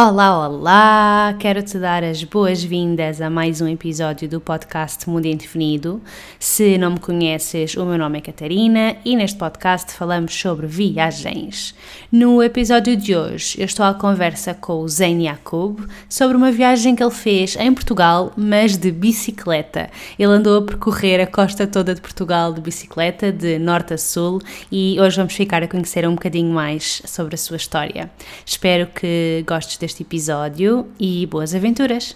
Olá, 0.00 0.46
olá! 0.46 1.34
Quero-te 1.40 1.76
dar 1.76 2.04
as 2.04 2.22
boas-vindas 2.22 3.20
a 3.20 3.28
mais 3.28 3.60
um 3.60 3.66
episódio 3.66 4.28
do 4.28 4.40
podcast 4.40 5.10
Mundo 5.10 5.26
Indefinido. 5.26 6.00
Se 6.38 6.78
não 6.78 6.92
me 6.92 7.00
conheces, 7.00 7.76
o 7.76 7.84
meu 7.84 7.98
nome 7.98 8.18
é 8.18 8.20
Catarina 8.20 8.94
e 9.04 9.16
neste 9.16 9.36
podcast 9.36 9.92
falamos 9.92 10.32
sobre 10.32 10.68
viagens. 10.68 11.74
No 12.12 12.40
episódio 12.40 12.96
de 12.96 13.16
hoje, 13.16 13.60
eu 13.60 13.64
estou 13.64 13.84
à 13.84 13.92
conversa 13.92 14.54
com 14.54 14.82
o 14.82 14.88
Zen 14.88 15.26
Yakub 15.26 15.80
sobre 16.08 16.36
uma 16.36 16.52
viagem 16.52 16.94
que 16.94 17.02
ele 17.02 17.10
fez 17.10 17.56
em 17.56 17.74
Portugal, 17.74 18.32
mas 18.36 18.76
de 18.76 18.92
bicicleta. 18.92 19.90
Ele 20.16 20.30
andou 20.30 20.58
a 20.58 20.62
percorrer 20.62 21.20
a 21.20 21.26
costa 21.26 21.66
toda 21.66 21.92
de 21.92 22.00
Portugal 22.00 22.52
de 22.52 22.60
bicicleta, 22.60 23.32
de 23.32 23.58
norte 23.58 23.94
a 23.94 23.98
sul, 23.98 24.40
e 24.70 24.96
hoje 25.00 25.16
vamos 25.16 25.34
ficar 25.34 25.60
a 25.64 25.66
conhecer 25.66 26.06
um 26.06 26.14
bocadinho 26.14 26.52
mais 26.52 27.02
sobre 27.04 27.34
a 27.34 27.38
sua 27.38 27.56
história. 27.56 28.08
Espero 28.46 28.86
que 28.86 29.42
gostes 29.44 29.76
deste 29.87 29.87
deste 29.88 30.02
episódio 30.02 30.86
e 31.00 31.24
boas 31.26 31.54
aventuras! 31.54 32.14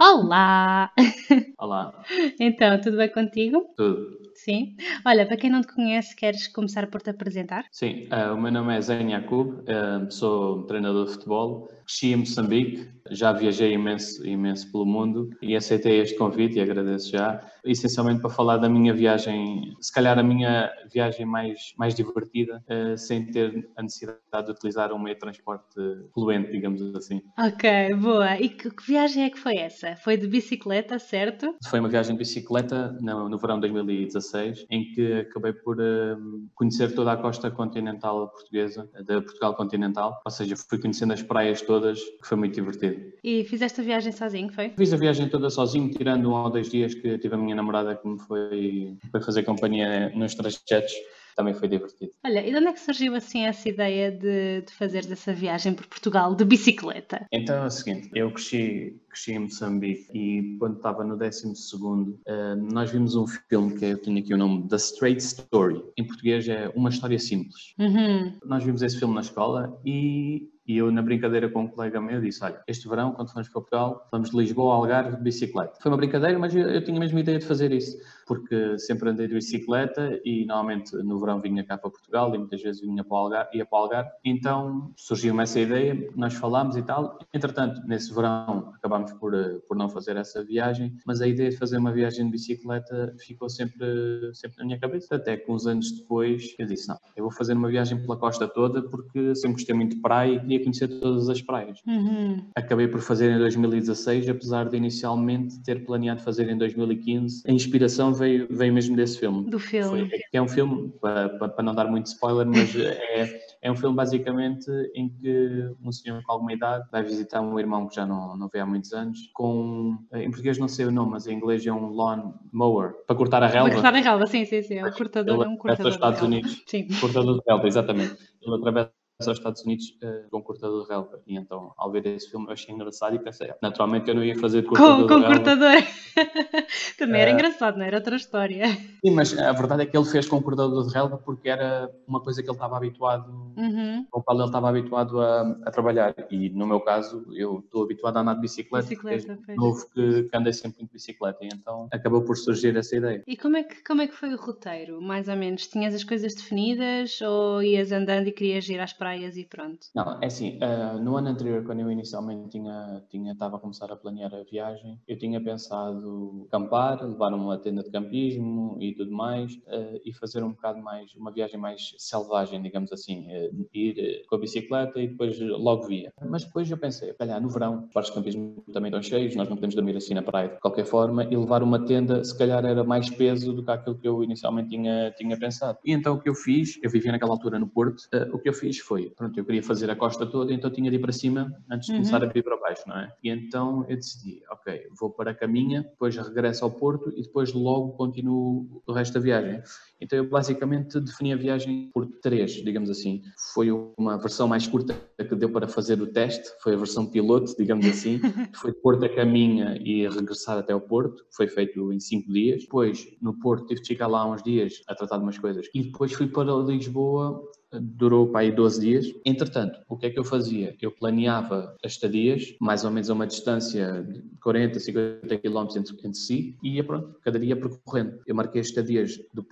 Olá! 0.00 0.90
Olá! 1.56 2.04
então, 2.40 2.80
tudo 2.80 2.96
bem 2.96 3.08
contigo? 3.08 3.72
Tudo. 3.76 4.18
Sim. 4.34 4.74
Olha, 5.06 5.24
para 5.24 5.36
quem 5.36 5.48
não 5.48 5.60
te 5.60 5.72
conhece, 5.72 6.16
queres 6.16 6.48
começar 6.48 6.88
por 6.88 7.00
te 7.00 7.10
apresentar? 7.10 7.66
Sim, 7.70 8.08
uh, 8.08 8.34
o 8.34 8.40
meu 8.40 8.50
nome 8.50 8.76
é 8.76 8.80
Zen 8.80 9.12
Yakub, 9.12 9.60
uh, 9.60 10.10
sou 10.10 10.64
treinador 10.64 11.06
de 11.06 11.12
futebol, 11.12 11.68
cresci 11.86 12.12
em 12.12 12.16
Moçambique, 12.16 12.90
já 13.10 13.32
viajei 13.32 13.72
imenso, 13.72 14.26
imenso 14.26 14.70
pelo 14.70 14.86
mundo 14.86 15.30
e 15.42 15.54
aceitei 15.54 16.00
este 16.00 16.16
convite 16.16 16.58
e 16.58 16.60
agradeço 16.60 17.10
já, 17.10 17.40
essencialmente 17.64 18.20
para 18.20 18.30
falar 18.30 18.56
da 18.56 18.68
minha 18.68 18.94
viagem, 18.94 19.74
se 19.80 19.92
calhar 19.92 20.18
a 20.18 20.22
minha 20.22 20.70
viagem 20.90 21.26
mais, 21.26 21.74
mais 21.78 21.94
divertida, 21.94 22.62
uh, 22.68 22.96
sem 22.96 23.26
ter 23.26 23.68
a 23.76 23.82
necessidade 23.82 24.46
de 24.46 24.52
utilizar 24.52 24.92
um 24.92 24.98
meio 24.98 25.14
de 25.14 25.20
transporte 25.20 25.74
fluente, 26.12 26.50
digamos 26.50 26.82
assim. 26.94 27.22
Ok, 27.38 27.94
boa. 27.94 28.38
E 28.38 28.48
que, 28.48 28.70
que 28.70 28.86
viagem 28.86 29.24
é 29.24 29.30
que 29.30 29.38
foi 29.38 29.56
essa? 29.56 29.96
Foi 29.96 30.16
de 30.16 30.26
bicicleta, 30.26 30.98
certo? 30.98 31.54
Foi 31.68 31.80
uma 31.80 31.88
viagem 31.88 32.12
de 32.12 32.18
bicicleta 32.18 32.96
no, 33.00 33.28
no 33.28 33.38
verão 33.38 33.56
de 33.56 33.68
2016, 33.68 34.66
em 34.70 34.92
que 34.92 35.12
acabei 35.12 35.52
por 35.52 35.78
uh, 35.78 36.48
conhecer 36.54 36.94
toda 36.94 37.12
a 37.12 37.16
costa 37.16 37.50
continental 37.50 38.28
portuguesa, 38.28 38.88
da 39.06 39.20
Portugal 39.20 39.54
continental, 39.54 40.20
ou 40.24 40.30
seja, 40.30 40.54
fui 40.56 40.78
conhecendo 40.78 41.12
as 41.12 41.22
praias 41.22 41.60
todas, 41.62 42.00
que 42.00 42.26
foi 42.26 42.36
muito 42.36 42.54
divertido. 42.54 42.93
E 43.22 43.44
fizeste 43.44 43.80
a 43.80 43.84
viagem 43.84 44.12
sozinho, 44.12 44.52
foi? 44.52 44.70
Fiz 44.70 44.92
a 44.92 44.96
viagem 44.96 45.28
toda 45.28 45.50
sozinho, 45.50 45.90
tirando 45.90 46.30
um 46.30 46.34
ou 46.34 46.50
dois 46.50 46.70
dias 46.70 46.94
que 46.94 47.18
tive 47.18 47.34
a 47.34 47.38
minha 47.38 47.54
namorada 47.54 47.96
que 47.96 48.06
me 48.06 48.18
foi, 48.18 48.96
foi 49.10 49.20
fazer 49.20 49.42
companhia 49.42 50.10
nos 50.14 50.34
trajetos 50.34 50.92
também 51.34 51.54
foi 51.54 51.68
divertido. 51.68 52.12
Olha, 52.24 52.46
e 52.46 52.50
de 52.50 52.56
onde 52.56 52.68
é 52.68 52.72
que 52.72 52.80
surgiu 52.80 53.14
assim 53.14 53.44
essa 53.44 53.68
ideia 53.68 54.10
de, 54.10 54.62
de 54.62 54.72
fazer 54.72 55.10
essa 55.10 55.32
viagem 55.32 55.74
por 55.74 55.86
Portugal 55.86 56.34
de 56.34 56.44
bicicleta? 56.44 57.26
Então 57.32 57.64
é 57.64 57.66
o 57.66 57.70
seguinte, 57.70 58.10
eu 58.14 58.30
cresci, 58.30 59.00
cresci 59.08 59.32
em 59.32 59.40
Moçambique 59.40 60.06
e 60.14 60.56
quando 60.58 60.76
estava 60.76 61.04
no 61.04 61.16
12 61.16 61.56
segundo, 61.56 62.20
uh, 62.26 62.56
nós 62.72 62.90
vimos 62.90 63.16
um 63.16 63.26
filme 63.26 63.76
que 63.78 63.84
eu 63.84 63.98
tenho 63.98 64.18
aqui 64.18 64.32
o 64.32 64.38
nome 64.38 64.68
The 64.68 64.76
Straight 64.76 65.20
Story. 65.20 65.82
Em 65.96 66.06
português 66.06 66.48
é 66.48 66.70
Uma 66.74 66.90
História 66.90 67.18
Simples. 67.18 67.74
Uhum. 67.78 68.38
Nós 68.44 68.62
vimos 68.64 68.82
esse 68.82 68.98
filme 68.98 69.14
na 69.14 69.20
escola 69.20 69.80
e 69.84 70.48
e 70.66 70.78
eu, 70.78 70.90
na 70.90 71.02
brincadeira 71.02 71.48
com 71.48 71.62
um 71.62 71.68
colega 71.68 72.00
meu, 72.00 72.20
disse: 72.20 72.42
Olha, 72.42 72.60
este 72.66 72.88
verão, 72.88 73.12
quando 73.12 73.30
formos 73.30 73.48
para 73.48 73.60
Portugal, 73.60 74.08
vamos 74.10 74.30
de 74.30 74.36
Lisboa 74.36 74.74
ao 74.74 74.80
Algarve 74.82 75.16
de 75.16 75.22
bicicleta. 75.22 75.78
Foi 75.80 75.90
uma 75.90 75.96
brincadeira, 75.98 76.38
mas 76.38 76.54
eu, 76.54 76.62
eu 76.62 76.82
tinha 76.82 76.96
a 76.96 77.00
mesma 77.00 77.20
ideia 77.20 77.38
de 77.38 77.44
fazer 77.44 77.72
isso, 77.72 77.98
porque 78.26 78.78
sempre 78.78 79.10
andei 79.10 79.26
de 79.26 79.34
bicicleta 79.34 80.20
e 80.24 80.46
normalmente 80.46 80.96
no 80.96 81.18
verão 81.18 81.40
vinha 81.40 81.62
cá 81.64 81.76
para 81.76 81.90
Portugal 81.90 82.34
e 82.34 82.38
muitas 82.38 82.62
vezes 82.62 82.80
vinha 82.80 83.04
para 83.04 83.14
o 83.14 83.18
Algarve, 83.18 83.58
ia 83.58 83.66
para 83.66 83.78
o 83.78 83.82
Algarve. 83.82 84.10
Então 84.24 84.92
surgiu-me 84.96 85.42
essa 85.42 85.60
ideia, 85.60 86.10
nós 86.16 86.34
falámos 86.34 86.76
e 86.76 86.82
tal. 86.82 87.18
Entretanto, 87.32 87.80
nesse 87.86 88.12
verão 88.14 88.72
acabámos 88.74 89.12
por, 89.12 89.34
eh, 89.34 89.58
por 89.68 89.76
não 89.76 89.88
fazer 89.88 90.16
essa 90.16 90.42
viagem, 90.42 90.96
mas 91.06 91.20
a 91.20 91.26
ideia 91.26 91.50
de 91.50 91.56
fazer 91.56 91.76
uma 91.76 91.92
viagem 91.92 92.26
de 92.26 92.32
bicicleta 92.32 93.14
ficou 93.18 93.48
sempre, 93.48 93.86
sempre 94.32 94.58
na 94.58 94.64
minha 94.64 94.78
cabeça. 94.78 95.16
Até 95.16 95.36
que 95.36 95.50
uns 95.50 95.66
anos 95.66 95.90
depois 95.92 96.54
eu 96.58 96.66
disse: 96.66 96.88
Não, 96.88 96.98
eu 97.16 97.24
vou 97.24 97.32
fazer 97.32 97.54
uma 97.54 97.68
viagem 97.68 98.00
pela 98.00 98.16
costa 98.16 98.48
toda 98.48 98.82
porque 98.82 99.34
sempre 99.34 99.56
gostei 99.56 99.74
muito 99.74 99.96
de 99.96 100.02
praia 100.02 100.40
queria 100.54 100.60
conhecer 100.60 100.88
todas 100.88 101.28
as 101.28 101.40
praias. 101.42 101.80
Uhum. 101.86 102.44
Acabei 102.54 102.88
por 102.88 103.00
fazer 103.00 103.30
em 103.30 103.38
2016, 103.38 104.28
apesar 104.28 104.68
de 104.68 104.76
inicialmente 104.76 105.60
ter 105.62 105.84
planeado 105.84 106.20
fazer 106.22 106.48
em 106.48 106.56
2015. 106.56 107.42
A 107.46 107.52
inspiração 107.52 108.13
veio, 108.14 108.46
veio 108.50 108.72
mesmo 108.72 108.96
desse 108.96 109.18
filme. 109.18 109.50
Do 109.50 109.58
filme. 109.58 110.08
Foi, 110.08 110.20
é 110.32 110.40
um 110.40 110.48
filme, 110.48 110.92
para, 111.00 111.28
para 111.28 111.62
não 111.62 111.74
dar 111.74 111.86
muito 111.86 112.06
spoiler, 112.06 112.46
mas 112.46 112.74
é, 112.76 113.40
é 113.60 113.70
um 113.70 113.76
filme 113.76 113.96
basicamente 113.96 114.70
em 114.94 115.08
que 115.08 115.68
um 115.82 115.92
senhor 115.92 116.22
com 116.22 116.32
alguma 116.32 116.52
idade 116.52 116.84
vai 116.90 117.02
visitar 117.02 117.40
um 117.40 117.58
irmão 117.58 117.86
que 117.86 117.96
já 117.96 118.06
não, 118.06 118.36
não 118.36 118.48
vê 118.48 118.60
há 118.60 118.66
muitos 118.66 118.92
anos, 118.92 119.18
com, 119.34 119.96
em 120.12 120.30
português 120.30 120.58
não 120.58 120.68
sei 120.68 120.86
o 120.86 120.90
nome, 120.90 121.12
mas 121.12 121.26
em 121.26 121.34
inglês 121.34 121.66
é 121.66 121.72
um 121.72 121.90
lawn 121.90 122.32
mower, 122.52 122.94
para 123.06 123.16
cortar 123.16 123.42
a 123.42 123.46
relva. 123.46 123.68
Para 123.68 123.74
cortar 123.74 123.94
a 123.94 124.00
relva, 124.00 124.26
sim, 124.26 124.44
sim, 124.44 124.62
sim. 124.62 124.78
É 124.78 124.86
um 124.86 124.92
cortador, 124.92 125.44
é 125.44 125.48
um 125.48 125.56
cortador. 125.56 125.76
Para 125.76 125.90
Estados 125.90 126.22
Unidos. 126.22 126.62
Sim. 126.66 126.88
Cortador 127.00 127.34
de 127.34 127.42
relva, 127.46 127.66
exatamente. 127.66 128.16
Ele 128.42 128.56
atravessa 128.56 129.03
aos 129.20 129.38
Estados 129.38 129.62
Unidos 129.62 129.96
uh, 130.02 130.28
com 130.30 130.42
cortador 130.42 130.82
de 130.82 130.88
relva. 130.88 131.20
E 131.26 131.36
então, 131.36 131.72
ao 131.76 131.90
ver 131.90 132.04
esse 132.06 132.30
filme, 132.30 132.46
eu 132.46 132.52
achei 132.52 132.74
engraçado 132.74 133.14
e 133.14 133.18
pensei, 133.18 133.52
naturalmente 133.62 134.08
eu 134.08 134.14
não 134.14 134.24
ia 134.24 134.36
fazer 134.38 134.62
cortador 134.64 135.08
com, 135.08 135.22
com 135.22 135.22
cortador. 135.22 135.82
Também 136.98 137.20
era 137.20 137.30
uh, 137.30 137.34
engraçado, 137.34 137.78
não 137.78 137.84
era 137.84 137.98
outra 137.98 138.16
história. 138.16 138.66
Sim, 139.04 139.12
mas 139.12 139.36
a 139.38 139.52
verdade 139.52 139.82
é 139.82 139.86
que 139.86 139.96
ele 139.96 140.06
fez 140.06 140.28
com 140.28 140.42
cortador 140.42 140.86
de 140.86 140.92
relva 140.92 141.16
porque 141.18 141.48
era 141.48 141.90
uma 142.08 142.20
coisa 142.20 142.42
que 142.42 142.48
ele 142.48 142.56
estava 142.56 142.76
habituado, 142.76 143.30
uhum. 143.56 144.04
com 144.10 144.20
o 144.20 144.22
qual 144.22 144.36
ele 144.36 144.46
estava 144.46 144.68
habituado 144.68 145.20
a, 145.20 145.42
a, 145.64 145.70
trabalhar. 145.70 146.14
E 146.30 146.50
no 146.50 146.66
meu 146.66 146.80
caso, 146.80 147.24
eu 147.34 147.60
estou 147.60 147.84
habituado 147.84 148.16
a 148.16 148.20
andar 148.20 148.34
de 148.34 148.40
bicicleta, 148.40 148.88
bicicleta 148.88 149.38
novo 149.56 149.88
que, 149.90 150.24
que 150.24 150.36
andei 150.36 150.52
sempre 150.52 150.84
de 150.84 150.92
bicicleta. 150.92 151.38
E 151.42 151.48
então 151.52 151.88
acabou 151.92 152.22
por 152.22 152.36
surgir 152.36 152.76
essa 152.76 152.96
ideia. 152.96 153.22
E 153.26 153.36
como 153.36 153.56
é, 153.56 153.62
que, 153.62 153.82
como 153.84 154.02
é 154.02 154.08
que 154.08 154.14
foi 154.14 154.34
o 154.34 154.36
roteiro, 154.36 155.00
mais 155.00 155.28
ou 155.28 155.36
menos? 155.36 155.68
Tinhas 155.68 155.94
as 155.94 156.02
coisas 156.02 156.34
definidas 156.34 157.20
ou 157.20 157.62
ias 157.62 157.92
andando 157.92 158.28
e 158.28 158.32
querias 158.32 158.68
ir 158.68 158.80
às 158.80 158.92
praias? 159.04 159.36
e 159.36 159.44
pronto. 159.44 159.86
Não, 159.94 160.18
é 160.22 160.26
assim, 160.26 160.58
uh, 160.58 160.98
no 160.98 161.16
ano 161.16 161.28
anterior, 161.28 161.62
quando 161.64 161.80
eu 161.80 161.90
inicialmente 161.90 162.48
tinha, 162.50 163.02
tinha, 163.10 163.32
estava 163.32 163.56
a 163.56 163.60
começar 163.60 163.90
a 163.92 163.96
planear 163.96 164.34
a 164.34 164.42
viagem, 164.42 164.98
eu 165.06 165.18
tinha 165.18 165.42
pensado 165.42 166.46
acampar, 166.48 167.04
levar 167.04 167.34
uma 167.34 167.58
tenda 167.58 167.82
de 167.82 167.90
campismo 167.90 168.78
e 168.80 168.94
tudo 168.94 169.12
mais, 169.12 169.52
uh, 169.54 170.00
e 170.04 170.12
fazer 170.12 170.42
um 170.42 170.50
bocado 170.50 170.80
mais, 170.80 171.14
uma 171.14 171.30
viagem 171.30 171.60
mais 171.60 171.94
selvagem, 171.98 172.62
digamos 172.62 172.92
assim, 172.92 173.26
uh, 173.30 173.68
ir 173.74 174.24
com 174.28 174.36
a 174.36 174.38
bicicleta 174.38 175.00
e 175.00 175.08
depois 175.08 175.38
logo 175.40 175.86
via. 175.86 176.12
Mas 176.28 176.44
depois 176.44 176.70
eu 176.70 176.78
pensei, 176.78 177.12
calhar 177.14 177.40
no 177.40 177.48
verão, 177.48 177.84
os 177.84 177.92
parques 177.92 178.12
de 178.12 178.18
campismo 178.18 178.64
também 178.72 178.88
estão 178.88 179.02
cheios, 179.02 179.36
nós 179.36 179.48
não 179.48 179.56
podemos 179.56 179.74
dormir 179.74 179.96
assim 179.96 180.14
na 180.14 180.22
praia 180.22 180.48
de 180.48 180.60
qualquer 180.60 180.86
forma, 180.86 181.24
e 181.24 181.36
levar 181.36 181.62
uma 181.62 181.84
tenda, 181.84 182.24
se 182.24 182.36
calhar 182.36 182.64
era 182.64 182.82
mais 182.84 183.10
peso 183.10 183.52
do 183.52 183.64
que 183.64 183.70
aquilo 183.70 183.98
que 183.98 184.08
eu 184.08 184.22
inicialmente 184.24 184.70
tinha, 184.70 185.12
tinha 185.12 185.38
pensado. 185.38 185.78
E 185.84 185.92
então 185.92 186.14
o 186.14 186.20
que 186.20 186.28
eu 186.28 186.34
fiz, 186.34 186.78
eu 186.82 186.90
vivia 186.90 187.12
naquela 187.12 187.32
altura 187.32 187.58
no 187.58 187.66
Porto, 187.66 188.08
o 188.32 188.38
que 188.38 188.48
eu 188.48 188.54
fiz 188.54 188.78
foi 188.78 188.93
pronto, 189.16 189.38
eu 189.38 189.44
queria 189.44 189.62
fazer 189.62 189.90
a 189.90 189.96
costa 189.96 190.26
toda, 190.26 190.52
então 190.52 190.70
tinha 190.70 190.90
de 190.90 190.96
ir 190.96 191.00
para 191.00 191.12
cima 191.12 191.52
antes 191.70 191.86
de 191.86 191.92
uhum. 191.92 191.98
começar 191.98 192.22
a 192.22 192.26
vir 192.26 192.42
para 192.42 192.56
baixo, 192.56 192.82
não 192.86 192.98
é? 192.98 193.12
E 193.22 193.30
então 193.30 193.84
eu 193.88 193.96
decidi, 193.96 194.42
ok, 194.50 194.88
vou 194.98 195.10
para 195.10 195.32
a 195.32 195.34
caminha, 195.34 195.82
depois 195.82 196.16
regresso 196.16 196.64
ao 196.64 196.70
Porto 196.70 197.10
e 197.16 197.22
depois 197.22 197.52
logo 197.52 197.92
continuo 197.92 198.82
o 198.86 198.92
resto 198.92 199.14
da 199.14 199.20
viagem. 199.20 199.62
Então 200.04 200.18
eu 200.18 200.28
basicamente 200.28 201.00
defini 201.00 201.32
a 201.32 201.36
viagem 201.36 201.90
por 201.94 202.06
três, 202.20 202.52
digamos 202.52 202.90
assim. 202.90 203.22
Foi 203.54 203.70
uma 203.96 204.18
versão 204.18 204.46
mais 204.46 204.66
curta 204.66 204.94
que 205.16 205.34
deu 205.34 205.48
para 205.48 205.66
fazer 205.66 206.00
o 206.02 206.06
teste, 206.06 206.46
foi 206.62 206.74
a 206.74 206.76
versão 206.76 207.06
piloto, 207.06 207.56
digamos 207.56 207.86
assim. 207.86 208.20
foi 208.54 208.72
de 208.72 208.78
Porto 208.80 209.02
a 209.06 209.08
caminha 209.08 209.78
e 209.82 210.06
regressar 210.06 210.58
até 210.58 210.74
o 210.74 210.80
Porto, 210.80 211.24
foi 211.34 211.48
feito 211.48 211.90
em 211.90 211.98
cinco 211.98 212.30
dias. 212.30 212.62
Depois, 212.64 213.08
no 213.22 213.32
Porto, 213.38 213.66
tive 213.66 213.80
de 213.80 213.88
ficar 213.88 214.06
lá 214.06 214.30
uns 214.30 214.42
dias 214.42 214.82
a 214.86 214.94
tratar 214.94 215.16
de 215.16 215.22
umas 215.22 215.38
coisas. 215.38 215.66
E 215.74 215.84
depois 215.84 216.12
fui 216.12 216.26
para 216.26 216.52
Lisboa 216.52 217.42
durou 217.80 218.28
para 218.28 218.40
aí 218.40 218.52
12 218.52 218.80
dias. 218.80 219.06
Entretanto, 219.24 219.80
o 219.88 219.96
que 219.96 220.06
é 220.06 220.10
que 220.10 220.18
eu 220.18 220.24
fazia? 220.24 220.76
Eu 220.80 220.90
planeava 220.90 221.74
as 221.84 221.92
estadias, 221.92 222.54
mais 222.60 222.84
ou 222.84 222.90
menos 222.90 223.10
a 223.10 223.14
uma 223.14 223.26
distância 223.26 224.02
de 224.02 224.22
40, 224.42 224.78
50 224.80 225.38
km 225.38 225.66
entre, 225.76 225.96
entre 225.96 226.14
si, 226.14 226.56
e 226.62 226.76
ia 226.76 226.84
pronto, 226.84 227.16
cada 227.22 227.38
dia 227.38 227.56
percorrendo. 227.56 228.20
Eu 228.26 228.34
marquei 228.34 228.60
as 228.60 228.68
estadias 228.68 229.18
do, 229.32 229.44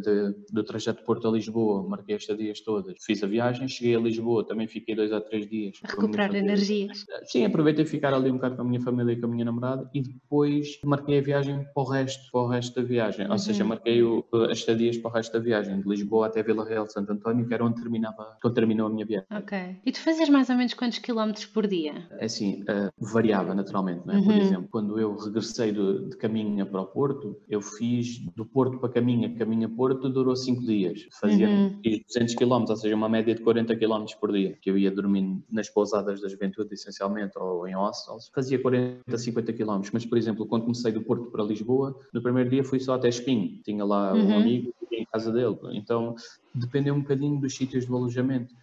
de, 0.00 0.34
do 0.52 0.64
trajeto 0.64 1.00
de 1.00 1.06
Porto 1.06 1.28
a 1.28 1.30
Lisboa, 1.30 1.88
marquei 1.88 2.16
estas 2.16 2.36
dias 2.36 2.60
todas, 2.60 2.94
fiz 3.04 3.22
a 3.22 3.26
viagem, 3.26 3.68
cheguei 3.68 3.96
a 3.96 4.00
Lisboa, 4.00 4.46
também 4.46 4.66
fiquei 4.66 4.94
dois 4.94 5.12
a 5.12 5.20
três 5.20 5.48
dias. 5.48 5.78
Recuperar 5.82 6.34
energias. 6.34 7.04
Sim, 7.24 7.44
aproveitei 7.44 7.84
ficar 7.84 8.14
ali 8.14 8.30
um 8.30 8.34
bocado 8.34 8.56
com 8.56 8.62
a 8.62 8.64
minha 8.64 8.80
família 8.80 9.12
e 9.12 9.20
com 9.20 9.26
a 9.26 9.30
minha 9.30 9.44
namorada 9.44 9.88
e 9.94 10.02
depois 10.02 10.78
marquei 10.84 11.18
a 11.18 11.22
viagem 11.22 11.64
para 11.74 11.82
o 11.82 11.84
resto, 11.84 12.30
para 12.30 12.40
o 12.40 12.46
resto 12.46 12.80
da 12.80 12.86
viagem. 12.86 13.26
Uhum. 13.26 13.32
Ou 13.32 13.38
seja, 13.38 13.64
marquei 13.64 14.02
o, 14.02 14.24
as 14.50 14.58
estadias 14.58 14.96
para 14.98 15.10
o 15.10 15.14
resto 15.14 15.32
da 15.32 15.38
viagem, 15.38 15.80
de 15.80 15.88
Lisboa 15.88 16.26
até 16.26 16.42
Vila 16.42 16.64
Real 16.64 16.84
de 16.84 16.92
Santo 16.92 17.12
António, 17.12 17.46
que 17.46 17.54
era 17.54 17.64
onde, 17.64 17.80
terminava, 17.80 18.36
onde 18.44 18.54
terminou 18.54 18.86
a 18.86 18.90
minha 18.90 19.06
viagem. 19.06 19.28
Ok. 19.30 19.76
E 19.84 19.92
tu 19.92 20.00
fazias 20.00 20.28
mais 20.28 20.48
ou 20.50 20.56
menos 20.56 20.74
quantos 20.74 20.98
quilómetros 20.98 21.46
por 21.46 21.66
dia? 21.66 22.06
É 22.18 22.26
assim, 22.26 22.62
uh, 22.62 22.90
variava 22.98 23.54
naturalmente, 23.54 24.02
é? 24.08 24.14
Uhum. 24.14 24.24
Por 24.24 24.34
exemplo, 24.34 24.68
quando 24.70 25.00
eu 25.00 25.16
regressei 25.16 25.72
do, 25.72 26.08
de 26.08 26.16
Caminha 26.16 26.66
para 26.66 26.80
o 26.80 26.86
Porto, 26.86 27.36
eu 27.48 27.60
fiz 27.60 28.18
do 28.34 28.44
Porto 28.44 28.78
para 28.78 28.88
Caminha, 28.88 29.34
Caminha-Porto, 29.76 30.08
durou 30.08 30.34
5 30.34 30.62
dias. 30.62 31.06
Fazia 31.20 31.48
uhum. 31.48 31.80
200 31.82 32.34
km, 32.34 32.64
ou 32.68 32.76
seja, 32.76 32.94
uma 32.94 33.08
média 33.08 33.34
de 33.34 33.42
40 33.42 33.76
km 33.76 34.04
por 34.18 34.32
dia, 34.32 34.56
que 34.60 34.70
eu 34.70 34.78
ia 34.78 34.90
dormindo 34.90 35.42
nas 35.50 35.68
pousadas 35.68 36.20
da 36.20 36.28
juventude, 36.28 36.72
essencialmente, 36.72 37.38
ou 37.38 37.68
em 37.68 37.74
hostels. 37.74 38.30
Fazia 38.34 38.60
40, 38.60 39.16
50 39.16 39.52
km, 39.52 39.80
mas, 39.92 40.06
por 40.06 40.18
exemplo, 40.18 40.46
quando 40.46 40.62
comecei 40.62 40.90
do 40.90 41.02
Porto 41.02 41.30
para 41.30 41.44
Lisboa, 41.44 41.98
no 42.12 42.22
primeiro 42.22 42.48
dia 42.50 42.64
fui 42.64 42.80
só 42.80 42.94
até 42.94 43.08
Espinho. 43.08 43.60
Tinha 43.62 43.84
lá 43.84 44.14
uhum. 44.14 44.28
um 44.28 44.36
amigo 44.36 44.74
em 44.90 45.04
casa 45.04 45.30
dele. 45.30 45.56
Então, 45.72 46.14
dependeu 46.54 46.94
um 46.94 47.00
bocadinho 47.00 47.38
dos 47.38 47.54
sítios 47.54 47.84
do 47.84 47.94
alojamento 47.94 48.54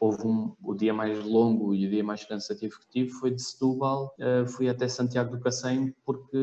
houve 0.00 0.26
um, 0.26 0.52
o 0.62 0.74
dia 0.74 0.92
mais 0.92 1.24
longo 1.24 1.74
e 1.74 1.86
o 1.86 1.90
dia 1.90 2.04
mais 2.04 2.24
cansativo 2.24 2.78
que 2.78 2.88
tive 2.88 3.10
foi 3.10 3.30
de 3.30 3.42
Setúbal, 3.42 4.14
uh, 4.18 4.46
fui 4.48 4.68
até 4.68 4.88
Santiago 4.88 5.36
do 5.36 5.42
Cacém 5.42 5.94
porque 6.04 6.38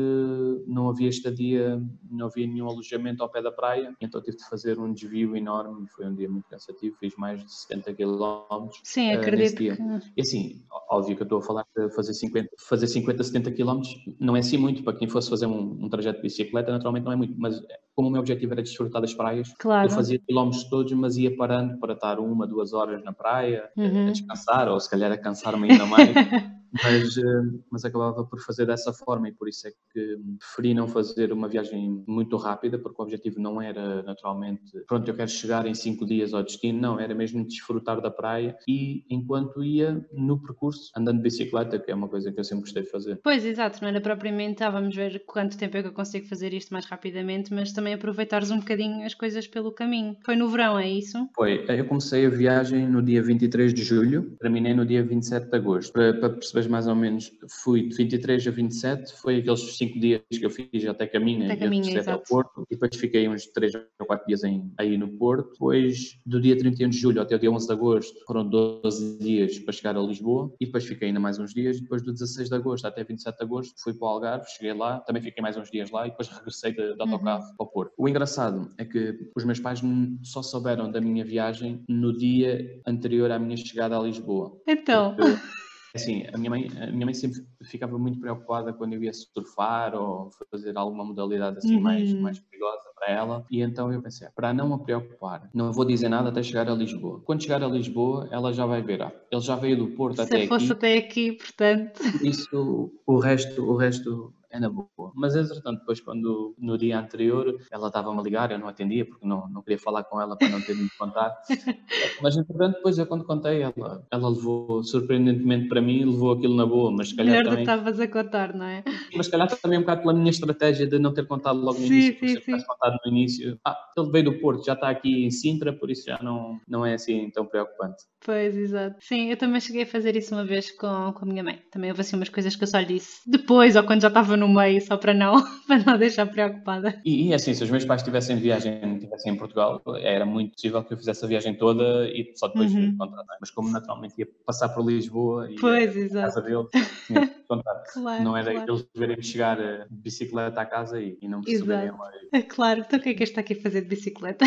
não 0.66 0.88
havia 0.88 1.08
estadia, 1.08 1.82
não 2.10 2.26
havia 2.26 2.46
nenhum 2.46 2.68
alojamento 2.68 3.22
ao 3.22 3.28
pé 3.28 3.42
da 3.42 3.52
praia, 3.52 3.94
então 4.00 4.20
tive 4.22 4.36
de 4.36 4.48
fazer 4.48 4.78
um 4.78 4.92
desvio 4.92 5.36
enorme, 5.36 5.86
foi 5.88 6.06
um 6.06 6.14
dia 6.14 6.28
muito 6.28 6.48
cansativo, 6.48 6.96
fiz 6.98 7.14
mais 7.16 7.44
de 7.44 7.52
70 7.52 7.94
km. 7.94 8.68
Sim, 8.82 9.14
uh, 9.14 9.18
acredito. 9.18 9.56
Dia. 9.56 9.76
E 10.16 10.20
assim, 10.20 10.64
óbvio 10.90 11.16
que 11.16 11.22
eu 11.22 11.24
estou 11.24 11.38
a 11.38 11.42
falar 11.42 11.66
de 11.76 11.90
fazer 11.90 12.14
50, 12.14 12.50
fazer 12.68 12.86
50 12.86 13.22
70 13.22 13.52
km 13.52 13.80
não 14.20 14.36
é 14.36 14.40
assim 14.40 14.56
muito, 14.56 14.82
para 14.82 14.96
quem 14.96 15.08
fosse 15.08 15.30
fazer 15.30 15.46
um, 15.46 15.84
um 15.84 15.88
trajeto 15.88 16.16
de 16.16 16.22
bicicleta, 16.22 16.70
naturalmente 16.70 17.04
não 17.04 17.12
é 17.12 17.16
muito, 17.16 17.34
mas 17.38 17.60
como 17.94 18.08
o 18.08 18.10
meu 18.10 18.20
objetivo 18.20 18.52
era 18.52 18.62
desfrutar 18.62 19.00
das 19.00 19.14
praias, 19.14 19.52
claro. 19.58 19.88
eu 19.88 19.94
fazia 19.94 20.18
quilómetros 20.18 20.64
todos, 20.64 20.92
mas 20.92 21.16
ia 21.16 21.34
parando 21.34 21.78
para 21.78 21.94
estar 21.94 22.20
uma, 22.20 22.46
duas 22.46 22.74
horas 22.74 23.02
na 23.02 23.12
praia, 23.12 23.45
uhum. 23.76 24.08
a 24.08 24.10
descansar, 24.10 24.68
ou 24.68 24.78
se 24.78 24.90
calhar 24.90 25.12
a 25.12 25.16
cansar-me 25.16 25.70
ainda 25.70 25.86
mais. 25.86 26.10
mas, 26.72 27.16
eh, 27.16 27.42
mas 27.70 27.84
acabava 27.84 28.24
por 28.24 28.40
fazer 28.40 28.66
dessa 28.66 28.92
forma 28.92 29.28
e 29.28 29.32
por 29.32 29.48
isso 29.48 29.66
é 29.68 29.70
que 29.92 30.18
preferi 30.38 30.74
não 30.74 30.88
fazer 30.88 31.32
uma 31.32 31.48
viagem 31.48 32.04
muito 32.06 32.36
rápida, 32.36 32.78
porque 32.78 33.00
o 33.00 33.04
objetivo 33.04 33.40
não 33.40 33.60
era 33.60 34.02
naturalmente, 34.02 34.72
pronto, 34.86 35.08
eu 35.08 35.14
quero 35.14 35.30
chegar 35.30 35.66
em 35.66 35.74
cinco 35.74 36.04
dias 36.04 36.34
ao 36.34 36.42
destino, 36.42 36.80
não, 36.80 37.00
era 37.00 37.14
mesmo 37.14 37.46
desfrutar 37.46 38.00
da 38.00 38.10
praia 38.10 38.56
e 38.68 39.04
enquanto 39.10 39.62
ia 39.64 40.06
no 40.12 40.40
percurso, 40.40 40.90
andando 40.96 41.18
de 41.18 41.22
bicicleta, 41.22 41.78
que 41.78 41.90
é 41.90 41.94
uma 41.94 42.08
coisa 42.08 42.30
que 42.32 42.38
eu 42.38 42.44
sempre 42.44 42.62
gostei 42.62 42.82
de 42.82 42.90
fazer. 42.90 43.20
Pois, 43.22 43.44
exato, 43.44 43.78
não 43.80 43.88
era 43.88 44.00
propriamente, 44.00 44.62
ah, 44.62 44.70
vamos 44.70 44.94
ver 44.94 45.24
quanto 45.26 45.56
tempo 45.56 45.76
é 45.76 45.82
que 45.82 45.88
eu 45.88 45.92
consigo 45.92 46.26
fazer 46.26 46.52
isto 46.52 46.72
mais 46.72 46.84
rapidamente, 46.86 47.52
mas 47.52 47.72
também 47.72 47.94
aproveitares 47.94 48.50
um 48.50 48.58
bocadinho 48.58 49.04
as 49.04 49.14
coisas 49.14 49.46
pelo 49.46 49.72
caminho. 49.72 50.16
Foi 50.24 50.36
no 50.36 50.48
verão, 50.48 50.78
é 50.78 50.88
isso? 50.88 51.28
Foi, 51.34 51.64
eu 51.68 51.86
comecei 51.86 52.26
a 52.26 52.30
viagem 52.30 52.86
no 52.88 53.02
dia 53.02 53.22
23 53.22 53.72
de 53.72 53.82
julho, 53.82 54.36
terminei 54.40 54.74
no 54.74 54.84
dia 54.84 55.02
27 55.02 55.48
de 55.48 55.56
agosto, 55.56 55.92
para, 55.92 56.14
para 56.14 56.30
perceber 56.30 56.65
mais 56.68 56.86
ou 56.86 56.94
menos, 56.94 57.30
fui 57.62 57.88
de 57.88 57.96
23 57.96 58.46
a 58.46 58.50
27, 58.50 59.12
foi 59.14 59.38
aqueles 59.38 59.76
5 59.76 60.00
dias 60.00 60.20
que 60.28 60.44
eu 60.44 60.50
fiz 60.50 60.86
até 60.86 61.06
Caminha, 61.06 61.46
até 61.46 61.56
Caminha 61.56 62.02
ao 62.06 62.20
Porto, 62.20 62.66
e 62.70 62.74
depois 62.74 62.96
fiquei 62.96 63.28
uns 63.28 63.46
3 63.46 63.74
ou 63.74 64.06
4 64.06 64.26
dias 64.26 64.44
em, 64.44 64.72
aí 64.78 64.96
no 64.96 65.08
Porto. 65.08 65.52
Depois, 65.52 66.18
do 66.24 66.40
dia 66.40 66.56
31 66.56 66.90
de 66.90 66.98
julho 66.98 67.20
até 67.20 67.36
o 67.36 67.38
dia 67.38 67.50
11 67.50 67.66
de 67.66 67.72
agosto, 67.72 68.24
foram 68.26 68.48
12 68.48 69.18
dias 69.18 69.58
para 69.58 69.72
chegar 69.72 69.96
a 69.96 70.00
Lisboa, 70.00 70.52
e 70.60 70.66
depois 70.66 70.84
fiquei 70.84 71.08
ainda 71.08 71.20
mais 71.20 71.38
uns 71.38 71.52
dias, 71.52 71.80
depois 71.80 72.02
do 72.02 72.12
16 72.12 72.48
de 72.48 72.54
agosto 72.54 72.84
até 72.86 73.04
27 73.04 73.36
de 73.36 73.44
agosto, 73.44 73.74
fui 73.82 73.94
para 73.94 74.06
o 74.06 74.08
Algarve, 74.08 74.46
cheguei 74.50 74.72
lá, 74.72 75.00
também 75.00 75.22
fiquei 75.22 75.42
mais 75.42 75.56
uns 75.56 75.70
dias 75.70 75.90
lá, 75.90 76.06
e 76.06 76.10
depois 76.10 76.28
regressei 76.28 76.72
de, 76.72 76.94
de 76.94 77.00
autocarro 77.00 77.42
uhum. 77.42 77.56
para 77.56 77.66
o 77.66 77.66
Porto. 77.66 77.92
O 77.96 78.08
engraçado 78.08 78.70
é 78.78 78.84
que 78.84 79.30
os 79.34 79.44
meus 79.44 79.60
pais 79.60 79.80
só 80.22 80.42
souberam 80.42 80.90
da 80.90 81.00
minha 81.00 81.24
viagem 81.24 81.84
no 81.88 82.16
dia 82.16 82.80
anterior 82.86 83.30
à 83.30 83.38
minha 83.38 83.56
chegada 83.56 83.96
a 83.96 84.02
Lisboa. 84.02 84.60
Então... 84.66 85.14
Porque 85.16 85.65
Assim, 85.96 86.24
a 86.32 86.38
minha, 86.38 86.50
mãe, 86.50 86.70
a 86.80 86.86
minha 86.86 87.04
mãe 87.04 87.14
sempre 87.14 87.44
ficava 87.62 87.98
muito 87.98 88.20
preocupada 88.20 88.72
quando 88.72 88.94
eu 88.94 89.02
ia 89.02 89.12
surfar 89.12 89.94
ou 89.94 90.30
fazer 90.50 90.76
alguma 90.76 91.04
modalidade 91.04 91.58
assim 91.58 91.76
uhum. 91.76 91.82
mais, 91.82 92.12
mais 92.14 92.38
perigosa 92.38 92.82
para 92.94 93.12
ela. 93.12 93.44
E 93.50 93.60
então 93.60 93.92
eu 93.92 94.00
pensei, 94.00 94.28
para 94.34 94.52
não 94.54 94.72
a 94.74 94.78
preocupar, 94.78 95.50
não 95.52 95.72
vou 95.72 95.84
dizer 95.84 96.08
nada 96.08 96.28
até 96.28 96.42
chegar 96.42 96.68
a 96.68 96.74
Lisboa. 96.74 97.20
Quando 97.24 97.42
chegar 97.42 97.62
a 97.62 97.68
Lisboa, 97.68 98.28
ela 98.30 98.52
já 98.52 98.64
vai 98.66 98.82
ver, 98.82 99.02
ah, 99.02 99.12
ele 99.30 99.40
já 99.40 99.56
veio 99.56 99.76
do 99.76 99.88
Porto 99.88 100.16
Se 100.16 100.22
até 100.22 100.36
aqui. 100.36 100.42
Se 100.42 100.48
fosse 100.48 100.72
até 100.72 100.96
aqui, 100.96 101.32
portanto. 101.32 102.00
Isso, 102.22 102.92
o 103.06 103.18
resto, 103.18 103.62
o 103.62 103.76
resto 103.76 104.32
é 104.50 104.60
na 104.60 104.68
boa. 104.68 105.12
Mas 105.14 105.34
entretanto, 105.34 105.80
depois 105.80 106.00
quando 106.00 106.54
no 106.58 106.78
dia 106.78 106.98
anterior 106.98 107.56
ela 107.70 107.88
estava-me 107.88 108.18
a 108.18 108.22
ligar, 108.22 108.50
eu 108.50 108.58
não 108.58 108.68
atendia 108.68 109.04
porque 109.04 109.26
não, 109.26 109.48
não 109.48 109.62
queria 109.62 109.78
falar 109.78 110.04
com 110.04 110.20
ela 110.20 110.36
para 110.36 110.48
não 110.48 110.60
ter 110.60 110.74
de 110.74 110.88
contar. 110.96 111.36
mas 112.22 112.36
entretanto, 112.36 112.76
depois 112.76 112.98
eu 112.98 113.06
quando 113.06 113.24
contei, 113.24 113.62
ela, 113.62 114.06
ela 114.10 114.28
levou 114.28 114.82
surpreendentemente 114.82 115.68
para 115.68 115.80
mim, 115.80 116.04
levou 116.04 116.32
aquilo 116.32 116.56
na 116.56 116.66
boa, 116.66 116.90
mas 116.90 117.10
se 117.10 117.16
calhar 117.16 117.36
Melhor 117.36 117.50
também... 117.50 117.62
estavas 117.62 118.00
a 118.00 118.08
contar, 118.08 118.54
não 118.54 118.66
é? 118.66 118.84
Mas 119.14 119.26
se 119.26 119.32
calhar 119.32 119.48
também 119.48 119.78
um 119.78 119.82
bocado 119.82 120.02
pela 120.02 120.14
minha 120.14 120.30
estratégia 120.30 120.86
de 120.86 120.98
não 120.98 121.12
ter 121.12 121.26
contado 121.26 121.58
logo 121.58 121.78
no 121.78 121.86
sim, 121.86 121.94
início, 121.94 122.18
sim, 122.18 122.28
se 122.28 122.40
tivesse 122.40 122.66
contado 122.66 122.98
no 123.04 123.10
início, 123.10 123.58
ah, 123.64 123.76
ele 123.96 124.10
veio 124.10 124.24
do 124.24 124.38
Porto, 124.38 124.64
já 124.64 124.74
está 124.74 124.88
aqui 124.88 125.24
em 125.24 125.30
Sintra, 125.30 125.72
por 125.72 125.90
isso 125.90 126.06
já 126.06 126.18
não, 126.22 126.60
não 126.68 126.84
é 126.84 126.94
assim 126.94 127.30
tão 127.30 127.46
preocupante. 127.46 128.04
Pois, 128.24 128.56
exato. 128.56 128.96
Sim, 129.00 129.30
eu 129.30 129.36
também 129.36 129.60
cheguei 129.60 129.82
a 129.82 129.86
fazer 129.86 130.16
isso 130.16 130.34
uma 130.34 130.44
vez 130.44 130.70
com, 130.72 131.12
com 131.12 131.24
a 131.24 131.28
minha 131.28 131.44
mãe. 131.44 131.60
Também 131.70 131.90
houve 131.90 132.00
assim 132.00 132.16
umas 132.16 132.28
coisas 132.28 132.56
que 132.56 132.64
eu 132.64 132.68
só 132.68 132.78
lhe 132.78 132.86
disse 132.86 133.20
depois 133.26 133.76
ou 133.76 133.84
quando 133.84 134.02
já 134.02 134.08
estava 134.08 134.35
no 134.36 134.48
meio, 134.48 134.80
só 134.80 134.96
para 134.96 135.14
não, 135.14 135.34
para 135.66 135.78
não 135.78 135.98
deixar 135.98 136.26
preocupada. 136.26 137.00
E, 137.04 137.28
e 137.28 137.34
assim, 137.34 137.54
se 137.54 137.64
os 137.64 137.70
meus 137.70 137.84
pais 137.84 138.00
estivessem 138.00 138.36
de 138.36 138.42
viagem, 138.42 138.94
estivessem 138.94 139.32
em 139.32 139.36
Portugal, 139.36 139.82
era 140.00 140.24
muito 140.24 140.52
possível 140.52 140.82
que 140.84 140.92
eu 140.92 140.98
fizesse 140.98 141.24
a 141.24 141.28
viagem 141.28 141.54
toda 141.54 142.08
e 142.08 142.32
só 142.34 142.48
depois 142.48 142.72
uhum. 142.72 142.96
contar. 142.96 143.22
É? 143.22 143.36
Mas 143.40 143.50
como 143.50 143.70
naturalmente 143.70 144.14
ia 144.18 144.28
passar 144.44 144.68
por 144.70 144.84
Lisboa 144.84 145.50
e 145.50 145.56
pois, 145.56 146.14
a 146.14 146.22
casa 146.22 146.42
dele, 146.42 146.66
tinha 147.06 147.26
que 147.26 147.34
contar. 147.48 147.82
claro, 147.92 148.24
não 148.24 148.36
era 148.36 148.52
claro. 148.52 148.72
eles 148.72 148.88
verem 148.94 149.22
chegar 149.22 149.56
de 149.56 149.86
bicicleta 149.90 150.60
à 150.60 150.66
casa 150.66 151.00
e, 151.00 151.18
e 151.20 151.28
não 151.28 151.42
perceberem 151.42 151.90
lá. 151.90 152.10
Claro, 152.48 152.80
então 152.80 152.98
o 152.98 153.02
que 153.02 153.10
é 153.10 153.14
que 153.14 153.22
está 153.22 153.40
aqui 153.40 153.54
a 153.54 153.60
fazer 153.60 153.82
de 153.82 153.88
bicicleta? 153.88 154.44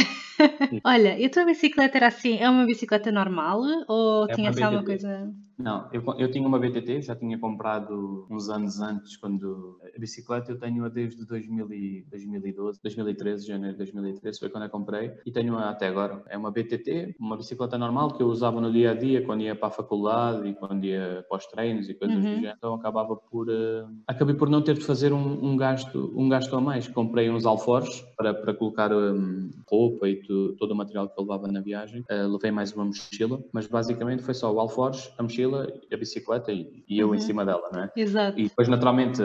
Olha, 0.84 1.18
e 1.18 1.26
a 1.26 1.30
tua 1.30 1.46
bicicleta 1.46 1.98
era 1.98 2.08
assim, 2.08 2.38
é 2.38 2.50
uma 2.50 2.66
bicicleta 2.66 3.12
normal 3.12 3.62
ou 3.88 4.26
é 4.30 4.34
tinha 4.34 4.50
assim 4.50 4.64
alguma 4.64 4.84
coisa? 4.84 5.34
Não, 5.60 5.90
eu, 5.92 6.02
eu 6.18 6.32
tinha 6.32 6.48
uma 6.48 6.58
BTT, 6.58 7.02
já 7.02 7.16
tinha 7.16 7.38
comprado 7.38 8.26
uns 8.32 8.48
anos 8.50 8.80
antes, 8.80 9.18
quando 9.18 9.78
a 9.94 10.00
bicicleta 10.00 10.54
eu 10.54 10.58
tenho-a 10.58 10.88
desde 10.88 11.26
2000 11.26 11.74
e 11.74 12.06
2012, 12.10 12.80
2013, 12.82 13.46
janeiro 13.46 13.74
de 13.74 13.78
2013 13.80 14.40
foi 14.40 14.50
quando 14.50 14.64
a 14.64 14.70
comprei 14.70 15.12
e 15.26 15.32
tenho-a 15.32 15.70
até 15.70 15.88
agora. 15.88 16.24
É 16.30 16.38
uma 16.38 16.50
BTT, 16.50 17.18
uma 17.20 17.36
bicicleta 17.36 17.78
normal 17.78 18.14
que 18.14 18.24
eu 18.24 18.28
usava 18.28 18.62
no 18.62 18.72
dia 18.72 18.92
a 18.92 18.94
dia, 18.94 19.22
quando 19.26 19.42
ia 19.42 19.54
para 19.54 19.68
a 19.68 19.72
faculdade 19.72 20.48
e 20.48 20.54
quando 20.54 20.86
ia 20.86 21.26
para 21.28 21.38
os 21.38 21.46
treinos 21.48 21.90
e 21.90 21.94
coisas 21.94 22.16
uhum. 22.16 22.22
do 22.24 22.36
género. 22.36 22.56
Então 22.58 22.74
acabava 22.74 23.18
por. 23.18 23.50
Uh, 23.50 23.86
acabei 24.08 24.36
por 24.36 24.50
não 24.50 24.62
ter 24.62 24.76
de 24.76 24.86
fazer 24.86 25.12
um, 25.12 25.46
um, 25.46 25.58
gasto, 25.58 26.14
um 26.16 26.30
gasto 26.30 26.56
a 26.56 26.62
mais. 26.62 26.88
Comprei 26.88 27.30
uns 27.30 27.46
alforjes 27.46 28.02
para, 28.16 28.34
para 28.34 28.54
colocar 28.54 28.94
um, 28.94 29.50
roupa 29.70 30.08
e 30.08 30.16
tu, 30.22 30.56
todo 30.58 30.72
o 30.72 30.76
material 30.76 31.10
que 31.10 31.20
eu 31.20 31.24
levava 31.24 31.50
na 31.50 31.60
viagem. 31.60 32.00
Uh, 32.10 32.32
levei 32.32 32.50
mais 32.50 32.72
uma 32.72 32.86
mochila, 32.86 33.44
mas 33.52 33.68
basicamente 33.68 34.24
foi 34.24 34.34
só 34.34 34.54
o 34.54 34.60
alforje, 34.62 35.12
a 35.18 35.24
mochila 35.24 35.49
mochila, 35.50 35.68
a 35.92 35.98
bicicleta 35.98 36.52
e, 36.52 36.84
e 36.88 37.00
eu 37.00 37.10
uhum. 37.10 37.16
em 37.16 37.20
cima 37.20 37.46
dela, 37.46 37.70
não 37.72 37.84
é? 37.84 37.92
Exato. 37.96 38.40
E 38.40 38.44
depois, 38.44 38.68
naturalmente, 38.68 39.22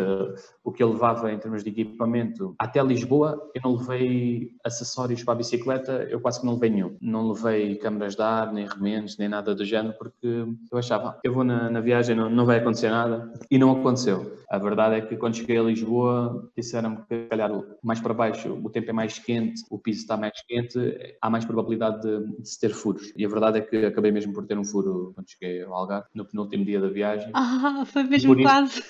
o 0.62 0.72
que 0.72 0.82
eu 0.82 0.92
levava 0.92 1.32
em 1.32 1.38
termos 1.38 1.62
de 1.62 1.70
equipamento 1.70 2.54
até 2.58 2.82
Lisboa, 2.82 3.50
eu 3.54 3.60
não 3.64 3.76
levei 3.76 4.50
acessórios 4.64 5.22
para 5.22 5.34
a 5.34 5.36
bicicleta, 5.36 6.06
eu 6.10 6.20
quase 6.20 6.40
que 6.40 6.46
não 6.46 6.54
levei 6.54 6.70
nenhum. 6.70 6.96
Não 7.00 7.28
levei 7.28 7.76
câmaras 7.76 8.16
de 8.16 8.22
ar, 8.22 8.52
nem 8.52 8.66
remendos, 8.66 9.18
nem 9.18 9.28
nada 9.28 9.54
do 9.54 9.64
género, 9.64 9.94
porque 9.98 10.46
eu 10.70 10.78
achava, 10.78 11.18
eu 11.22 11.32
vou 11.32 11.44
na, 11.44 11.70
na 11.70 11.80
viagem, 11.80 12.16
não, 12.16 12.30
não 12.30 12.46
vai 12.46 12.58
acontecer 12.58 12.90
nada. 12.90 13.32
E 13.50 13.58
não 13.58 13.72
aconteceu. 13.72 14.34
A 14.48 14.58
verdade 14.58 14.96
é 14.96 15.00
que 15.00 15.16
quando 15.16 15.36
cheguei 15.36 15.58
a 15.58 15.62
Lisboa, 15.62 16.50
disseram-me 16.56 16.98
que, 17.08 17.26
calhar, 17.26 17.50
mais 17.82 18.00
para 18.00 18.14
baixo 18.14 18.60
o 18.62 18.70
tempo 18.70 18.90
é 18.90 18.92
mais 18.92 19.18
quente, 19.18 19.62
o 19.70 19.78
piso 19.78 20.00
está 20.00 20.16
mais 20.16 20.40
quente, 20.46 21.16
há 21.20 21.28
mais 21.28 21.44
probabilidade 21.44 22.02
de, 22.02 22.40
de 22.40 22.48
se 22.48 22.60
ter 22.60 22.70
furos. 22.70 23.12
E 23.16 23.24
a 23.24 23.28
verdade 23.28 23.58
é 23.58 23.60
que 23.60 23.84
acabei 23.84 24.12
mesmo 24.12 24.32
por 24.32 24.46
ter 24.46 24.56
um 24.56 24.64
furo 24.64 25.12
quando 25.14 25.28
cheguei 25.28 25.62
ao 25.62 25.74
Algarve 25.74 26.06
no 26.14 26.24
penúltimo 26.24 26.64
dia 26.64 26.80
da 26.80 26.88
viagem. 26.88 27.30
Ah, 27.34 27.84
foi 27.86 28.04
mesmo 28.04 28.40
quase. 28.40 28.82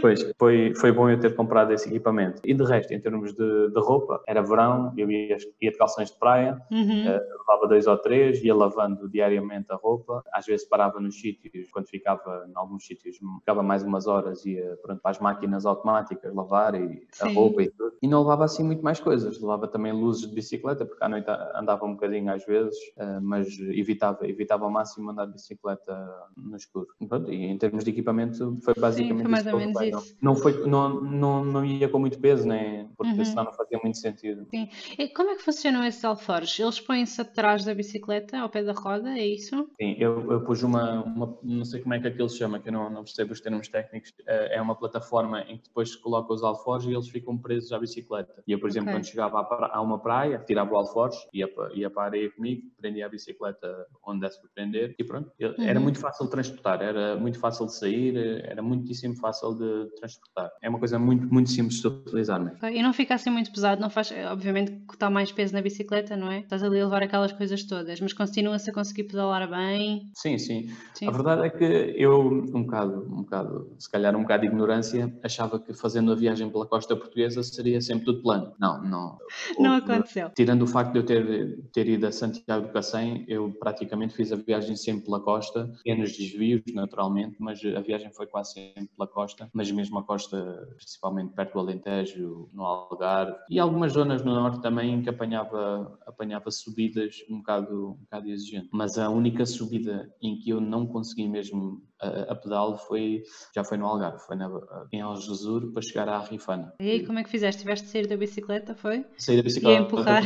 Pois, 0.00 0.32
foi, 0.38 0.74
foi 0.76 0.92
bom 0.92 1.08
eu 1.08 1.18
ter 1.18 1.34
comprado 1.34 1.72
esse 1.72 1.88
equipamento. 1.88 2.40
E 2.44 2.54
de 2.54 2.62
resto, 2.62 2.92
em 2.92 3.00
termos 3.00 3.32
de, 3.32 3.70
de 3.70 3.80
roupa, 3.80 4.22
era 4.26 4.42
verão, 4.42 4.92
eu 4.96 5.10
ia, 5.10 5.36
ia 5.60 5.70
de 5.70 5.76
calções 5.76 6.10
de 6.10 6.18
praia, 6.18 6.60
uhum. 6.70 7.06
uh, 7.06 7.38
levava 7.38 7.66
dois 7.68 7.86
ou 7.86 7.96
três, 7.96 8.42
ia 8.42 8.54
lavando 8.54 9.08
diariamente 9.08 9.72
a 9.72 9.76
roupa. 9.76 10.22
Às 10.32 10.46
vezes 10.46 10.68
parava 10.68 11.00
nos 11.00 11.20
sítios, 11.20 11.70
quando 11.70 11.88
ficava 11.88 12.46
em 12.48 12.52
alguns 12.54 12.86
sítios, 12.86 13.16
ficava 13.40 13.62
mais 13.62 13.82
umas 13.82 14.06
horas, 14.06 14.44
ia 14.46 14.78
pronto, 14.82 15.00
para 15.00 15.10
as 15.10 15.18
máquinas 15.18 15.66
automáticas 15.66 16.32
lavar 16.34 16.74
e 16.74 17.06
Sim. 17.12 17.28
a 17.28 17.32
roupa 17.32 17.62
e 17.62 17.70
tudo. 17.70 17.94
E 18.02 18.06
não 18.06 18.20
levava 18.20 18.44
assim 18.44 18.62
muito 18.62 18.82
mais 18.82 19.00
coisas. 19.00 19.40
Levava 19.40 19.66
também 19.66 19.92
luzes 19.92 20.28
de 20.28 20.34
bicicleta, 20.34 20.84
porque 20.86 21.02
à 21.02 21.08
noite 21.08 21.26
andava 21.54 21.84
um 21.84 21.94
bocadinho 21.94 22.32
às 22.32 22.44
vezes, 22.44 22.76
uh, 22.96 23.20
mas 23.20 23.48
evitava, 23.58 24.28
evitava 24.28 24.64
ao 24.64 24.70
máximo 24.70 25.10
andar 25.10 25.26
de 25.26 25.32
bicicleta 25.32 26.08
no 26.36 26.56
escuro. 26.56 26.86
Pronto, 27.08 27.32
e 27.32 27.44
em 27.44 27.58
termos 27.58 27.82
de 27.84 27.90
equipamento, 27.90 28.58
foi 28.62 28.74
basicamente 28.74 29.18
Sim, 29.18 29.22
foi 29.22 29.30
mais 29.30 29.46
ou 29.46 29.79
Não, 29.80 30.02
não, 30.20 30.36
foi, 30.36 30.66
não, 30.66 31.00
não, 31.00 31.44
não 31.44 31.64
ia 31.64 31.88
com 31.88 31.98
muito 31.98 32.18
peso, 32.18 32.46
né? 32.46 32.88
porque 32.96 33.12
uhum. 33.12 33.24
senão 33.24 33.44
não 33.44 33.52
fazia 33.54 33.78
muito 33.82 33.96
sentido. 33.96 34.46
Sim. 34.50 34.68
E 34.98 35.08
como 35.08 35.30
é 35.30 35.36
que 35.36 35.42
funcionam 35.42 35.82
esses 35.84 36.04
alforjes? 36.04 36.58
Eles 36.58 36.80
põem-se 36.80 37.18
atrás 37.18 37.64
da 37.64 37.74
bicicleta, 37.74 38.38
ao 38.38 38.50
pé 38.50 38.62
da 38.62 38.72
roda, 38.72 39.08
é 39.08 39.26
isso? 39.26 39.70
Sim, 39.80 39.96
eu, 39.98 40.30
eu 40.30 40.42
pus 40.42 40.62
uma, 40.62 41.02
uma, 41.04 41.38
não 41.42 41.64
sei 41.64 41.80
como 41.80 41.94
é 41.94 42.00
que 42.00 42.08
aquilo 42.08 42.28
se 42.28 42.36
chama, 42.36 42.60
que 42.60 42.68
eu 42.68 42.72
não, 42.74 42.90
não 42.90 43.02
percebo 43.02 43.32
os 43.32 43.40
termos 43.40 43.68
técnicos, 43.68 44.12
eh, 44.26 44.56
é 44.56 44.60
uma 44.60 44.74
plataforma 44.74 45.40
em 45.42 45.56
que 45.56 45.64
depois 45.64 45.92
se 45.92 45.98
coloca 45.98 46.30
os 46.32 46.42
alforjes 46.42 46.90
e 46.90 46.94
eles 46.94 47.08
ficam 47.08 47.38
presos 47.38 47.72
à 47.72 47.78
bicicleta. 47.78 48.42
E 48.46 48.52
eu, 48.52 48.60
por 48.60 48.68
exemplo, 48.68 48.90
okay. 48.90 49.00
quando 49.00 49.06
chegava 49.06 49.40
a 49.72 49.80
uma 49.80 49.98
praia, 49.98 50.38
tirava 50.46 50.74
o 50.74 50.76
alforje, 50.76 51.18
ia, 51.32 51.48
ia 51.72 51.88
para 51.88 52.02
a 52.02 52.06
areia 52.06 52.30
comigo, 52.30 52.62
prendia 52.76 53.06
a 53.06 53.08
bicicleta 53.08 53.86
onde 54.06 54.20
desse 54.20 54.38
para 54.40 54.50
prender 54.54 54.94
e 54.98 55.04
pronto. 55.04 55.32
Era 55.38 55.78
uhum. 55.78 55.84
muito 55.84 55.98
fácil 55.98 56.26
de 56.26 56.32
transportar, 56.32 56.82
era 56.82 57.16
muito 57.16 57.38
fácil 57.38 57.64
de 57.64 57.74
sair, 57.74 58.16
era 58.44 58.60
muitíssimo 58.60 59.16
fácil 59.16 59.54
de 59.54 59.69
transportar. 59.98 60.50
É 60.62 60.68
uma 60.68 60.78
coisa 60.78 60.98
muito, 60.98 61.32
muito 61.32 61.50
simples 61.50 61.80
de 61.80 61.86
utilizar 61.86 62.40
mesmo. 62.42 62.58
E 62.66 62.82
não 62.82 62.92
fica 62.92 63.14
assim 63.14 63.30
muito 63.30 63.52
pesado, 63.52 63.80
não 63.80 63.90
faz, 63.90 64.12
obviamente 64.30 64.72
que 64.72 64.94
está 64.94 65.10
mais 65.10 65.32
peso 65.32 65.54
na 65.54 65.62
bicicleta, 65.62 66.16
não 66.16 66.30
é? 66.30 66.40
Estás 66.40 66.62
ali 66.62 66.80
a 66.80 66.84
levar 66.84 67.02
aquelas 67.02 67.32
coisas 67.32 67.64
todas, 67.64 68.00
mas 68.00 68.12
continua-se 68.12 68.70
a 68.70 68.72
conseguir 68.72 69.04
pedalar 69.04 69.48
bem. 69.48 70.10
Sim, 70.14 70.38
sim, 70.38 70.70
sim, 70.94 71.06
A 71.06 71.10
verdade 71.10 71.46
é 71.46 71.50
que 71.50 71.64
eu, 71.96 72.20
um 72.20 72.62
bocado, 72.62 73.06
um 73.10 73.22
bocado, 73.22 73.74
se 73.78 73.90
calhar 73.90 74.14
um 74.16 74.22
bocado 74.22 74.42
de 74.42 74.48
ignorância, 74.48 75.12
achava 75.22 75.58
que 75.58 75.72
fazendo 75.74 76.12
a 76.12 76.14
viagem 76.14 76.50
pela 76.50 76.66
costa 76.66 76.96
portuguesa 76.96 77.42
seria 77.42 77.80
sempre 77.80 78.04
tudo 78.04 78.22
plano. 78.22 78.54
Não, 78.58 78.82
não. 78.82 79.18
Não 79.58 79.74
aconteceu. 79.74 80.30
Tirando 80.34 80.62
o 80.62 80.66
facto 80.66 80.92
de 80.92 80.98
eu 80.98 81.02
ter, 81.04 81.58
ter 81.72 81.88
ido 81.88 82.06
a 82.06 82.12
Santiago 82.12 82.66
do 82.66 82.72
Cacém, 82.72 83.24
eu 83.28 83.52
praticamente 83.58 84.14
fiz 84.14 84.32
a 84.32 84.36
viagem 84.36 84.76
sempre 84.76 85.04
pela 85.04 85.20
costa, 85.20 85.66
pequenos 85.76 86.16
desvios, 86.16 86.62
naturalmente, 86.74 87.36
mas 87.38 87.60
a 87.64 87.80
viagem 87.80 88.12
foi 88.12 88.26
quase 88.26 88.54
sempre 88.54 88.88
pela 88.96 89.08
costa, 89.08 89.50
mas 89.60 89.70
mesmo 89.70 89.98
a 89.98 90.02
costa, 90.02 90.66
principalmente 90.76 91.34
perto 91.34 91.52
do 91.52 91.58
Alentejo, 91.58 92.48
no 92.50 92.64
Algarve, 92.64 93.36
e 93.50 93.58
algumas 93.58 93.92
zonas 93.92 94.24
no 94.24 94.34
norte 94.34 94.62
também 94.62 95.02
que 95.02 95.10
apanhava, 95.10 95.98
apanhava 96.06 96.50
subidas 96.50 97.16
um 97.28 97.38
bocado, 97.40 97.90
um 97.90 98.00
bocado 98.04 98.30
exigentes. 98.30 98.70
Mas 98.72 98.96
a 98.96 99.10
única 99.10 99.44
subida 99.44 100.10
em 100.22 100.38
que 100.38 100.48
eu 100.48 100.62
não 100.62 100.86
consegui 100.86 101.28
mesmo 101.28 101.82
a, 102.00 102.32
a 102.32 102.34
pedal 102.34 102.78
foi, 102.78 103.22
já 103.54 103.62
foi 103.62 103.76
no 103.76 103.86
Algarve, 103.86 104.18
foi 104.20 104.36
na, 104.36 104.50
em 104.92 105.00
Algesur 105.00 105.72
para 105.72 105.82
chegar 105.82 106.08
à 106.08 106.20
Rifana. 106.20 106.72
E 106.80 106.90
aí, 106.90 107.06
como 107.06 107.18
é 107.18 107.24
que 107.24 107.30
fizeste? 107.30 107.60
Tiveste 107.60 107.86
de 107.86 107.92
sair 107.92 108.06
da 108.06 108.16
bicicleta, 108.16 108.74
foi? 108.74 109.04
Sair 109.18 109.36
da 109.36 109.42
bicicleta. 109.42 109.82
E 109.82 109.84
empurrar? 109.84 110.22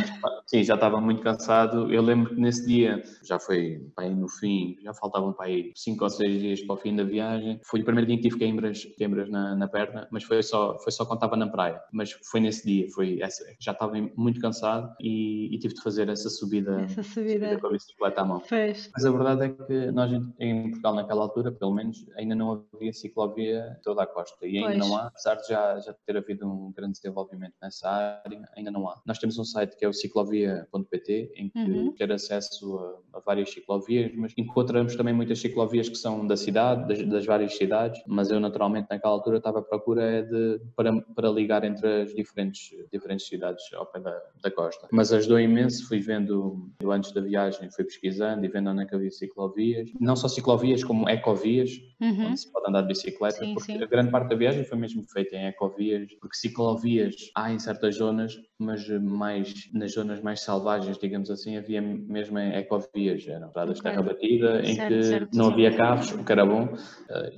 Sim, 0.47 0.63
já 0.63 0.75
estava 0.75 1.01
muito 1.01 1.23
cansado. 1.23 1.93
Eu 1.93 2.03
lembro 2.03 2.35
que 2.35 2.41
nesse 2.41 2.67
dia, 2.67 3.03
já 3.25 3.39
foi 3.39 3.81
para 3.95 4.05
aí 4.05 4.15
no 4.15 4.29
fim, 4.29 4.77
já 4.83 4.95
faltavam 4.95 5.33
para 5.33 5.47
aí 5.47 5.73
5 5.75 6.05
ou 6.05 6.11
6 6.11 6.41
dias 6.41 6.61
para 6.63 6.75
o 6.75 6.79
fim 6.79 6.95
da 6.95 7.03
viagem. 7.03 7.61
Foi 7.65 7.81
o 7.81 7.85
primeiro 7.85 8.07
dia 8.07 8.17
que 8.17 8.23
tive 8.23 8.39
queimbras, 8.39 8.85
queimbras 8.97 9.24
na, 9.29 9.55
na 9.55 9.69
perna, 9.69 10.09
mas 10.11 10.25
foi 10.25 10.43
só, 10.43 10.79
foi 10.79 10.93
só 10.93 11.05
quando 11.05 11.19
estava 11.19 11.37
na 11.37 11.49
praia. 11.49 11.81
Mas 11.93 12.13
foi 12.13 12.41
nesse 12.41 12.67
dia, 12.67 12.89
foi 12.91 13.21
essa, 13.21 13.45
já 13.61 13.73
estava 13.73 13.95
muito 14.17 14.41
cansado 14.41 14.95
e, 15.01 15.55
e 15.55 15.59
tive 15.59 15.75
de 15.75 15.83
fazer 15.83 16.09
essa 16.09 16.29
subida, 16.29 16.83
essa 16.83 17.03
subida. 17.03 17.47
subida 17.47 17.61
com 17.61 17.67
a 17.67 17.71
bicicleta 17.71 18.21
à 18.21 18.25
mão. 18.25 18.41
Fez. 18.41 18.91
Mas 18.95 19.05
a 19.05 19.11
verdade 19.11 19.45
é 19.45 19.49
que 19.49 19.93
nós 19.93 20.11
em 20.39 20.71
Portugal 20.71 20.95
naquela 20.95 21.23
altura, 21.23 21.53
pelo 21.53 21.75
menos, 21.75 22.05
ainda 22.17 22.35
não 22.35 22.65
havia 22.75 22.93
ciclovia 22.93 23.79
toda 23.83 24.03
a 24.03 24.07
costa. 24.07 24.47
E 24.47 24.59
ainda 24.59 24.71
pois. 24.71 24.79
não 24.79 24.97
há, 24.97 25.07
apesar 25.07 25.35
de 25.37 25.49
já, 25.49 25.79
já 25.81 25.95
ter 26.07 26.17
havido 26.17 26.47
um 26.47 26.73
grande 26.73 26.93
desenvolvimento 26.93 27.55
nessa 27.63 27.89
área, 27.89 28.49
ainda 28.57 28.71
não 28.71 28.89
há. 28.89 29.01
Nós 29.07 29.19
temos 29.19 29.39
um 29.39 29.45
site 29.45 29.77
que 29.77 29.85
é 29.85 29.89
o 29.89 29.93
ciclovia.pt, 29.93 31.33
em 31.37 31.49
que 31.49 31.59
uhum. 31.59 31.93
ter 31.93 32.11
acesso 32.13 32.79
a, 33.13 33.19
a, 33.19 33.21
várias 33.21 33.51
ciclovias, 33.51 34.13
mas 34.15 34.33
encontramos 34.37 34.97
também 34.97 35.15
muitas 35.15 35.39
ciclovias 35.39 35.89
que 35.89 35.97
são 35.97 36.27
da 36.27 36.37
cidade, 36.37 36.89
das, 36.89 37.07
das 37.07 37.27
várias 37.27 37.57
cidades, 37.57 38.03
mas 38.07 38.31
eu 38.31 38.41
naturalmente 38.41 38.89
naquela 38.91 39.14
altura 39.15 39.39
estava 39.39 39.61
à 39.61 39.63
procura 39.63 40.23
de, 40.23 40.61
para, 40.77 40.93
para 41.15 41.29
ligar 41.31 41.65
entre 41.65 42.03
as 42.03 42.15
diferentes, 42.15 42.71
diferentes 42.93 43.27
cidades 43.27 43.63
ao 43.75 43.87
pé 43.87 44.01
da, 44.01 44.21
da 44.43 44.51
costa. 44.51 44.89
Mas 44.93 45.13
ajudou 45.13 45.41
imenso, 45.41 45.87
fui 45.89 46.01
vendo 46.01 46.71
antes 46.85 47.13
da 47.13 47.21
viagem, 47.21 47.71
fui 47.71 47.85
pesquisando 47.85 48.45
e 48.45 48.49
vendo 48.49 48.71
onde 48.71 48.83
é 48.83 48.87
que 48.87 48.95
havia 48.95 49.11
ciclovias, 49.11 49.91
não 50.01 50.17
só 50.17 50.29
ciclovias 50.29 50.85
como 50.85 51.09
ecovias, 51.09 51.71
uhum. 52.01 52.29
onde 52.29 52.41
se 52.41 52.53
pode 52.53 52.69
andar 52.69 52.83
de 52.83 52.89
bicicleta, 52.89 53.45
sim, 53.45 53.55
porque 53.55 53.73
sim. 53.73 53.83
a 53.83 53.87
grande 53.87 54.11
parte 54.11 54.29
da 54.29 54.37
viagem 54.37 54.65
foi 54.65 54.79
mesmo 54.79 55.05
feita 55.11 55.37
em 55.37 55.47
ecovias, 55.47 56.13
porque 56.21 56.37
ciclovias 56.37 57.15
há 57.35 57.53
em 57.53 57.59
certas 57.59 57.97
zonas, 57.97 58.35
mas 58.59 58.89
mais 59.01 59.71
nas 59.73 59.93
zonas 59.93 60.21
mais 60.21 60.41
selvagens, 60.41 60.99
digamos 60.99 61.31
assim, 61.31 61.57
havia 61.57 61.81
mesmo 61.81 62.39
ecovias, 62.39 63.27
eram 63.27 63.49
estradas 63.49 63.79
okay. 63.79 63.91
terra 63.91 64.03
batida, 64.03 64.61
em 64.63 64.75
certo, 64.75 64.95
que 64.95 65.03
certo, 65.03 65.37
não 65.37 65.51
havia 65.51 65.77
carros, 65.77 66.13
o 66.13 66.25
que 66.25 66.33
era 66.33 66.45
bom, 66.45 66.65
uh, 66.65 66.79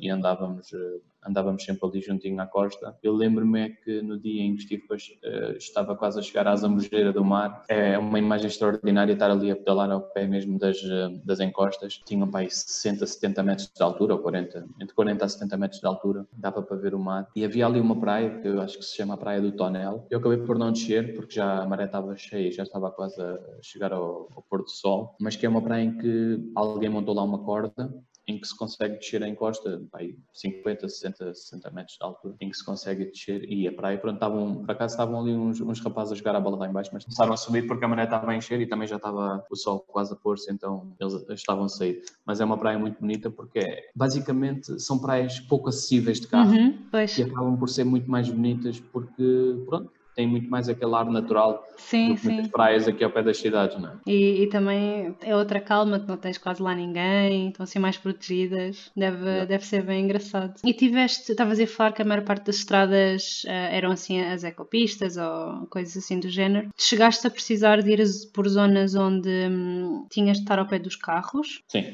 e 0.01 0.11
andávamos 0.11 0.73
uh, 0.73 1.01
andávamos 1.25 1.65
sempre 1.65 1.89
ali 1.89 2.01
juntinho 2.01 2.41
à 2.41 2.47
costa. 2.47 2.97
Eu 3.03 3.13
lembro-me 3.13 3.61
é 3.61 3.69
que 3.71 4.03
no 4.03 4.19
dia 4.19 4.43
em 4.43 4.55
que 4.55 4.63
estive, 4.63 4.85
uh, 4.85 5.57
estava 5.57 5.97
quase 5.97 6.19
a 6.19 6.23
chegar 6.23 6.47
à 6.47 6.57
Zambujeira 6.57 7.13
do 7.13 7.25
mar, 7.25 7.65
é 7.69 7.99
uma 7.99 8.19
imagem 8.19 8.47
extraordinária 8.47 9.13
estar 9.13 9.31
ali 9.31 9.51
a 9.51 9.57
pedalar 9.57 9.91
ao 9.91 10.01
pé 10.01 10.27
mesmo 10.27 10.59
das, 10.59 10.81
uh, 10.83 11.21
das 11.25 11.41
encostas. 11.41 12.01
Tinham 12.05 12.29
para 12.29 12.41
aí 12.41 12.51
60, 12.51 13.07
70 13.07 13.43
metros 13.43 13.71
de 13.75 13.83
altura, 13.83 14.15
ou 14.15 14.21
40, 14.21 14.67
entre 14.81 14.95
40 14.95 15.25
a 15.25 15.29
70 15.29 15.57
metros 15.57 15.81
de 15.81 15.87
altura, 15.87 16.27
dava 16.33 16.63
para 16.63 16.77
ver 16.77 16.95
o 16.95 16.99
mar. 16.99 17.29
E 17.35 17.45
havia 17.45 17.67
ali 17.67 17.81
uma 17.81 17.99
praia, 17.99 18.39
que 18.41 18.49
eu 18.49 18.61
acho 18.61 18.79
que 18.79 18.85
se 18.85 18.97
chama 18.97 19.15
a 19.15 19.17
Praia 19.17 19.41
do 19.41 19.53
Tonel. 19.53 20.07
Eu 20.11 20.19
acabei 20.19 20.39
por 20.39 20.59
não 20.59 20.73
descer, 20.73 21.15
porque 21.15 21.35
já 21.35 21.63
a 21.63 21.67
maré 21.67 21.85
estava 21.85 22.17
cheia, 22.17 22.51
já 22.53 22.63
estava 22.63 22.91
quase 22.91 23.21
a 23.21 23.39
chegar 23.63 23.93
ao, 23.93 24.29
ao 24.35 24.45
pôr 24.49 24.63
do 24.63 24.71
sol, 24.71 25.15
mas 25.21 25.37
que 25.37 25.47
é 25.47 25.49
uma 25.49 25.63
praia 25.63 25.85
em 25.85 25.97
que 25.97 26.51
alguém 26.55 26.89
montou 26.89 27.15
lá 27.15 27.23
uma 27.23 27.39
corda 27.39 27.73
em 28.29 28.41
que 28.41 28.47
se 28.47 28.57
consegue 28.57 28.99
descer 28.99 29.23
em 29.23 29.35
costa, 29.35 29.83
vai, 29.93 30.15
50, 30.33 30.89
60, 30.89 31.35
60 31.35 31.71
metros 31.71 31.97
de 31.97 32.05
altura, 32.05 32.35
em 32.41 32.51
que 32.51 32.57
se 32.57 32.65
consegue 32.65 33.05
descer 33.05 33.45
e 33.45 33.69
a 33.69 33.73
praia, 33.73 33.99
pronto, 33.99 34.17
estavam, 34.17 34.57
por 34.57 34.71
acaso 34.71 34.95
estavam 34.95 35.21
ali 35.21 35.33
uns, 35.33 35.61
uns 35.61 35.81
rapazes 35.81 36.13
a 36.13 36.17
jogar 36.17 36.35
a 36.35 36.41
bola 36.41 36.57
lá 36.57 36.69
embaixo, 36.69 36.91
mas 36.93 37.05
começaram 37.05 37.33
a 37.33 37.37
subir 37.37 37.67
porque 37.67 37.85
a 37.85 37.89
maré 37.89 38.05
estava 38.05 38.31
a 38.31 38.37
encher 38.37 38.61
e 38.61 38.67
também 38.67 38.89
já 38.89 38.97
estava 38.97 39.45
o 39.49 39.57
sol 39.57 39.81
quase 39.81 40.13
a 40.13 40.17
pôr-se, 40.17 40.53
então 40.53 40.93
eles 40.99 41.25
estavam 41.31 41.65
a 41.65 41.69
sair. 41.69 42.03
Mas 42.25 42.41
é 42.41 42.45
uma 42.45 42.59
praia 42.59 42.79
muito 42.79 43.01
bonita 43.01 43.31
porque 43.31 43.61
é, 43.61 43.91
basicamente 43.95 44.81
são 44.81 44.99
praias 44.99 45.39
pouco 45.39 45.69
acessíveis 45.69 46.21
de 46.21 46.27
carro 46.27 46.51
uhum, 46.51 46.79
e 46.93 47.23
acabam 47.23 47.57
por 47.57 47.69
ser 47.69 47.85
muito 47.85 48.11
mais 48.11 48.29
bonitas 48.29 48.81
porque, 48.81 49.63
pronto, 49.67 49.93
tem 50.17 50.27
muito 50.27 50.49
mais 50.49 50.67
aquele 50.67 50.95
ar 50.95 51.05
natural 51.05 51.63
sim, 51.77 52.09
do 52.09 52.15
que 52.15 52.21
sim. 52.23 52.33
muitas 52.33 52.51
praias 52.51 52.89
aqui 52.89 53.05
ao 53.05 53.11
pé 53.11 53.23
das 53.23 53.37
cidades, 53.37 53.79
não 53.79 53.91
é? 53.91 53.93
E, 54.07 54.43
e, 54.43 54.47
também 54.49 55.15
é 55.23 55.37
outra 55.37 55.61
calma, 55.61 56.01
que 56.01 56.09
não 56.09 56.17
tens 56.17 56.39
quase 56.39 56.63
lá 56.63 56.75
ninguém, 56.75 57.49
estão 57.49 57.65
assim 57.65 57.79
mais 57.79 57.99
protegidas, 57.99 58.91
deve, 58.97 59.45
deve 59.45 59.65
ser 59.65 59.83
bem 59.83 60.05
engraçado. 60.05 60.55
E 60.65 60.73
tiveste, 60.73 61.33
estavas 61.33 61.61
a 61.61 61.67
falar 61.67 61.93
que 61.93 62.01
a 62.01 62.05
maior 62.05 62.25
parte 62.25 62.47
das 62.47 62.57
estradas 62.57 63.45
uh, 63.45 63.51
eram 63.51 63.93
assim 63.93 64.23
as 64.23 64.43
ecopistas 64.43 65.19
ou 65.19 65.67
coisas 65.67 65.97
assim 66.03 66.19
do 66.19 66.31
género. 66.31 66.71
Chegaste 66.79 67.27
a 67.27 67.31
precisar 67.31 67.83
de 67.83 67.91
ir 67.91 68.03
por 68.33 68.49
zonas 68.49 68.95
onde 68.95 69.29
hum, 69.29 70.07
tinhas 70.11 70.39
de 70.39 70.45
estar 70.45 70.59
ao 70.59 70.67
pé 70.67 70.79
dos 70.79 70.97
carros? 70.97 71.63
Sim. 71.69 71.85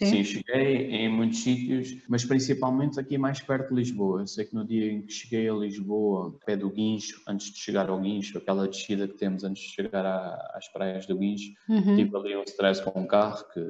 Sim. 0.00 0.06
Sim, 0.06 0.24
cheguei 0.24 0.86
em 0.86 1.10
muitos 1.10 1.42
sítios, 1.42 1.98
mas 2.08 2.24
principalmente 2.24 2.98
aqui 2.98 3.18
mais 3.18 3.38
perto 3.38 3.68
de 3.68 3.74
Lisboa. 3.74 4.22
Eu 4.22 4.26
sei 4.26 4.46
que 4.46 4.54
no 4.54 4.64
dia 4.64 4.90
em 4.90 5.02
que 5.02 5.12
cheguei 5.12 5.46
a 5.46 5.52
Lisboa, 5.52 6.38
pé 6.46 6.56
do 6.56 6.70
Guincho, 6.70 7.20
antes 7.28 7.52
de 7.52 7.58
chegar 7.58 7.90
ao 7.90 8.00
Guincho, 8.00 8.38
aquela 8.38 8.66
descida 8.66 9.06
que 9.06 9.18
temos 9.18 9.44
antes 9.44 9.62
de 9.62 9.68
chegar 9.68 10.06
à, 10.06 10.52
às 10.54 10.68
praias 10.72 11.04
do 11.04 11.18
Guincho, 11.18 11.52
uhum. 11.68 11.96
tive 11.96 12.16
ali 12.16 12.34
um 12.34 12.42
stress 12.44 12.82
com 12.82 12.98
um 12.98 13.06
carro 13.06 13.44
que 13.52 13.60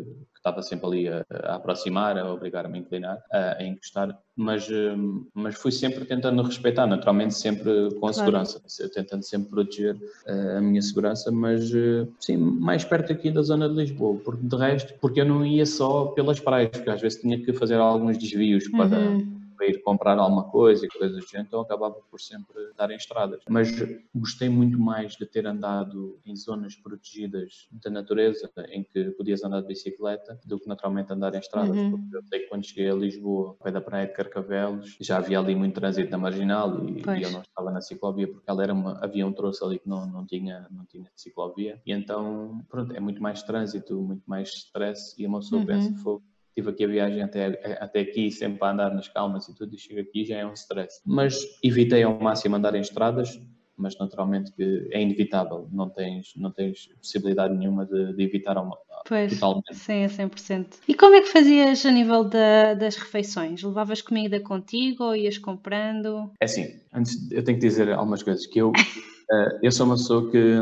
estava 0.41 0.63
sempre 0.63 0.87
ali 0.87 1.09
a, 1.09 1.25
a 1.45 1.57
aproximar, 1.57 2.19
a 2.19 2.33
obrigar-me 2.33 2.79
a 2.79 2.81
inclinar, 2.81 3.23
a, 3.31 3.59
a 3.59 3.65
encostar, 3.65 4.19
mas, 4.35 4.69
hum, 4.71 5.27
mas 5.35 5.55
fui 5.55 5.71
sempre 5.71 6.05
tentando 6.07 6.43
respeitar, 6.43 6.87
naturalmente 6.87 7.35
sempre 7.35 7.91
com 7.93 8.01
claro. 8.01 8.15
segurança, 8.15 8.61
tentando 8.93 9.23
sempre 9.23 9.51
proteger 9.51 9.95
uh, 9.95 10.59
a 10.59 10.61
minha 10.61 10.81
segurança, 10.81 11.31
mas 11.31 11.71
uh, 11.73 12.09
sim, 12.19 12.37
mais 12.39 12.85
perto 12.85 13.13
aqui 13.13 13.31
da 13.31 13.43
zona 13.43 13.69
de 13.69 13.75
Lisboa, 13.75 14.19
porque 14.25 14.47
de 14.47 14.57
resto, 14.57 14.95
porque 15.01 15.21
eu 15.21 15.27
não 15.27 15.45
ia 15.45 15.67
só 15.67 16.07
pelas 16.07 16.41
praias, 16.41 16.71
porque 16.71 16.91
às 16.91 17.01
vezes 17.01 17.21
tinha 17.21 17.39
que 17.39 17.53
fazer 17.53 17.77
alguns 17.77 18.17
desvios 18.17 18.67
para, 18.69 18.99
uhum. 18.99 19.40
Para 19.61 19.67
ir 19.67 19.83
comprar 19.83 20.19
alguma 20.19 20.45
coisa 20.45 20.87
e 20.87 20.89
coisas 20.89 21.23
do 21.23 21.29
género, 21.29 21.47
então 21.49 21.61
acabava 21.61 21.97
por 22.11 22.19
sempre 22.19 22.59
estar 22.71 22.91
em 22.91 22.97
estradas. 22.97 23.43
Mas 23.47 23.71
gostei 24.15 24.49
muito 24.49 24.79
mais 24.79 25.17
de 25.17 25.27
ter 25.27 25.47
andado 25.47 26.19
em 26.25 26.35
zonas 26.35 26.75
protegidas 26.77 27.69
da 27.71 27.91
natureza, 27.91 28.51
em 28.71 28.83
que 28.83 29.11
podias 29.11 29.45
andar 29.45 29.61
de 29.61 29.67
bicicleta, 29.67 30.41
do 30.47 30.59
que 30.59 30.67
naturalmente 30.67 31.13
andar 31.13 31.35
em 31.35 31.39
estradas, 31.39 31.77
uhum. 31.77 31.91
porque 31.91 32.17
eu 32.17 32.23
sei 32.23 32.39
que 32.41 32.47
quando 32.47 32.65
cheguei 32.65 32.89
a 32.89 32.95
Lisboa, 32.95 33.49
ao 33.49 33.55
pé 33.57 33.71
da 33.71 33.83
praia 33.83 34.07
de 34.07 34.15
Carcavelos, 34.15 34.97
já 34.99 35.19
havia 35.19 35.39
ali 35.39 35.55
muito 35.55 35.75
trânsito 35.75 36.11
na 36.11 36.17
Marginal 36.17 36.89
e, 36.89 37.03
e 37.19 37.23
eu 37.23 37.31
não 37.31 37.43
estava 37.43 37.71
na 37.71 37.83
ciclovia 37.83 38.29
porque 38.29 38.51
ela 38.51 38.63
era 38.63 38.73
uma, 38.73 38.99
havia 39.05 39.27
um 39.27 39.33
troço 39.33 39.63
ali 39.63 39.79
que 39.79 39.89
não, 39.89 40.07
não, 40.07 40.25
tinha, 40.25 40.67
não 40.71 40.87
tinha 40.87 41.11
ciclovia 41.15 41.81
e 41.85 41.93
então, 41.93 42.65
pronto, 42.71 42.95
é 42.95 43.01
muito 43.01 43.23
mais 43.23 43.43
trânsito, 43.43 44.01
muito 44.01 44.23
mais 44.27 44.49
stress 44.49 45.15
e 45.21 45.27
uma 45.27 45.41
pessoa 45.41 45.61
uhum. 45.61 45.67
pensa, 45.67 45.95
fogo, 46.03 46.23
tive 46.55 46.71
aqui 46.71 46.85
a 46.85 46.89
viagem 46.89 47.23
até, 47.23 47.79
até 47.81 48.01
aqui, 48.01 48.31
sempre 48.31 48.65
a 48.65 48.73
andar 48.73 48.95
nas 48.95 49.09
calmas 49.09 49.49
e 49.49 49.55
tudo, 49.55 49.75
e 49.75 49.79
chego 49.79 50.01
aqui 50.01 50.25
já 50.25 50.39
é 50.39 50.47
um 50.47 50.53
stress. 50.53 51.01
Mas 51.07 51.37
evitei 51.63 52.03
ao 52.03 52.19
máximo 52.19 52.57
andar 52.57 52.75
em 52.75 52.81
estradas, 52.81 53.41
mas 53.77 53.97
naturalmente 53.99 54.53
que 54.53 54.89
é 54.93 55.01
inevitável, 55.01 55.69
não 55.73 55.89
tens, 55.89 56.33
não 56.37 56.51
tens 56.51 56.89
possibilidade 57.01 57.57
nenhuma 57.57 57.87
de, 57.87 58.15
de 58.15 58.23
evitar 58.23 58.59
uma, 58.59 58.77
pois, 59.09 59.33
totalmente. 59.33 59.75
Sim, 59.75 60.05
a 60.05 60.09
100%. 60.09 60.67
E 60.87 60.95
como 60.95 61.15
é 61.17 61.23
que 61.23 61.29
fazias 61.29 61.85
a 61.87 61.91
nível 61.91 62.25
da, 62.25 62.75
das 62.75 62.97
refeições? 62.97 63.63
Levavas 63.63 64.03
comida 64.03 64.39
contigo 64.41 65.05
ou 65.05 65.17
ias 65.17 65.39
comprando? 65.39 66.31
É 66.41 66.45
assim, 66.45 66.81
antes 66.93 67.31
eu 67.31 67.43
tenho 67.43 67.59
que 67.59 67.67
dizer 67.67 67.91
algumas 67.91 68.23
coisas 68.23 68.47
que 68.47 68.59
eu 68.59 68.73
eu 69.63 69.71
sou 69.71 69.87
uma 69.87 69.95
pessoa 69.97 70.29
que 70.29 70.57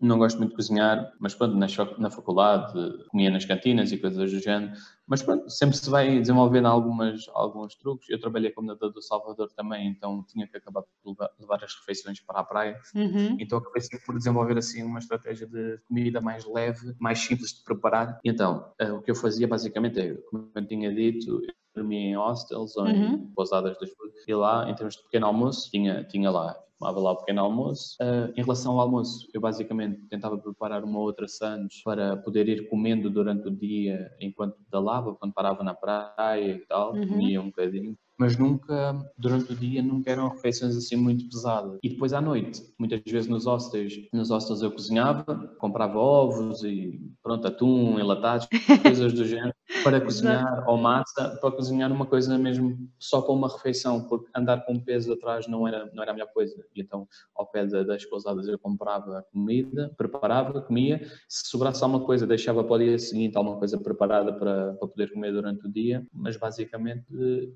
não 0.00 0.18
gosto 0.18 0.36
muito 0.36 0.50
de 0.50 0.56
cozinhar, 0.56 1.10
mas 1.18 1.34
pronto, 1.34 1.56
na, 1.56 1.66
na 1.98 2.10
faculdade 2.10 2.72
comia 3.08 3.30
nas 3.30 3.46
cantinas 3.46 3.92
e 3.92 3.98
coisas 3.98 4.30
do 4.30 4.38
género, 4.38 4.72
mas 5.06 5.22
pronto, 5.22 5.48
sempre 5.48 5.76
se 5.76 5.88
vai 5.88 6.18
desenvolvendo 6.18 6.66
algumas, 6.66 7.26
alguns 7.32 7.74
truques. 7.76 8.10
Eu 8.10 8.20
trabalhei 8.20 8.50
como 8.50 8.68
nadador 8.68 8.92
do 8.92 9.00
Salvador 9.00 9.50
também, 9.56 9.88
então 9.88 10.22
tinha 10.28 10.46
que 10.46 10.56
acabar 10.56 10.82
por 10.82 11.10
levar, 11.10 11.30
levar 11.40 11.64
as 11.64 11.74
refeições 11.74 12.20
para 12.20 12.40
a 12.40 12.44
praia. 12.44 12.78
Uhum. 12.94 13.36
Então 13.40 13.58
acabei 13.58 13.80
sempre 13.80 14.04
por 14.04 14.18
desenvolver 14.18 14.58
assim 14.58 14.82
uma 14.82 14.98
estratégia 14.98 15.46
de 15.46 15.78
comida 15.88 16.20
mais 16.20 16.44
leve, 16.44 16.94
mais 16.98 17.18
simples 17.20 17.54
de 17.54 17.64
preparar. 17.64 18.20
Então, 18.22 18.70
uh, 18.82 18.94
o 18.96 19.02
que 19.02 19.10
eu 19.10 19.14
fazia 19.14 19.48
basicamente 19.48 19.98
é, 19.98 20.14
como 20.30 20.50
eu 20.54 20.66
tinha 20.66 20.94
dito, 20.94 21.40
dormia 21.74 22.10
em 22.10 22.16
hostels 22.16 22.76
ou 22.76 22.86
em 22.86 23.02
uhum. 23.02 23.32
pousadas 23.34 23.78
das 23.78 23.90
e 24.28 24.34
lá, 24.34 24.70
em 24.70 24.74
termos 24.74 24.96
de 24.96 25.02
pequeno 25.04 25.26
almoço, 25.26 25.70
tinha, 25.70 26.04
tinha 26.04 26.30
lá 26.30 26.54
tomava 26.80 26.98
lá 26.98 27.12
o 27.12 27.16
pequeno 27.16 27.42
almoço. 27.42 27.96
Uh, 28.00 28.32
em 28.34 28.42
relação 28.42 28.72
ao 28.72 28.80
almoço, 28.80 29.28
eu 29.34 29.40
basicamente 29.40 30.00
tentava 30.08 30.38
preparar 30.38 30.82
uma 30.82 30.98
outra 30.98 31.28
sandes 31.28 31.82
para 31.82 32.16
poder 32.16 32.48
ir 32.48 32.68
comendo 32.70 33.10
durante 33.10 33.46
o 33.46 33.50
dia 33.50 34.10
enquanto 34.18 34.56
pedalava, 34.64 35.14
quando 35.14 35.34
parava 35.34 35.62
na 35.62 35.74
praia 35.74 36.52
e 36.52 36.66
tal, 36.66 36.94
uhum. 36.94 37.06
comia 37.06 37.40
um 37.40 37.46
bocadinho 37.46 37.96
mas 38.20 38.36
nunca, 38.36 39.02
durante 39.16 39.50
o 39.50 39.56
dia, 39.56 39.82
nunca 39.82 40.10
eram 40.10 40.28
refeições 40.28 40.76
assim 40.76 40.94
muito 40.94 41.26
pesadas. 41.26 41.78
E 41.82 41.88
depois 41.88 42.12
à 42.12 42.20
noite, 42.20 42.62
muitas 42.78 43.00
vezes 43.06 43.26
nos 43.26 43.46
hostels, 43.46 43.94
nos 44.12 44.28
hostels 44.28 44.60
eu 44.60 44.70
cozinhava, 44.70 45.24
comprava 45.58 45.98
ovos 45.98 46.62
e 46.62 47.00
pronto, 47.22 47.46
atum, 47.46 47.98
enlatados, 47.98 48.46
coisas 48.84 49.14
do 49.14 49.24
género, 49.24 49.54
para 49.82 50.02
cozinhar, 50.02 50.68
ou 50.68 50.76
massa, 50.76 51.38
para 51.40 51.50
cozinhar 51.50 51.90
uma 51.90 52.04
coisa 52.04 52.36
mesmo 52.36 52.76
só 52.98 53.22
com 53.22 53.32
uma 53.32 53.48
refeição, 53.48 54.06
porque 54.06 54.28
andar 54.36 54.66
com 54.66 54.78
peso 54.78 55.14
atrás 55.14 55.46
não 55.46 55.66
era, 55.66 55.90
não 55.94 56.02
era 56.02 56.12
a 56.12 56.14
melhor 56.14 56.30
coisa. 56.34 56.54
E 56.76 56.82
então, 56.82 57.08
ao 57.34 57.46
pé 57.46 57.64
das 57.64 58.04
pousadas, 58.04 58.46
eu 58.48 58.58
comprava 58.58 59.24
comida, 59.32 59.94
preparava, 59.96 60.60
comia, 60.60 61.00
se 61.26 61.48
sobrasse 61.48 61.82
alguma 61.82 62.04
coisa, 62.04 62.26
deixava 62.26 62.62
para 62.62 62.74
o 62.74 62.78
dia 62.78 62.98
seguinte 62.98 63.38
alguma 63.38 63.56
coisa 63.56 63.78
preparada 63.78 64.34
para, 64.34 64.74
para 64.74 64.88
poder 64.88 65.10
comer 65.10 65.32
durante 65.32 65.66
o 65.66 65.72
dia, 65.72 66.06
mas 66.12 66.36
basicamente 66.36 67.06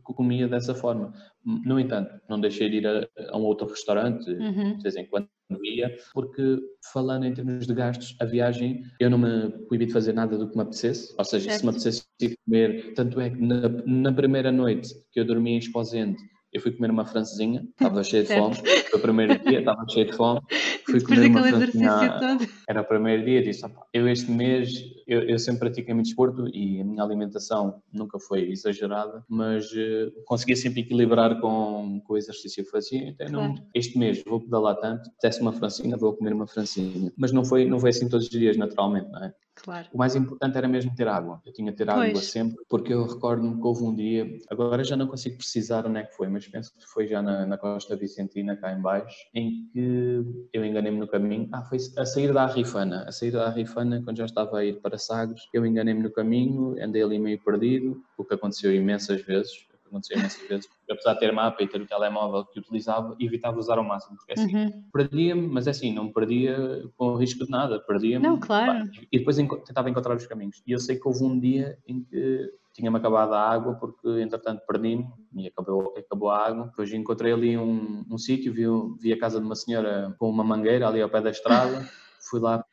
comia 0.03 0.54
dessa 0.55 0.75
forma. 0.75 1.13
No 1.45 1.79
entanto, 1.79 2.11
não 2.29 2.41
deixei 2.41 2.71
de 2.71 2.77
ir 2.79 2.87
a, 2.87 3.07
a 3.31 3.37
um 3.37 3.43
outro 3.43 3.67
restaurante, 3.67 4.31
uhum. 4.31 4.77
de 4.77 4.83
vez 4.83 4.97
em 4.97 5.07
quando 5.07 5.29
ia, 5.63 5.95
porque 6.13 6.59
falando 6.93 7.25
em 7.25 7.35
termos 7.35 7.67
de 7.67 7.75
gastos, 7.75 8.17
a 8.21 8.25
viagem, 8.25 8.83
eu 8.99 9.11
não 9.11 9.19
me 9.19 9.51
proibi 9.67 9.87
de 9.87 9.93
fazer 9.93 10.13
nada 10.13 10.39
do 10.39 10.49
que 10.49 10.57
me 10.57 10.63
apetecesse, 10.63 11.15
ou 11.17 11.25
seja, 11.25 11.51
certo. 11.51 11.59
se 11.59 11.65
me 11.65 11.71
apetecesse 11.71 12.39
comer, 12.47 12.95
tanto 12.95 13.21
é 13.21 13.31
que 13.31 13.41
na, 13.41 13.69
na 13.87 14.13
primeira 14.13 14.51
noite 14.51 14.89
que 15.13 15.21
eu 15.21 15.25
dormi 15.25 15.53
em 15.53 15.59
Esposende, 15.59 16.19
eu 16.55 16.61
fui 16.61 16.71
comer 16.71 16.91
uma 16.91 17.05
francesinha, 17.05 17.67
estava 17.75 18.05
cheio 18.05 18.25
de 18.25 18.33
fome, 18.33 18.55
foi 18.55 18.99
o 18.99 19.03
primeiro 19.03 19.39
dia, 19.41 19.59
estava 19.59 19.85
cheio 19.89 20.07
de 20.07 20.13
fome, 20.17 20.41
fui 20.87 21.01
comer 21.01 21.27
uma 21.27 21.43
francesinha, 21.43 22.39
era 22.69 22.81
o 22.81 22.85
primeiro 22.85 23.25
dia, 23.25 23.43
disse, 23.43 23.67
eu 23.93 24.09
este 24.09 24.31
mês, 24.31 24.85
eu, 25.07 25.23
eu 25.23 25.39
sempre 25.39 25.61
pratiquei 25.61 25.93
muito 25.93 26.07
desporto 26.07 26.49
e 26.55 26.81
a 26.81 26.85
minha 26.85 27.03
alimentação 27.03 27.83
nunca 27.93 28.21
foi 28.21 28.49
exagerada, 28.51 29.25
mas 29.29 29.71
uh, 29.73 30.13
conseguia 30.27 30.55
sempre 30.55 30.83
equilibrar 30.83 31.41
com, 31.41 32.01
com 32.07 32.15
o 32.15 32.17
exercício 32.17 32.65
que 32.65 32.71
fazia, 32.71 33.09
então 33.09 33.27
claro. 33.27 33.49
não, 33.55 33.67
este 33.75 33.99
mês 33.99 34.23
vou 34.25 34.41
pedalar 34.41 34.77
tanto, 34.77 35.11
desse 35.21 35.41
uma 35.41 35.53
francinha, 35.53 35.97
vou 35.97 36.15
comer 36.15 36.33
uma 36.33 36.47
francinha, 36.47 37.13
mas 37.17 37.33
não 37.33 37.45
foi, 37.45 37.65
não 37.65 37.81
foi 37.81 37.91
assim 37.91 38.09
todos 38.09 38.27
os 38.27 38.31
dias, 38.31 38.57
naturalmente, 38.57 39.11
não 39.11 39.25
é? 39.25 39.35
Claro. 39.55 39.89
O 39.93 39.99
mais 39.99 40.17
importante 40.17 40.59
era 40.59 40.67
mesmo 40.67 40.95
ter 40.95 41.07
água. 41.07 41.41
Eu 41.47 41.53
tinha 41.53 41.71
que 41.71 41.79
ter 41.79 41.89
água 41.89 42.11
pois. 42.11 42.27
sempre, 42.27 42.57
porque 42.69 42.93
eu 42.93 43.07
recordo-me 43.07 43.55
que 43.61 43.67
houve 43.67 43.85
um 43.85 43.95
dia, 43.95 44.39
agora 44.51 44.83
já 44.83 44.97
não 44.97 45.07
consigo 45.07 45.37
precisar 45.37 45.87
onde 45.87 46.01
é 46.01 46.05
que 46.05 46.15
foi, 46.15 46.29
mas 46.29 46.47
penso 46.49 46.73
que 46.77 46.85
foi 46.87 47.07
já 47.07 47.23
na, 47.23 47.47
na 47.47 47.57
Costa 47.57 47.97
Vicentina, 47.97 48.57
cá 48.57 48.73
em 48.73 48.81
baixo, 48.81 49.17
em 49.33 49.69
que 49.73 50.49
eu 50.53 50.65
enganei-me 50.65 50.99
no 50.99 51.07
caminho. 51.07 51.49
Ah, 51.53 51.63
foi 51.63 51.79
a 51.97 52.05
sair 52.05 52.33
da 52.33 52.45
Arrifana. 52.45 53.05
A 53.07 53.13
sair 53.13 53.31
da 53.31 53.47
Arrifana, 53.47 54.03
quando 54.03 54.19
já 54.19 54.25
estava 54.25 54.59
a 54.59 54.65
ir 54.65 54.81
para 54.81 54.99
Sagres, 54.99 55.43
eu 55.53 55.65
enganei-me 55.65 56.03
no 56.03 56.11
caminho, 56.11 56.77
andei 56.83 57.03
ali 57.03 57.19
meio 57.19 57.39
perdido, 57.43 58.03
o 58.19 58.25
que 58.25 58.35
aconteceu 58.35 58.75
imensas 58.75 59.23
vezes 59.23 59.67
aconteceu 59.95 60.19
imensas 60.19 60.49
vezes, 60.49 60.69
apesar 60.91 61.15
de 61.15 61.21
ter 61.21 61.33
mapa 61.33 61.63
e 61.63 61.69
ter 61.69 61.81
o 61.81 61.87
telemóvel 61.87 62.45
que 62.47 62.59
utilizava, 62.59 63.17
evitava 63.21 63.59
usar 63.59 63.79
ao 63.79 63.85
máximo, 63.85 64.17
porque 64.17 64.33
assim, 64.33 64.55
uhum. 64.55 64.85
perdia-me, 64.93 65.47
mas 65.47 65.67
é 65.67 65.71
assim, 65.71 65.93
não 65.93 66.13
perdia 66.13 66.85
com 66.97 67.15
risco 67.15 67.45
de 67.45 67.51
nada, 67.51 67.81
perdia-me. 67.81 68.27
Não, 68.27 68.39
claro. 68.39 68.91
E 69.11 69.19
depois 69.19 69.37
tentava 69.37 69.89
encontrar 69.89 70.17
os 70.17 70.27
caminhos. 70.27 70.63
E 70.67 70.73
eu 70.73 70.79
sei 70.79 70.97
que 70.97 71.07
houve 71.07 71.25
um 71.25 71.39
dia 71.39 71.79
em 71.87 72.03
que 72.03 72.51
tinha-me 72.73 72.97
acabado 72.97 73.33
a 73.33 73.41
água 73.41 73.75
porque 73.75 74.09
entretanto 74.21 74.63
perdi-me 74.67 75.07
e 75.37 75.47
acabou, 75.47 75.95
acabou 75.97 76.31
a 76.31 76.47
água. 76.47 76.67
Depois 76.67 76.93
encontrei 76.93 77.33
ali 77.33 77.57
um, 77.57 78.05
um 78.11 78.19
sítio, 78.19 78.53
vi, 78.53 78.65
vi 79.01 79.13
a 79.13 79.19
casa 79.19 79.39
de 79.39 79.47
uma 79.47 79.55
senhora 79.55 80.15
com 80.19 80.29
uma 80.29 80.43
mangueira 80.43 80.89
ali 80.89 81.01
ao 81.01 81.09
pé 81.09 81.21
da 81.21 81.31
estrada. 81.31 81.89
Fui 82.29 82.41
lá 82.41 82.65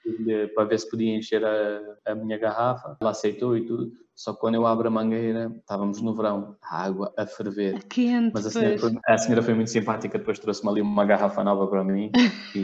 para 0.56 0.64
ver 0.64 0.80
se 0.80 0.90
podia 0.90 1.14
encher 1.14 1.44
a, 1.44 1.82
a 2.06 2.16
minha 2.16 2.38
garrafa. 2.38 2.98
Ela 3.02 3.12
aceitou 3.12 3.56
e 3.58 3.66
tudo. 3.66 3.92
Só 4.16 4.34
que 4.34 4.40
quando 4.40 4.56
eu 4.56 4.66
abro 4.68 4.88
a 4.88 4.92
mangueira, 4.92 5.52
estávamos 5.58 6.02
no 6.02 6.16
verão, 6.16 6.56
a 6.62 6.84
água 6.84 7.14
a 7.18 7.26
ferver. 7.26 7.76
A 7.76 7.80
quente, 7.80 8.32
Mas 8.34 8.46
a 8.46 8.50
senhora, 8.50 8.78
foi, 8.78 8.94
a 9.08 9.18
senhora, 9.18 9.42
foi, 9.42 9.54
muito 9.54 9.70
simpática, 9.70 10.18
depois 10.18 10.38
trouxe-me 10.38 10.70
ali 10.70 10.82
uma 10.82 11.06
garrafa 11.06 11.44
nova 11.44 11.68
para 11.68 11.84
mim. 11.84 12.12
E, 12.54 12.62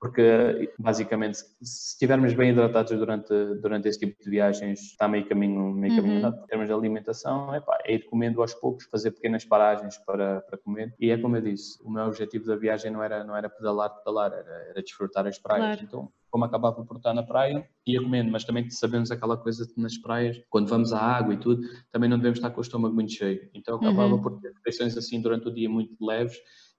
porque, 0.00 0.72
basicamente, 0.76 1.38
se 1.62 1.92
estivermos 1.92 2.34
bem 2.34 2.50
hidratados 2.50 2.90
durante, 2.90 3.32
durante 3.62 3.88
esse 3.88 4.00
tipo 4.00 4.20
de 4.20 4.28
viagens, 4.28 4.80
está 4.80 5.06
meio 5.06 5.28
caminho, 5.28 5.72
meio 5.72 5.94
caminho 5.94 6.26
uhum. 6.26 6.42
Em 6.42 6.46
termos 6.46 6.66
de 6.66 6.72
alimentação, 6.72 7.54
é, 7.54 7.60
pá, 7.60 7.78
é 7.84 7.94
ir 7.94 8.06
comendo 8.06 8.40
aos 8.40 8.52
poucos, 8.52 8.86
fazer 8.90 9.12
pequenas 9.12 9.44
paragens 9.44 9.96
para, 9.98 10.40
para 10.40 10.58
comer. 10.58 10.92
E 10.98 11.10
é 11.10 11.18
como 11.18 11.36
eu 11.36 11.42
disse, 11.42 11.78
o 11.84 11.90
meu 11.90 12.04
objetivo 12.06 12.46
da 12.46 12.56
viagem 12.56 12.90
não 12.90 13.00
era, 13.00 13.22
não 13.22 13.36
era 13.36 13.48
pedalar, 13.48 13.90
pedalar, 13.90 14.32
era, 14.32 14.66
era 14.70 14.82
desfrutar 14.82 15.24
as 15.24 15.38
praias. 15.38 15.66
Claro. 15.66 15.84
Então, 15.84 16.12
como 16.30 16.44
acabava 16.44 16.84
por 16.84 16.96
estar 16.96 17.14
na 17.14 17.22
praia, 17.22 17.66
ia 17.86 18.02
comendo, 18.02 18.30
mas 18.30 18.44
também 18.44 18.68
sabemos 18.70 19.10
aquela 19.10 19.36
coisa 19.36 19.66
de 19.66 19.72
nas 19.80 19.96
praias, 19.96 20.40
quando 20.50 20.68
vamos 20.68 20.87
à 20.92 21.00
água 21.00 21.34
e 21.34 21.36
tudo, 21.36 21.62
também 21.90 22.08
não 22.08 22.16
devemos 22.16 22.38
estar 22.38 22.50
com 22.50 22.58
o 22.58 22.62
estômago 22.62 22.94
muito 22.94 23.12
cheio. 23.12 23.48
Então 23.54 23.76
acabava 23.76 24.14
uhum. 24.14 24.22
por 24.22 24.40
ter 24.40 24.52
refeições 24.52 24.96
assim 24.96 25.20
durante 25.20 25.48
o 25.48 25.54
dia 25.54 25.68
muito 25.68 25.94
leves 26.04 26.38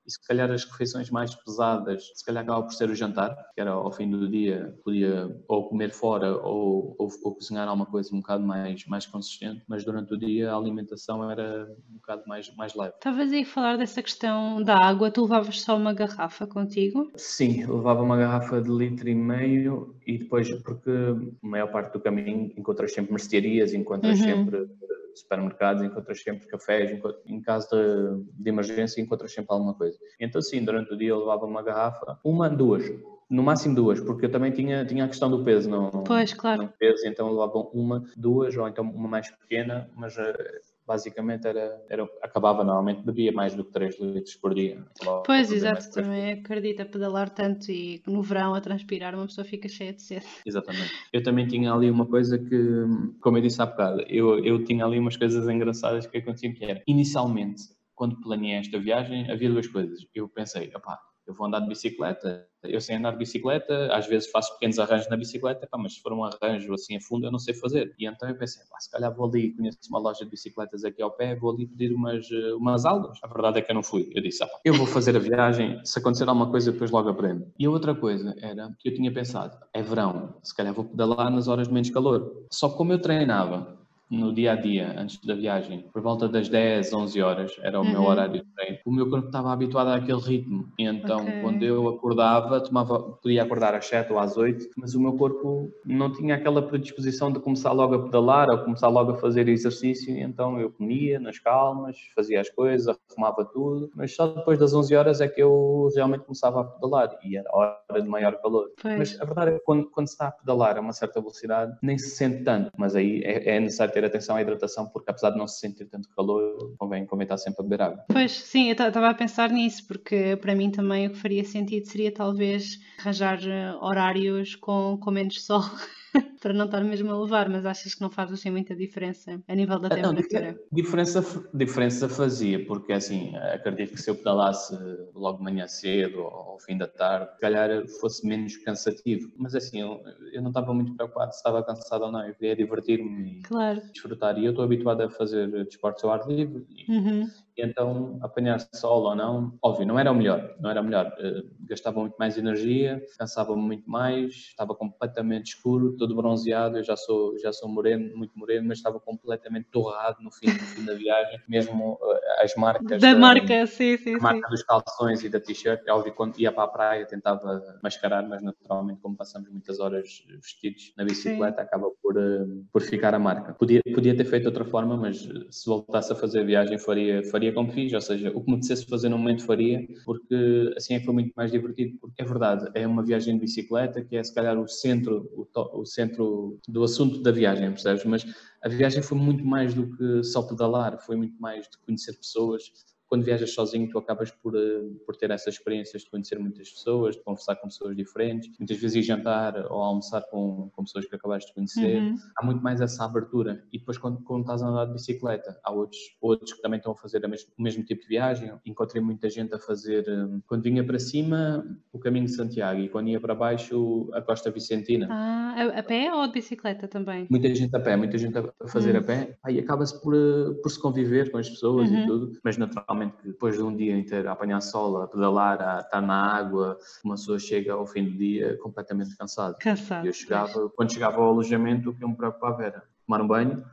e 0.10 0.12
se 0.12 0.28
calhar 0.28 0.50
as 0.50 0.66
refeições 0.66 1.12
mais 1.12 1.36
pesadas, 1.36 2.12
se 2.16 2.26
calhar 2.26 2.44
acaba 2.44 2.64
por 2.64 2.74
ser 2.74 2.90
o 2.90 2.96
jantar, 2.96 3.36
que 3.54 3.62
era 3.62 3.72
ao 3.72 3.92
fim 3.92 4.10
do 4.10 4.28
dia, 4.28 4.76
podia 4.84 5.30
ou 5.48 5.70
comer 5.70 5.92
fora 5.92 6.36
ou, 6.38 6.96
ou, 6.98 7.10
ou, 7.24 7.36
cozinhar 7.36 7.68
alguma 7.68 7.86
coisa 7.86 8.14
um 8.14 8.20
bocado 8.20 8.44
mais, 8.44 8.86
mais 8.88 9.06
consistente, 9.06 9.64
mas 9.68 9.86
durante 9.86 10.14
o 10.14 10.18
dia 10.18 10.52
a 10.52 10.56
alimentação 10.56 11.30
era 11.30 11.72
um 11.90 11.96
bocado 11.96 12.24
mais, 12.26 12.54
mais 12.56 12.74
leve. 12.74 12.94
Estavas 12.96 13.32
aí 13.32 13.44
a 13.44 13.46
falar 13.46 13.78
dessa 13.78 14.02
questão 14.02 14.64
da 14.64 14.78
água, 14.78 15.12
tu 15.12 15.22
levavas 15.22 15.62
só 15.62 15.78
uma 15.78 15.94
garrafa 15.94 16.48
contigo? 16.48 17.12
Sim, 17.16 17.66
levava 17.68 18.02
uma 18.02 18.18
garrafa 18.18 18.60
de 18.60 18.70
litro 18.70 19.08
e 19.08 19.16
meio 19.16 19.96
e 20.08 20.18
depois, 20.18 20.52
porque 20.64 20.90
a 20.90 21.48
maior 21.48 21.72
parte 21.72 21.94
do 21.94 22.00
caminho 22.00 22.52
encontras 22.58 22.94
sempre 22.94 23.12
mercearias, 23.12 23.74
encontras 23.74 24.20
uhum. 24.20 24.26
sempre 24.26 24.70
supermercados, 25.16 25.84
encontras 25.84 26.22
sempre 26.22 26.48
cafés, 26.48 27.00
em 27.26 27.42
caso 27.42 27.70
de, 27.70 28.44
de, 28.44 28.50
emergência 28.50 29.02
encontras 29.02 29.34
sempre 29.34 29.54
alguma 29.54 29.74
coisa. 29.74 29.98
Então 30.20 30.42
sim, 30.42 30.64
durante 30.64 30.94
o 30.94 30.98
dia 30.98 31.10
eu 31.10 31.20
levava 31.20 31.46
uma 31.46 31.62
garrafa, 31.62 32.20
uma, 32.24 32.50
duas, 32.50 32.84
no 33.30 33.44
máximo 33.44 33.76
duas, 33.76 34.00
porque 34.00 34.26
eu 34.26 34.32
também 34.32 34.52
tinha, 34.52 34.86
tinha 34.86 35.06
a 35.06 35.08
questão 35.08 35.30
do 35.30 35.44
peso, 35.44 35.70
não, 35.70 36.04
pois, 36.04 36.34
claro. 36.34 36.64
não 36.64 36.68
peso, 36.68 37.08
então 37.08 37.28
eu 37.28 37.34
levava 37.34 37.60
uma, 37.74 38.04
duas, 38.18 38.56
ou 38.58 38.68
então 38.68 38.84
uma 38.84 39.08
mais 39.08 39.30
pequena, 39.30 39.90
mas 39.96 40.18
eh, 40.18 40.62
basicamente 40.90 41.48
era, 41.48 41.86
era, 41.88 42.10
acabava 42.24 42.64
normalmente, 42.64 43.06
bebia 43.06 43.32
mais 43.32 43.54
do 43.54 43.64
que 43.64 43.72
3 43.72 44.00
litros 44.00 44.36
por 44.38 44.56
dia. 44.56 44.84
Pois, 45.24 45.52
exato, 45.52 45.92
também 45.92 46.34
acredito 46.34 46.82
a 46.82 46.86
pedalar 46.86 47.30
tanto 47.30 47.72
e 47.72 48.02
no 48.08 48.24
verão 48.24 48.56
a 48.56 48.60
transpirar 48.60 49.14
uma 49.14 49.28
pessoa 49.28 49.46
fica 49.46 49.70
cheia 49.70 49.94
de 49.94 50.02
sede. 50.02 50.26
Exatamente. 50.44 50.92
Eu 51.14 51.22
também 51.22 51.46
tinha 51.46 51.72
ali 51.72 51.92
uma 51.92 52.08
coisa 52.08 52.40
que, 52.40 52.86
como 53.22 53.38
eu 53.38 53.42
disse 53.44 53.62
há 53.62 53.68
bocado, 53.68 54.02
eu, 54.10 54.44
eu 54.44 54.64
tinha 54.64 54.84
ali 54.84 54.98
umas 54.98 55.16
coisas 55.16 55.48
engraçadas 55.48 56.08
que 56.08 56.18
aconteciam 56.18 56.56
que 56.56 56.66
era, 56.66 56.82
inicialmente, 56.88 57.62
quando 57.94 58.20
planeei 58.20 58.56
esta 58.56 58.80
viagem, 58.80 59.30
havia 59.30 59.50
duas 59.50 59.68
coisas. 59.68 60.00
Eu 60.16 60.28
pensei, 60.28 60.72
opá, 60.76 60.98
eu 61.30 61.36
vou 61.36 61.46
andar 61.46 61.60
de 61.60 61.68
bicicleta, 61.68 62.48
eu 62.64 62.82
sei 62.82 62.96
andar 62.96 63.12
de 63.12 63.18
bicicleta, 63.18 63.94
às 63.94 64.08
vezes 64.08 64.30
faço 64.32 64.52
pequenos 64.54 64.80
arranjos 64.80 65.08
na 65.10 65.16
bicicleta, 65.16 65.68
pá, 65.68 65.78
mas 65.78 65.94
se 65.94 66.02
for 66.02 66.12
um 66.12 66.24
arranjo 66.24 66.74
assim 66.74 66.98
a 66.98 67.00
fundo 67.02 67.28
eu 67.28 67.32
não 67.32 67.38
sei 67.38 67.54
fazer. 67.54 67.94
E 68.00 68.08
então 68.08 68.28
eu 68.28 68.36
pensei, 68.36 68.64
pá, 68.68 68.80
se 68.80 68.90
calhar 68.90 69.16
vou 69.16 69.28
ali, 69.28 69.56
conheço 69.56 69.78
uma 69.90 70.00
loja 70.00 70.26
de 70.26 70.32
bicicletas 70.32 70.84
aqui 70.84 71.04
ao 71.04 71.12
pé, 71.12 71.36
vou 71.36 71.52
ali 71.52 71.68
pedir 71.68 71.94
umas, 71.94 72.28
eh, 72.32 72.54
umas 72.56 72.84
aulas. 72.84 73.20
A 73.24 73.28
verdade 73.28 73.60
é 73.60 73.62
que 73.62 73.72
eu 73.72 73.76
não 73.76 73.84
fui. 73.84 74.10
Eu 74.14 74.24
disse, 74.24 74.44
ah, 74.44 74.50
eu 74.66 74.74
vou 74.74 74.88
fazer 74.88 75.16
a 75.16 75.20
viagem, 75.20 75.80
se 75.86 76.00
acontecer 76.00 76.28
alguma 76.28 76.50
coisa 76.50 76.72
depois 76.72 76.90
logo 76.90 77.10
aprendo. 77.10 77.46
E 77.60 77.66
a 77.68 77.70
outra 77.70 77.94
coisa 77.94 78.36
era 78.42 78.76
que 78.80 78.90
eu 78.90 78.94
tinha 78.96 79.14
pensado, 79.14 79.56
é 79.72 79.84
verão, 79.84 80.36
se 80.44 80.56
calhar 80.56 80.74
vou 80.74 80.86
pedalar 80.86 81.30
nas 81.30 81.48
horas 81.48 81.68
de 81.68 81.74
menos 81.74 81.92
calor. 81.92 82.48
Só 82.52 82.70
como 82.70 82.92
eu 82.92 83.00
treinava 83.00 83.79
no 84.10 84.34
dia 84.34 84.54
a 84.54 84.56
dia, 84.56 84.96
antes 84.98 85.20
da 85.24 85.36
viagem, 85.36 85.86
por 85.94 86.02
volta 86.02 86.28
das 86.28 86.50
10, 86.50 86.92
11 86.94 87.22
horas, 87.22 87.56
era 87.62 87.80
o 87.80 87.84
uhum. 87.84 87.92
meu 87.92 88.04
horário 88.04 88.34
de 88.34 88.44
treino, 88.56 88.80
o 88.86 88.92
meu 88.92 89.10
corpo 89.10 89.28
estava 89.28 89.54
habituado 89.54 89.90
àquele 89.90 90.20
ritmo. 90.20 90.68
E 90.78 90.86
então, 90.86 91.22
okay. 91.22 91.42
quando 91.42 91.64
eu 91.64 91.88
acordava, 91.88 92.60
tomava, 92.62 93.00
podia 93.00 93.44
acordar 93.44 93.76
às 93.76 93.86
7 93.86 94.12
ou 94.12 94.20
às 94.20 94.36
8, 94.36 94.70
mas 94.78 94.96
o 94.96 95.02
meu 95.02 95.14
corpo 95.14 95.72
não 95.86 96.12
tinha 96.12 96.36
aquela 96.36 96.62
predisposição 96.62 97.32
de 97.32 97.40
começar 97.40 97.72
logo 97.72 97.96
a 97.96 98.04
pedalar 98.04 98.50
ou 98.50 98.60
começar 98.60 98.88
logo 98.88 99.12
a 99.12 99.18
fazer 99.18 99.48
exercício. 99.48 100.16
E 100.16 100.22
então, 100.22 100.60
eu 100.60 100.72
comia 100.72 101.20
nas 101.20 101.38
calmas, 101.40 101.98
fazia 102.16 102.42
as 102.42 102.50
coisas, 102.50 102.98
arrumava 103.12 103.46
tudo, 103.46 103.92
mas 103.96 104.16
só 104.16 104.28
depois 104.28 104.58
das 104.58 104.74
11 104.74 104.96
horas 104.96 105.22
é 105.22 105.28
que 105.28 105.42
eu 105.42 105.90
realmente 105.96 106.24
começava 106.24 106.62
a 106.62 106.64
pedalar 106.64 107.18
e 107.24 107.38
era 107.38 107.50
hora 107.54 108.02
de 108.02 108.08
maior 108.08 108.36
calor. 108.42 108.72
Pois. 108.82 108.98
Mas 108.98 109.22
a 109.22 109.26
verdade 109.26 109.52
é 109.52 109.54
que 109.60 109.66
quando, 109.66 109.90
quando 109.90 110.08
se 110.08 110.14
está 110.14 110.30
a 110.30 110.32
pedalar 110.32 110.78
a 110.78 110.82
uma 110.82 110.94
certa 110.94 111.20
velocidade, 111.20 111.78
nem 111.82 111.98
se 111.98 112.10
sente 112.12 112.44
tanto, 112.44 112.72
mas 112.78 112.96
aí 112.96 113.22
é, 113.24 113.56
é 113.56 113.60
necessário 113.60 113.94
ter 114.00 114.08
atenção 114.08 114.36
à 114.36 114.42
hidratação, 114.42 114.88
porque 114.88 115.10
apesar 115.10 115.32
de 115.32 115.38
não 115.38 115.48
se 115.48 115.60
sentir 115.60 115.86
tanto 115.86 116.10
calor, 116.10 116.76
convém, 116.78 117.06
convém 117.06 117.26
estar 117.26 117.38
sempre 117.38 117.62
a 117.62 117.64
beber 117.64 117.82
água. 117.82 118.06
Pois, 118.08 118.32
sim, 118.32 118.68
eu 118.68 118.74
estava 118.74 119.10
a 119.10 119.14
pensar 119.14 119.50
nisso, 119.50 119.86
porque 119.88 120.38
para 120.38 120.56
mim 120.56 120.72
também 120.72 121.08
o 121.08 121.12
que 121.12 121.18
faria 121.18 121.44
sentido 121.44 121.86
seria 121.86 122.14
talvez 122.14 122.80
arranjar 123.00 123.40
eh, 123.46 123.74
horários 123.82 124.56
com, 124.56 124.98
com 125.02 125.12
menos 125.12 125.44
sol. 125.44 125.64
para 126.42 126.54
não 126.54 126.66
estar 126.66 126.84
mesmo 126.84 127.12
a 127.12 127.22
levar, 127.22 127.50
mas 127.50 127.66
achas 127.66 127.94
que 127.94 128.02
não 128.02 128.10
faz 128.10 128.32
assim 128.32 128.50
muita 128.50 128.76
diferença 128.76 129.42
a 129.48 129.56
nível 129.56 129.80
da 129.80 129.90
temperatura? 129.90 130.52
Não, 130.52 130.60
diferença, 130.72 131.50
diferença 131.54 132.10
fazia, 132.10 132.66
porque 132.66 132.94
assim, 132.94 133.36
acredito 133.36 133.94
que 133.94 134.02
se 134.02 134.10
eu 134.10 134.16
pedalasse 134.16 134.78
logo 135.14 135.38
de 135.38 135.44
manhã 135.44 135.68
cedo 135.68 136.20
ou 136.20 136.28
ao 136.28 136.60
fim 136.60 136.78
da 136.78 136.88
tarde, 136.88 137.34
se 137.34 137.40
calhar 137.40 137.88
fosse 138.00 138.28
menos 138.28 138.58
cansativo. 138.58 139.32
Mas 139.38 139.56
assim, 139.56 139.82
eu, 139.82 140.02
eu 140.32 140.42
não 140.42 140.50
estava 140.50 140.74
muito 140.74 140.96
preocupado 140.96 141.32
se 141.32 141.38
estava 141.38 141.64
cansado 141.64 142.06
ou 142.06 142.12
não, 142.12 142.26
eu 142.26 142.34
queria 142.34 142.56
divertir-me 142.56 143.40
e 143.40 143.42
claro. 143.42 143.82
desfrutar. 143.92 144.38
E 144.38 144.46
eu 144.46 144.52
estou 144.52 144.66
habituado 144.66 145.02
a 145.02 145.10
fazer 145.10 145.48
desportos 145.66 146.04
ao 146.04 146.12
ar 146.12 146.28
livre 146.28 146.66
e, 146.70 146.92
uhum. 146.92 147.28
Então 147.62 148.18
apanhar 148.22 148.60
sol 148.74 149.04
ou 149.04 149.16
não, 149.16 149.58
óbvio, 149.62 149.86
não 149.86 150.00
era 150.00 150.12
o 150.12 150.16
melhor, 150.16 150.56
não 150.60 150.70
era 150.70 150.82
o 150.82 150.84
melhor. 150.84 151.08
Uh, 151.20 151.50
gastava 151.62 152.00
muito 152.00 152.16
mais 152.18 152.38
energia, 152.38 153.04
cansava-me 153.18 153.62
muito 153.62 153.90
mais, 153.90 154.34
estava 154.34 154.74
completamente 154.76 155.48
escuro, 155.48 155.96
todo 155.98 156.16
bronzeado, 156.16 156.78
eu 156.78 156.84
já 156.84 156.96
sou, 156.96 157.38
já 157.40 157.52
sou 157.52 157.70
moreno, 157.70 158.16
muito 158.18 158.38
moreno, 158.38 158.68
mas 158.68 158.78
estava 158.78 159.00
completamente 159.00 159.68
torrado 159.72 160.18
no 160.22 160.32
fim, 160.32 160.48
no 160.48 160.60
fim 160.60 160.86
da 160.86 160.94
viagem, 160.94 161.40
mesmo 161.48 161.94
uh, 161.94 162.44
as 162.44 162.56
marcas 162.56 163.02
da, 163.02 163.14
da 163.14 163.20
marca, 163.20 163.66
sim, 163.68 163.98
sim, 163.98 164.16
a 164.16 164.20
marca 164.20 164.50
dos 164.50 164.64
calções 164.64 165.24
e 165.24 165.30
da 165.30 165.40
t-shirt, 165.40 165.82
é 165.88 165.92
óbvio 165.92 166.14
quando 166.14 166.40
ia 166.40 166.52
para 166.52 166.64
a 166.64 166.68
praia 166.68 167.06
tentava 167.06 167.62
mascarar, 167.84 168.28
mas 168.28 168.42
naturalmente 168.42 169.00
como 169.02 169.16
passamos 169.16 169.50
muitas 169.50 169.80
horas 169.80 170.24
vestidos 170.42 170.94
na 170.98 171.04
bicicleta, 171.04 171.58
sim. 171.58 171.68
acaba 171.68 171.90
por, 172.02 172.18
uh, 172.18 172.66
por 172.72 172.82
ficar 172.82 173.14
a 173.14 173.20
marca. 173.20 173.54
Podia, 173.54 173.82
podia 173.94 174.16
ter 174.16 174.26
feito 174.26 174.44
de 174.44 174.48
outra 174.48 174.66
forma, 174.66 174.98
mas 174.98 175.28
se 175.50 175.66
voltasse 175.66 176.12
a 176.12 176.16
fazer 176.16 176.42
a 176.42 176.44
viagem 176.44 176.78
faria, 176.78 177.24
faria 177.24 177.49
como 177.54 177.72
fiz, 177.72 177.94
ou 177.94 178.02
seja, 178.02 178.32
o 178.34 178.44
que 178.44 178.52
me 178.52 178.60
dissesse 178.60 178.86
fazer 178.86 179.10
no 179.10 179.18
momento 179.18 179.44
faria, 179.44 179.88
porque 180.06 180.74
assim 180.76 180.96
é 180.96 181.00
foi 181.00 181.14
muito 181.14 181.32
mais 181.36 181.52
divertido, 181.52 181.98
porque 182.00 182.22
é 182.22 182.26
verdade, 182.26 182.70
é 182.74 182.86
uma 182.88 183.04
viagem 183.04 183.36
de 183.36 183.42
bicicleta 183.42 184.04
que 184.04 184.16
é 184.16 184.24
se 184.24 184.34
calhar 184.34 184.60
o 184.60 184.68
centro, 184.68 185.30
o, 185.36 185.80
o 185.82 185.86
centro 185.86 186.60
do 186.68 186.84
assunto 186.84 187.22
da 187.22 187.32
viagem, 187.32 187.70
percebes? 187.70 188.04
Mas 188.06 188.26
a 188.64 188.70
viagem 188.70 189.02
foi 189.02 189.18
muito 189.18 189.46
mais 189.46 189.74
do 189.74 189.96
que 189.96 190.24
só 190.24 190.42
pedalar, 190.42 191.00
foi 191.00 191.16
muito 191.16 191.40
mais 191.40 191.68
de 191.68 191.78
conhecer 191.86 192.14
pessoas, 192.14 192.64
quando 193.10 193.24
viajas 193.24 193.54
sozinho, 193.54 193.90
tu 193.90 193.98
acabas 193.98 194.30
por, 194.30 194.56
eh, 194.56 194.82
por 195.06 195.16
ter 195.16 195.32
essas 195.32 195.56
experiências 195.56 196.04
de 196.04 196.10
conhecer 196.12 196.38
muitas 196.38 196.70
pessoas, 196.70 197.16
de 197.16 197.24
conversar 197.24 197.56
com 197.56 197.68
pessoas 197.68 197.96
diferentes, 197.96 198.56
muitas 198.60 198.78
vezes 198.78 198.98
ir 198.98 199.02
jantar 199.02 199.58
ou 199.72 199.82
almoçar 199.82 200.22
com, 200.30 200.70
com 200.76 200.84
pessoas 200.84 201.08
que 201.08 201.16
acabaste 201.16 201.50
de 201.50 201.56
conhecer. 201.56 202.02
Uhum. 202.02 202.16
Há 202.38 202.46
muito 202.46 202.62
mais 202.62 202.80
essa 202.80 203.04
abertura. 203.04 203.64
E 203.74 203.80
depois, 203.80 203.98
quando, 203.98 204.22
quando 204.22 204.42
estás 204.42 204.62
a 204.62 204.68
andar 204.68 204.86
de 204.86 204.94
bicicleta, 204.94 205.60
há 205.64 205.72
outros, 205.72 206.00
outros 206.22 206.54
que 206.54 206.62
também 206.62 206.78
estão 206.78 206.92
a 206.92 206.96
fazer 206.96 207.28
mesmo, 207.28 207.50
o 207.58 207.64
mesmo 207.64 207.84
tipo 207.84 208.04
de 208.04 208.08
viagem. 208.08 208.54
Encontrei 208.64 209.02
muita 209.02 209.28
gente 209.28 209.56
a 209.56 209.60
fazer, 209.60 210.08
eh, 210.08 210.40
quando 210.46 210.62
vinha 210.62 210.86
para 210.86 211.00
cima, 211.00 211.66
o 211.92 211.98
caminho 211.98 212.26
de 212.26 212.36
Santiago 212.36 212.80
e 212.80 212.90
quando 212.90 213.10
ia 213.10 213.20
para 213.20 213.34
baixo, 213.34 214.08
a 214.14 214.22
Costa 214.22 214.52
Vicentina. 214.52 215.08
Ah, 215.10 215.80
a 215.80 215.82
pé 215.82 216.14
ou 216.14 216.28
de 216.28 216.34
bicicleta 216.34 216.88
também? 216.88 217.26
Muita 217.28 217.54
gente 217.56 217.76
a 217.76 217.80
pé, 217.80 217.96
muita 217.96 218.20
gente 218.20 218.38
a 218.38 218.68
fazer 218.68 218.92
uhum. 218.92 219.02
a 219.02 219.04
pé. 219.04 219.38
Aí 219.44 219.58
acaba-se 219.58 220.00
por, 220.00 220.14
eh, 220.14 220.54
por 220.62 220.70
se 220.70 220.80
conviver 220.80 221.32
com 221.32 221.40
as 221.40 221.50
pessoas 221.50 221.90
uhum. 221.90 222.04
e 222.04 222.06
tudo, 222.06 222.40
mas 222.44 222.56
naturalmente 222.56 222.99
que 223.08 223.28
depois 223.28 223.56
de 223.56 223.62
um 223.62 223.76
dia 223.76 223.98
inteiro 223.98 224.28
a 224.30 224.32
apanhar 224.34 224.62
sol, 224.62 225.02
a 225.02 225.08
pedalar, 225.08 225.62
a 225.62 225.80
estar 225.80 226.02
na 226.02 226.36
água, 226.36 226.78
uma 227.04 227.16
pessoa 227.16 227.38
chega 227.38 227.74
ao 227.74 227.86
fim 227.86 228.06
do 228.06 228.18
dia 228.18 228.58
completamente 228.58 229.16
cansado. 229.16 229.56
Cansado. 229.60 230.06
Eu 230.06 230.14
chegava, 230.14 230.70
quando 230.76 230.92
chegava 230.92 231.18
ao 231.18 231.30
alojamento, 231.30 231.90
o 231.90 231.96
que 231.96 232.04
eu 232.04 232.10
me 232.10 232.16
preocupava 232.16 232.64
era 232.64 232.84
tomar 233.06 233.22
um 233.22 233.28
banho, 233.28 233.64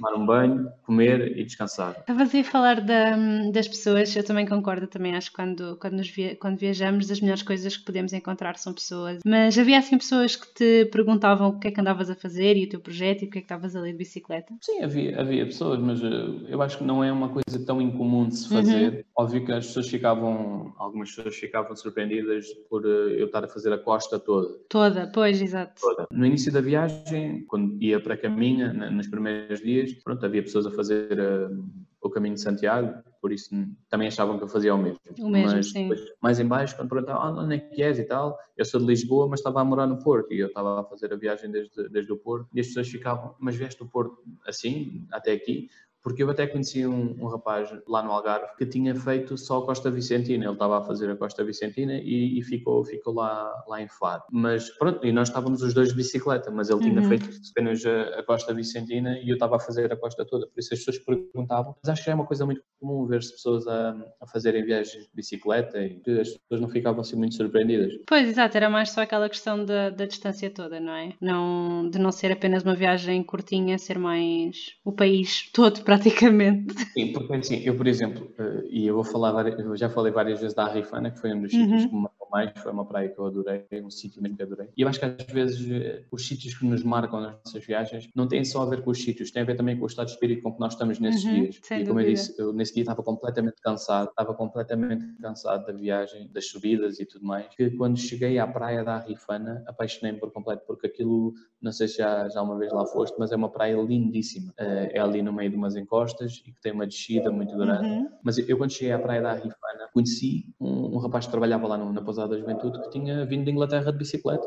tomar 0.00 0.14
um 0.14 0.26
banho, 0.26 0.72
comer 0.84 1.36
e 1.36 1.44
descansar. 1.44 1.96
Estavas 1.98 2.34
a 2.34 2.44
falar 2.44 2.80
da, 2.80 3.16
das 3.52 3.68
pessoas, 3.68 4.14
eu 4.16 4.24
também 4.24 4.46
concordo, 4.46 4.86
também 4.86 5.14
acho 5.14 5.30
que 5.30 5.36
quando, 5.36 5.76
quando, 5.76 5.94
nos 5.94 6.08
via, 6.08 6.34
quando 6.36 6.58
viajamos, 6.58 7.10
as 7.10 7.20
melhores 7.20 7.42
coisas 7.42 7.76
que 7.76 7.84
podemos 7.84 8.12
encontrar 8.12 8.56
são 8.56 8.72
pessoas. 8.72 9.20
Mas 9.24 9.58
havia 9.58 9.78
assim 9.78 9.98
pessoas 9.98 10.36
que 10.36 10.46
te 10.54 10.86
perguntavam 10.86 11.48
o 11.48 11.58
que 11.58 11.68
é 11.68 11.70
que 11.70 11.80
andavas 11.80 12.10
a 12.10 12.14
fazer 12.14 12.56
e 12.56 12.64
o 12.64 12.68
teu 12.68 12.80
projeto 12.80 13.22
e 13.22 13.26
o 13.26 13.30
que 13.30 13.38
é 13.38 13.40
que 13.40 13.44
estavas 13.44 13.76
a 13.76 13.80
ler 13.80 13.92
de 13.92 13.98
bicicleta? 13.98 14.54
Sim, 14.62 14.82
havia, 14.82 15.20
havia 15.20 15.44
pessoas, 15.44 15.78
mas 15.78 16.02
eh, 16.02 16.08
eu 16.48 16.62
acho 16.62 16.78
que 16.78 16.84
não 16.84 17.04
é 17.04 17.12
uma 17.12 17.28
coisa 17.28 17.64
tão 17.64 17.80
incomum 17.80 18.28
de 18.28 18.36
se 18.36 18.48
fazer. 18.48 18.92
Uhum. 18.92 19.02
Óbvio 19.16 19.44
que 19.44 19.52
as 19.52 19.66
pessoas 19.66 19.88
ficavam, 19.88 20.72
algumas 20.78 21.10
pessoas 21.10 21.36
ficavam 21.36 21.76
surpreendidas 21.76 22.46
por 22.68 22.84
eh, 22.86 23.20
eu 23.20 23.26
estar 23.26 23.44
a 23.44 23.48
fazer 23.48 23.72
a 23.72 23.78
costa 23.78 24.18
toda. 24.18 24.58
Toda, 24.68 25.10
pois, 25.12 25.40
exato. 25.40 25.80
Toda. 25.80 26.06
No 26.10 26.24
início 26.24 26.52
da 26.52 26.60
viagem, 26.60 27.44
quando 27.46 27.82
ia 27.82 28.00
para 28.00 28.16
Caminha, 28.16 28.72
nos 28.72 29.08
primeiros 29.40 29.60
dias, 29.64 29.92
pronto, 30.02 30.24
havia 30.24 30.42
pessoas 30.42 30.66
a 30.66 30.70
fazer 30.70 31.18
uh, 31.18 31.64
o 32.00 32.08
caminho 32.08 32.34
de 32.34 32.40
Santiago, 32.40 33.02
por 33.20 33.32
isso 33.32 33.50
também 33.88 34.08
achavam 34.08 34.38
que 34.38 34.44
eu 34.44 34.48
fazia 34.48 34.74
o 34.74 34.78
mesmo. 34.78 34.98
O 35.18 35.28
mesmo, 35.28 35.56
mas 35.56 35.70
sim. 35.70 35.88
Depois, 35.88 36.12
mais 36.20 36.40
em 36.40 36.46
baixo, 36.46 36.76
quando 36.76 36.88
perguntavam 36.88 37.22
ah, 37.22 37.42
onde 37.42 37.56
é 37.56 37.58
que 37.58 37.82
és 37.82 37.98
e 37.98 38.04
tal, 38.04 38.38
eu 38.56 38.64
sou 38.64 38.80
de 38.80 38.86
Lisboa, 38.86 39.28
mas 39.28 39.40
estava 39.40 39.60
a 39.60 39.64
morar 39.64 39.86
no 39.86 39.98
Porto, 40.02 40.32
e 40.32 40.40
eu 40.40 40.48
estava 40.48 40.80
a 40.80 40.84
fazer 40.84 41.12
a 41.12 41.16
viagem 41.16 41.50
desde, 41.50 41.88
desde 41.88 42.12
o 42.12 42.16
Porto, 42.16 42.48
e 42.54 42.60
as 42.60 42.68
pessoas 42.68 42.88
ficavam, 42.88 43.34
mas 43.38 43.56
vieste 43.56 43.78
do 43.78 43.88
Porto 43.88 44.22
assim, 44.46 45.06
até 45.12 45.32
aqui? 45.32 45.68
Porque 46.02 46.22
eu 46.22 46.30
até 46.30 46.46
conheci 46.46 46.86
um, 46.86 47.16
um, 47.20 47.26
rapaz 47.26 47.70
lá 47.86 48.02
no 48.02 48.10
Algarve 48.10 48.56
que 48.56 48.66
tinha 48.66 48.94
feito 48.94 49.36
só 49.36 49.58
a 49.58 49.66
Costa 49.66 49.90
Vicentina. 49.90 50.44
Ele 50.44 50.52
estava 50.52 50.78
a 50.78 50.82
fazer 50.82 51.10
a 51.10 51.16
Costa 51.16 51.44
Vicentina 51.44 51.94
e, 51.94 52.38
e 52.38 52.42
ficou, 52.42 52.84
ficou 52.84 53.14
lá, 53.14 53.52
lá 53.68 53.82
em 53.82 53.88
Faro. 53.88 54.22
Mas 54.30 54.70
pronto, 54.70 55.06
e 55.06 55.12
nós 55.12 55.28
estávamos 55.28 55.62
os 55.62 55.74
dois 55.74 55.90
de 55.90 55.96
bicicleta, 55.96 56.50
mas 56.50 56.70
ele 56.70 56.80
tinha 56.80 57.00
uhum. 57.00 57.08
feito 57.08 57.28
apenas 57.50 57.84
a, 57.84 58.20
a, 58.20 58.22
Costa 58.22 58.54
Vicentina 58.54 59.18
e 59.18 59.28
eu 59.28 59.34
estava 59.34 59.56
a 59.56 59.60
fazer 59.60 59.92
a 59.92 59.96
Costa 59.96 60.24
toda. 60.24 60.46
Por 60.46 60.58
isso 60.58 60.72
as 60.72 60.80
pessoas 60.80 60.98
perguntavam. 60.98 61.76
Mas 61.82 61.90
acho 61.90 62.04
que 62.04 62.10
é 62.10 62.14
uma 62.14 62.26
coisa 62.26 62.46
muito 62.46 62.62
comum 62.80 63.06
ver-se 63.06 63.32
pessoas 63.32 63.66
a, 63.66 63.94
a 64.20 64.26
fazerem 64.26 64.64
viagens 64.64 65.04
de 65.04 65.10
bicicleta 65.14 65.78
e 65.78 66.00
as 66.18 66.30
pessoas 66.30 66.60
não 66.60 66.68
ficavam 66.68 67.00
assim 67.00 67.16
muito 67.16 67.34
surpreendidas. 67.34 67.92
Pois, 68.06 68.26
exato, 68.26 68.56
era 68.56 68.70
mais 68.70 68.90
só 68.90 69.02
aquela 69.02 69.28
questão 69.28 69.62
da, 69.64 69.90
da 69.90 70.06
distância 70.06 70.50
toda, 70.50 70.80
não 70.80 70.94
é? 70.94 71.12
Não, 71.20 71.88
de 71.90 71.98
não 71.98 72.10
ser 72.10 72.32
apenas 72.32 72.62
uma 72.62 72.74
viagem 72.74 73.22
curtinha, 73.22 73.78
ser 73.78 73.98
mais 73.98 74.56
o 74.84 74.92
país 74.92 75.50
todo 75.52 75.82
praticamente. 75.90 76.74
Sim, 76.92 77.12
porque 77.12 77.34
assim, 77.34 77.62
eu, 77.64 77.76
por 77.76 77.86
exemplo, 77.88 78.32
uh, 78.38 78.64
e 78.70 78.86
eu 78.86 78.94
vou 78.94 79.02
falar, 79.02 79.48
eu 79.58 79.76
já 79.76 79.90
falei 79.90 80.12
várias 80.12 80.40
vezes 80.40 80.54
da 80.54 80.64
Arrifana, 80.64 81.10
que 81.10 81.18
foi 81.18 81.32
um 81.32 81.42
dos 81.42 81.52
uhum. 81.52 81.62
sítios 81.62 81.86
que 81.86 81.94
me 81.94 82.02
marcou 82.02 82.28
mais, 82.30 82.52
foi 82.56 82.70
uma 82.70 82.86
praia 82.86 83.08
que 83.08 83.18
eu 83.18 83.26
adorei, 83.26 83.66
um 83.82 83.90
sítio 83.90 84.22
mesmo 84.22 84.36
que 84.36 84.42
adorei. 84.44 84.68
E 84.76 84.82
eu 84.82 84.88
acho 84.88 85.00
que 85.00 85.04
às 85.04 85.26
vezes 85.26 85.60
uh, 85.60 86.04
os 86.12 86.26
sítios 86.26 86.54
que 86.54 86.64
nos 86.64 86.84
marcam 86.84 87.20
nas 87.20 87.34
nossas 87.44 87.64
viagens 87.64 88.08
não 88.14 88.28
têm 88.28 88.44
só 88.44 88.62
a 88.62 88.66
ver 88.66 88.82
com 88.82 88.90
os 88.90 89.02
sítios, 89.02 89.32
tem 89.32 89.42
a 89.42 89.44
ver 89.44 89.56
também 89.56 89.76
com 89.76 89.82
o 89.82 89.86
estado 89.86 90.06
de 90.06 90.12
espírito 90.12 90.42
com 90.42 90.52
que 90.52 90.60
nós 90.60 90.74
estamos 90.74 91.00
nesses 91.00 91.24
uhum, 91.24 91.34
dias. 91.34 91.60
e 91.72 91.84
como 91.84 92.00
eu 92.00 92.06
disse, 92.06 92.34
eu, 92.38 92.52
nesse 92.52 92.74
dia 92.74 92.84
estava 92.84 93.02
completamente 93.02 93.60
cansado, 93.60 94.10
estava 94.10 94.32
completamente 94.34 95.04
cansado 95.20 95.66
da 95.66 95.72
viagem, 95.72 96.30
das 96.32 96.46
subidas 96.46 97.00
e 97.00 97.04
tudo 97.04 97.26
mais, 97.26 97.48
que 97.48 97.70
quando 97.70 97.98
cheguei 97.98 98.38
à 98.38 98.46
praia 98.46 98.84
da 98.84 98.94
Arrifana, 98.94 99.64
apaixonei-me 99.66 100.20
por 100.20 100.30
completo, 100.30 100.62
porque 100.66 100.86
aquilo, 100.86 101.34
não 101.60 101.72
sei 101.72 101.88
se 101.88 101.98
já, 101.98 102.28
já 102.28 102.40
uma 102.42 102.56
vez 102.56 102.72
lá 102.72 102.86
foste, 102.86 103.16
mas 103.18 103.32
é 103.32 103.36
uma 103.36 103.50
praia 103.50 103.76
lindíssima. 103.76 104.52
Uh, 104.52 104.90
é 104.92 105.00
ali 105.00 105.22
no 105.22 105.32
meio 105.32 105.50
de 105.50 105.56
umas 105.56 105.74
encostas 105.80 106.10
costas 106.10 106.42
e 106.46 106.52
que 106.52 106.60
tem 106.60 106.72
uma 106.72 106.86
descida 106.86 107.30
muito 107.30 107.56
grande. 107.56 107.88
Uhum. 107.88 108.08
Mas 108.22 108.38
eu, 108.38 108.56
quando 108.56 108.72
cheguei 108.72 108.92
à 108.92 108.98
praia 108.98 109.22
da 109.22 109.30
Arrifana, 109.30 109.88
conheci 109.92 110.46
um, 110.60 110.96
um 110.96 110.98
rapaz 110.98 111.26
que 111.26 111.30
trabalhava 111.30 111.66
lá 111.66 111.78
no, 111.78 111.92
na 111.92 112.02
pousada 112.02 112.28
da 112.28 112.38
juventude 112.38 112.80
que 112.82 112.90
tinha 112.90 113.24
vindo 113.26 113.44
de 113.44 113.50
Inglaterra 113.50 113.90
de 113.90 113.98
bicicleta. 113.98 114.46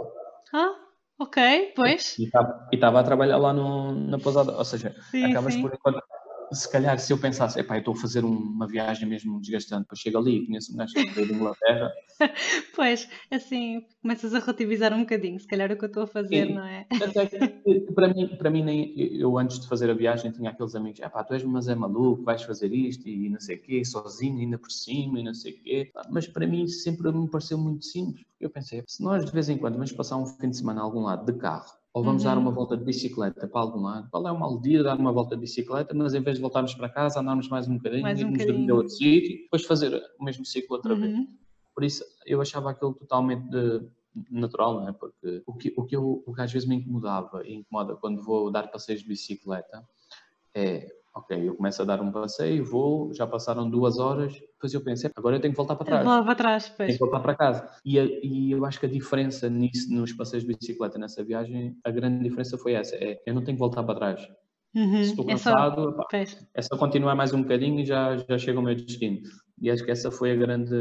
Ah, 0.54 0.76
ok, 1.19 1.74
pois. 1.76 2.17
E 2.19 2.30
estava 2.74 3.00
a 3.00 3.04
trabalhar 3.04 3.38
lá 3.38 3.54
no, 3.54 3.93
na 3.93 4.17
pousada, 4.19 4.56
ou 4.58 4.65
seja, 4.65 4.96
sim, 5.12 5.26
acabas 5.26 5.54
sim. 5.54 5.62
por 5.62 5.72
se 6.54 6.72
calhar 6.72 7.00
se 7.00 7.12
eu 7.12 7.18
pensasse, 7.18 7.60
epá, 7.60 7.76
eu 7.76 7.80
estou 7.80 7.94
a 7.94 7.98
fazer 7.98 8.24
uma 8.24 8.68
viagem 8.68 9.08
mesmo 9.08 9.39
desgastante, 9.39 9.84
depois 9.84 10.00
chego 10.00 10.18
ali 10.18 10.38
e 10.38 10.46
conheço 10.46 10.74
um 10.74 10.78
gajo 10.78 10.94
que 10.94 11.10
veio 11.12 11.28
de 11.28 11.34
Inglaterra. 11.34 11.92
pois, 12.76 13.10
assim, 13.32 13.86
começas 14.02 14.34
a 14.34 14.39
relativizar 14.39 14.94
um 14.94 15.02
bocadinho, 15.02 15.39
se 15.39 15.48
calhar 15.48 15.70
é 15.72 15.74
o 15.74 15.78
que 15.78 15.86
eu 15.86 15.88
estou 15.88 16.04
a 16.04 16.08
fazer, 16.08 16.48
Sim. 16.48 16.54
não 16.54 16.63
é? 16.63 16.86
Até 17.02 17.26
que, 17.28 17.80
para 17.94 18.08
mim, 18.13 18.28
para 18.38 18.50
mim 18.50 18.63
nem, 18.63 18.94
eu 18.98 19.38
antes 19.38 19.60
de 19.60 19.68
fazer 19.68 19.89
a 19.89 19.94
viagem 19.94 20.32
tinha 20.32 20.50
aqueles 20.50 20.76
amigos, 20.76 21.00
epá, 21.00 21.24
tu 21.24 21.34
és 21.34 21.44
mas 21.44 21.68
é 21.68 21.76
maluco, 21.76 22.24
vais 22.24 22.44
fazer 22.44 22.74
isto 22.74 23.08
e 23.08 23.30
não 23.30 23.39
sei 23.39 23.58
o 23.58 23.62
quê, 23.62 23.84
sozinho, 23.84 24.39
ainda 24.39 24.58
por 24.58 24.72
cima 24.72 25.20
e 25.20 25.24
não 25.24 25.34
sei 25.34 25.54
o 25.54 25.62
quê. 25.62 25.92
Mas 26.10 26.28
para 26.28 26.48
mim 26.48 26.68
sempre 26.68 27.12
me 27.12 27.30
pareceu 27.30 27.58
muito 27.58 27.86
simples, 27.86 28.26
porque 28.32 28.46
eu 28.46 28.50
pensei, 28.50 28.84
se 28.88 29.04
nós 29.04 29.26
de 29.26 29.32
vez 29.32 29.50
em 29.50 29.58
quando 29.58 29.76
vamos 29.76 29.92
passar 29.92 30.18
um 30.18 30.26
fim 30.26 30.50
de 30.50 30.58
semana 30.58 30.82
a 30.82 30.84
algum 30.84 31.02
lado 31.02 31.32
de 31.32 31.38
carro, 31.38 31.83
ou 31.94 32.04
vamos 32.04 32.24
uhum. 32.24 32.30
dar 32.30 32.38
uma 32.40 32.52
volta 32.52 32.76
de 32.76 32.84
bicicleta 32.84 33.48
para 33.48 33.62
algum 33.62 33.82
lado. 33.82 34.10
Qual 34.10 34.28
é 34.28 34.32
o 34.32 34.40
mal 34.40 34.60
dia 34.60 34.82
dar 34.82 34.98
uma 34.98 35.12
volta 35.12 35.36
de 35.36 35.42
bicicleta, 35.42 35.94
mas 35.94 36.16
em 36.16 36.22
vez 36.22 36.38
de 36.38 36.42
voltarmos 36.42 36.74
para 36.74 36.90
casa, 36.90 37.20
andarmos 37.20 37.48
mais 37.50 37.68
um 37.68 37.78
bocadinho, 37.78 38.02
mais 38.02 38.20
um 38.20 38.22
irmos 38.24 38.46
dormir 38.46 38.72
a 38.72 38.76
outro 38.76 38.90
sítio, 38.90 39.44
depois 39.44 39.64
fazer 39.64 40.02
o 40.20 40.24
mesmo 40.24 40.44
ciclo 40.44 40.76
outra 40.76 40.94
uhum. 40.94 41.00
vez. 41.00 41.28
Por 41.76 41.84
isso, 41.84 42.04
eu 42.26 42.42
achava 42.42 42.72
aquilo 42.72 42.94
totalmente 42.96 43.48
de, 43.50 43.88
natural, 44.32 44.82
não 44.82 44.90
é? 44.90 44.92
Porque 44.92 45.44
o 45.46 45.54
que, 45.54 45.74
o, 45.78 45.86
que 45.86 45.96
eu, 45.96 46.24
o 46.26 46.34
que 46.34 46.42
às 46.42 46.52
vezes 46.52 46.68
me 46.68 46.76
incomodava 46.76 47.46
e 47.46 47.54
incomoda 47.54 47.96
quando 47.96 48.24
vou 48.24 48.52
dar 48.52 48.72
passeios 48.72 49.02
de 49.02 49.08
bicicleta 49.08 49.88
é 50.56 50.92
Ok, 51.15 51.47
eu 51.47 51.56
começo 51.56 51.80
a 51.82 51.86
dar 51.86 52.02
um 52.02 52.12
passeio, 52.12 52.65
vou, 52.65 53.13
já 53.13 53.28
passaram 53.28 53.69
duas 53.69 53.99
horas, 53.99 54.34
depois 54.34 54.73
eu 54.73 54.84
penso, 54.84 55.08
agora 55.15 55.36
eu 55.36 55.39
tenho 55.39 55.54
que 55.54 55.58
voltar 55.58 55.76
para 55.76 55.86
trás. 55.86 56.04
Voltar 56.04 56.23
para 56.23 56.36
trás, 56.36 56.69
pois. 56.69 56.88
Tenho 56.88 56.93
que 56.93 57.06
voltar 57.06 57.19
para 57.19 57.36
casa. 57.36 57.69
E, 57.86 57.99
e, 57.99 58.52
eu 58.52 58.65
acho 58.65 58.80
que 58.80 58.88
a 58.88 58.89
diferença 58.89 59.47
nisso, 59.47 59.93
nos 59.93 60.12
passeios 60.12 60.43
de 60.43 60.56
bicicleta, 60.56 60.97
nessa 60.97 61.23
viagem, 61.23 61.78
a 61.84 61.91
grande 61.91 62.23
diferença 62.23 62.58
foi 62.58 62.73
essa, 62.73 62.95
é 62.95 63.21
eu 63.28 63.36
não 63.36 63.43
tenho 63.43 63.56
que 63.56 63.62
voltar 63.62 63.84
para 63.84 63.95
trás. 63.95 64.28
Uhum. 64.76 65.04
Se 65.04 65.12
estou 65.12 65.26
cansado, 65.26 65.82
é 65.82 65.86
só, 65.86 65.91
pá, 65.91 66.08
é 66.56 66.62
só 66.63 66.78
continuar 66.78 67.13
mais 67.13 67.32
um 67.32 67.43
bocadinho 67.43 67.82
e 67.82 67.86
já, 67.86 68.17
já 68.17 68.38
chego 68.39 68.58
ao 68.58 68.65
meu 68.65 68.73
destino. 68.73 69.21
E 69.63 69.71
acho 69.71 69.82
que 69.82 69.91
essa 69.91 70.12
foi 70.12 70.30
a 70.30 70.36
grande, 70.36 70.76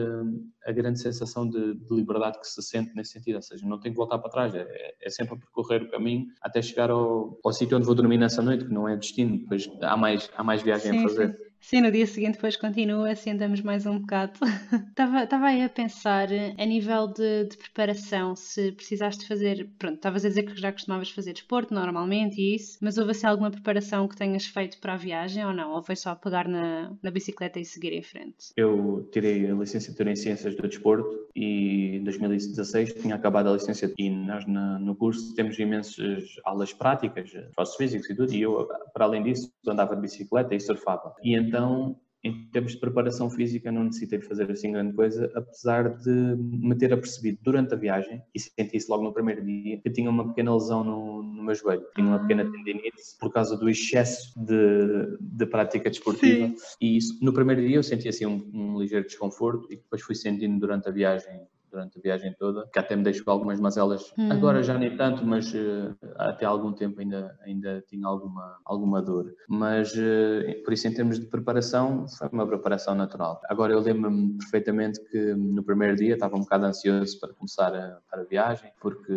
a 0.66 0.72
grande 0.72 1.00
sensação 1.00 1.48
de, 1.48 1.74
de 1.74 1.94
liberdade 1.94 2.40
que 2.40 2.48
se 2.48 2.60
sente 2.60 2.92
nesse 2.96 3.12
sentido. 3.12 3.36
Ou 3.36 3.42
seja, 3.42 3.64
não 3.64 3.78
tenho 3.78 3.94
que 3.94 3.96
voltar 3.96 4.18
para 4.18 4.28
trás, 4.28 4.52
é, 4.56 4.66
é 5.00 5.08
sempre 5.08 5.34
a 5.34 5.36
percorrer 5.36 5.84
o 5.84 5.88
caminho 5.88 6.26
até 6.42 6.60
chegar 6.60 6.90
ao, 6.90 7.38
ao 7.44 7.52
sítio 7.52 7.76
onde 7.76 7.86
vou 7.86 7.94
dormir 7.94 8.18
nessa 8.18 8.42
noite, 8.42 8.64
que 8.64 8.74
não 8.74 8.88
é 8.88 8.96
destino, 8.96 9.38
depois 9.38 9.70
há 9.82 9.96
mais, 9.96 10.28
há 10.36 10.42
mais 10.42 10.62
viagem 10.62 10.90
sim, 10.90 10.98
a 10.98 11.02
fazer. 11.02 11.28
Sim. 11.28 11.51
Sim, 11.62 11.80
no 11.80 11.92
dia 11.92 12.06
seguinte 12.06 12.34
depois 12.34 12.56
continua, 12.56 13.12
assim 13.12 13.30
andamos 13.30 13.60
mais 13.62 13.86
um 13.86 14.00
bocado. 14.00 14.32
Estava, 14.90 15.46
aí 15.46 15.62
a 15.62 15.68
pensar 15.68 16.28
a 16.58 16.66
nível 16.66 17.06
de, 17.06 17.44
de, 17.44 17.56
preparação, 17.56 18.34
se 18.34 18.72
precisaste 18.72 19.26
fazer, 19.26 19.70
pronto, 19.78 19.94
estavas 19.94 20.24
a 20.24 20.28
dizer 20.28 20.42
que 20.42 20.60
já 20.60 20.72
costumavas 20.72 21.10
fazer 21.10 21.32
desporto 21.32 21.72
normalmente 21.72 22.40
e 22.40 22.56
isso, 22.56 22.78
mas 22.80 22.98
houve 22.98 23.12
assim 23.12 23.26
alguma 23.26 23.50
preparação 23.50 24.08
que 24.08 24.16
tenhas 24.16 24.44
feito 24.44 24.78
para 24.78 24.94
a 24.94 24.96
viagem 24.96 25.46
ou 25.46 25.52
não? 25.52 25.70
Ou 25.72 25.82
foi 25.82 25.94
só 25.94 26.14
pegar 26.16 26.48
na, 26.48 26.92
na 27.00 27.10
bicicleta 27.10 27.60
e 27.60 27.64
seguir 27.64 27.92
em 27.92 28.02
frente? 28.02 28.52
Eu 28.56 29.08
tirei 29.12 29.48
a 29.48 29.54
licenciatura 29.54 30.10
em 30.10 30.16
Ciências 30.16 30.56
do 30.56 30.68
Desporto 30.68 31.28
e 31.34 31.96
em 31.96 32.04
2016 32.04 32.94
tinha 32.94 33.14
acabado 33.14 33.48
a 33.48 33.54
licenciatura 33.54 33.94
e 33.98 34.10
nós 34.10 34.46
na, 34.46 34.78
no 34.78 34.94
curso 34.94 35.34
temos 35.34 35.58
imensas 35.58 36.24
aulas 36.44 36.72
práticas, 36.72 37.32
esforços 37.32 37.76
físicos 37.76 38.10
e 38.10 38.14
tudo, 38.14 38.32
e 38.34 38.42
eu, 38.42 38.68
para 38.92 39.04
além 39.04 39.22
disso, 39.22 39.50
andava 39.66 39.94
de 39.94 40.02
bicicleta 40.02 40.54
e 40.54 40.60
surfava. 40.60 41.14
E 41.22 41.34
então 41.34 41.96
em 42.24 42.46
termos 42.50 42.72
de 42.72 42.78
preparação 42.78 43.28
física, 43.28 43.72
não 43.72 43.84
necessitei 43.84 44.18
de 44.18 44.26
fazer 44.26 44.50
assim 44.50 44.72
grande 44.72 44.94
coisa, 44.94 45.30
apesar 45.34 45.96
de 45.98 46.10
me 46.10 46.74
ter 46.76 46.92
apercebido 46.92 47.38
durante 47.42 47.74
a 47.74 47.76
viagem, 47.76 48.22
e 48.34 48.38
senti 48.38 48.76
isso 48.76 48.90
logo 48.90 49.02
no 49.02 49.12
primeiro 49.12 49.44
dia, 49.44 49.78
que 49.78 49.90
tinha 49.90 50.08
uma 50.08 50.28
pequena 50.28 50.54
lesão 50.54 50.84
no, 50.84 51.22
no 51.22 51.42
meu 51.42 51.54
joelho. 51.54 51.84
Tinha 51.94 52.06
uma 52.06 52.20
pequena 52.20 52.44
ah. 52.44 52.50
tendinite 52.50 52.92
por 53.18 53.32
causa 53.32 53.56
do 53.56 53.68
excesso 53.68 54.32
de, 54.36 55.18
de 55.20 55.46
prática 55.46 55.90
desportiva. 55.90 56.48
Sim. 56.48 56.54
E 56.80 56.96
isso, 56.96 57.18
no 57.22 57.32
primeiro 57.32 57.66
dia 57.66 57.76
eu 57.76 57.82
senti 57.82 58.08
assim 58.08 58.26
um, 58.26 58.50
um 58.54 58.78
ligeiro 58.78 59.06
desconforto 59.06 59.66
e 59.70 59.76
depois 59.76 60.02
fui 60.02 60.14
sentindo 60.14 60.60
durante 60.60 60.88
a 60.88 60.92
viagem 60.92 61.40
durante 61.72 61.98
a 61.98 62.02
viagem 62.02 62.34
toda, 62.38 62.68
que 62.72 62.78
até 62.78 62.94
me 62.94 63.02
deixou 63.02 63.32
algumas 63.32 63.58
mazelas. 63.58 64.12
Hum. 64.18 64.30
Agora 64.30 64.62
já 64.62 64.78
nem 64.78 64.96
tanto, 64.96 65.24
mas 65.24 65.52
uh, 65.54 65.96
até 66.16 66.44
algum 66.44 66.72
tempo 66.72 67.00
ainda, 67.00 67.36
ainda 67.44 67.82
tinha 67.88 68.06
alguma, 68.06 68.58
alguma 68.64 69.00
dor. 69.00 69.34
Mas 69.48 69.92
uh, 69.94 70.62
por 70.64 70.72
isso, 70.72 70.86
em 70.86 70.94
termos 70.94 71.18
de 71.18 71.26
preparação, 71.26 72.06
foi 72.08 72.28
uma 72.32 72.46
preparação 72.46 72.94
natural. 72.94 73.40
Agora 73.48 73.72
eu 73.72 73.80
lembro-me 73.80 74.36
perfeitamente 74.38 75.00
que 75.10 75.34
no 75.34 75.62
primeiro 75.62 75.96
dia 75.96 76.14
estava 76.14 76.36
um 76.36 76.40
bocado 76.40 76.66
ansioso 76.66 77.18
para 77.18 77.32
começar 77.32 77.74
a, 77.74 77.98
para 78.10 78.22
a 78.22 78.24
viagem, 78.24 78.70
porque 78.80 79.12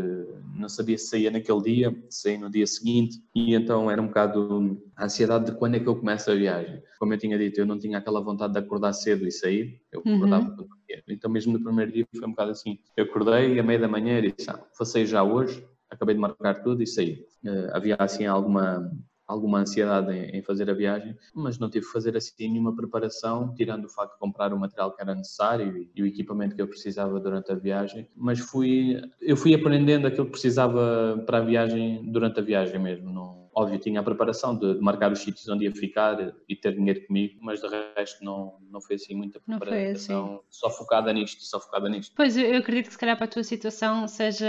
não 0.56 0.70
sabia 0.70 0.98
se 0.98 1.08
saía 1.08 1.32
naquele 1.32 1.62
dia, 1.62 1.96
se 2.10 2.22
saía 2.22 2.40
no 2.40 2.50
dia 2.50 2.66
seguinte, 2.66 3.22
e 3.36 3.54
então 3.54 3.92
era 3.92 4.02
um 4.02 4.08
bocado 4.08 4.82
a 4.96 5.06
ansiedade 5.06 5.46
de 5.46 5.58
quando 5.58 5.76
é 5.76 5.80
que 5.80 5.88
eu 5.88 5.96
começo 5.96 6.32
a 6.32 6.36
viagem. 6.36 6.82
Como 7.00 7.14
eu 7.14 7.18
tinha 7.18 7.38
dito, 7.38 7.60
eu 7.60 7.66
não 7.66 7.78
tinha 7.78 7.98
aquela 7.98 8.22
vontade 8.22 8.54
de 8.54 8.60
acordar 8.60 8.94
cedo 8.94 9.28
e 9.28 9.32
sair, 9.32 9.82
eu 9.92 10.02
uhum. 10.06 10.16
acordava 10.16 10.50
uhum. 10.50 10.68
Então, 11.08 11.30
mesmo 11.30 11.54
no 11.54 11.64
primeiro 11.64 11.92
dia, 11.92 12.08
foi 12.12 12.28
um 12.28 12.32
bocado 12.32 12.52
assim. 12.52 12.80
Eu 12.96 13.06
acordei 13.06 13.60
à 13.60 13.64
meia 13.64 13.80
da 13.80 13.88
manhã 13.88 14.20
e 14.20 14.32
disse: 14.32 14.50
ah, 14.50 14.60
passei 14.78 15.06
já 15.06 15.24
hoje, 15.24 15.66
acabei 15.90 16.16
de 16.16 16.22
marcar 16.22 16.62
tudo 16.64 16.82
e 16.82 16.88
saí. 16.88 17.26
Uh, 17.44 17.70
havia 17.74 17.96
assim 18.00 18.26
alguma 18.26 18.92
alguma 19.28 19.60
ansiedade 19.60 20.14
em, 20.14 20.38
em, 20.38 20.42
fazer 20.42 20.70
a 20.70 20.74
viagem, 20.74 21.18
mas 21.34 21.58
não 21.58 21.70
tive 21.70 21.86
que 21.86 21.92
fazer 21.92 22.16
assim 22.16 22.48
nenhuma 22.48 22.76
preparação, 22.76 23.54
tirando 23.56 23.86
o 23.86 23.90
facto 23.90 24.14
de 24.14 24.20
comprar 24.20 24.54
o 24.54 24.60
material 24.60 24.96
que 24.96 25.02
era 25.02 25.16
necessário 25.16 25.76
e, 25.78 25.90
e, 25.96 26.04
o 26.04 26.06
equipamento 26.06 26.56
que 26.56 26.62
eu 26.62 26.68
precisava 26.68 27.20
durante 27.20 27.52
a 27.52 27.56
viagem. 27.56 28.08
Mas 28.16 28.40
fui, 28.40 29.02
eu 29.20 29.36
fui 29.36 29.54
aprendendo 29.54 30.06
aquilo 30.08 30.26
que 30.26 30.34
precisava 30.34 31.24
para 31.26 31.40
a 31.40 31.42
viagem 31.42 32.12
durante 32.12 32.40
a 32.40 32.44
viagem 32.44 32.80
mesmo. 32.80 33.12
Não, 33.12 33.45
óbvio, 33.56 33.80
tinha 33.80 34.02
a 34.02 34.04
preparação 34.04 34.58
de, 34.58 34.76
marcar 34.82 35.12
os 35.12 35.20
sítios 35.20 35.48
onde 35.48 35.64
ia 35.64 35.72
ficar 35.72 36.36
e 36.48 36.56
ter 36.56 36.76
dinheiro 36.76 37.08
comigo, 37.08 37.36
mas 37.42 37.62
de 37.62 37.68
resto 37.96 38.24
não, 38.24 38.58
não 38.70 38.82
foi 38.82 38.98
assim 38.98 39.16
muita 39.16 39.40
preparação, 39.40 40.26
assim. 40.26 40.40
só 40.50 40.70
focada 40.70 41.12
nisto, 41.14 41.42
só 41.42 41.60
focada 41.60 41.88
nisto. 41.88 42.14
Pois, 42.16 42.36
eu 42.36 42.58
acredito 42.58 42.88
que 42.88 42.92
se 42.92 42.98
calhar 42.98 43.16
para 43.16 43.26
a 43.26 43.30
tua 43.30 43.44
situação 43.44 44.08
seja 44.08 44.46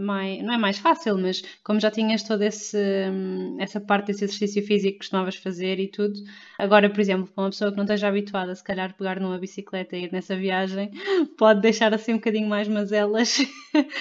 mais, 0.00 0.42
não 0.42 0.54
é 0.54 0.58
mais 0.58 0.78
fácil, 0.78 1.18
mas 1.18 1.42
como 1.62 1.78
já 1.78 1.90
tinhas 1.90 2.22
toda 2.22 2.46
essa 2.46 3.80
parte 3.86 4.06
desse 4.06 4.24
exercício 4.24 4.64
físico 4.66 4.92
que 4.94 4.98
costumavas 4.98 5.36
fazer 5.36 5.78
e 5.78 5.88
tudo, 5.88 6.14
agora, 6.58 6.88
por 6.88 7.00
exemplo, 7.00 7.30
para 7.30 7.44
uma 7.44 7.50
pessoa 7.50 7.70
que 7.70 7.76
não 7.76 7.84
esteja 7.84 8.08
habituada, 8.08 8.54
se 8.54 8.64
calhar 8.64 8.96
pegar 8.96 9.20
numa 9.20 9.38
bicicleta 9.38 9.94
e 9.94 10.04
ir 10.04 10.12
nessa 10.12 10.34
viagem, 10.34 10.90
pode 11.36 11.60
deixar 11.60 11.92
assim 11.92 12.14
um 12.14 12.16
bocadinho 12.16 12.48
mais 12.48 12.66
mazelas. 12.66 13.38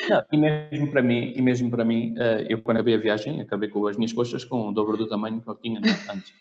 Não, 0.10 0.24
e 0.32 0.38
mesmo 0.38 0.90
para 0.90 1.02
mim, 1.02 1.34
e 1.36 1.42
mesmo 1.42 1.70
para 1.70 1.84
mim, 1.84 2.14
eh, 2.18 2.46
eu 2.50 2.62
quando 2.62 2.78
acabei 2.78 2.96
a 2.96 2.98
viagem, 2.98 3.42
acabei 3.42 3.70
com 3.70 3.86
as 3.88 3.98
minhas 3.98 4.14
coxas 4.22 4.46
com 4.46 4.70
o 4.70 4.72
dobro 4.72 4.96
do 4.96 5.08
tamanho 5.08 5.42
que 5.42 5.50
eu 5.50 5.56
tinha 5.56 5.80
antes. 5.80 6.32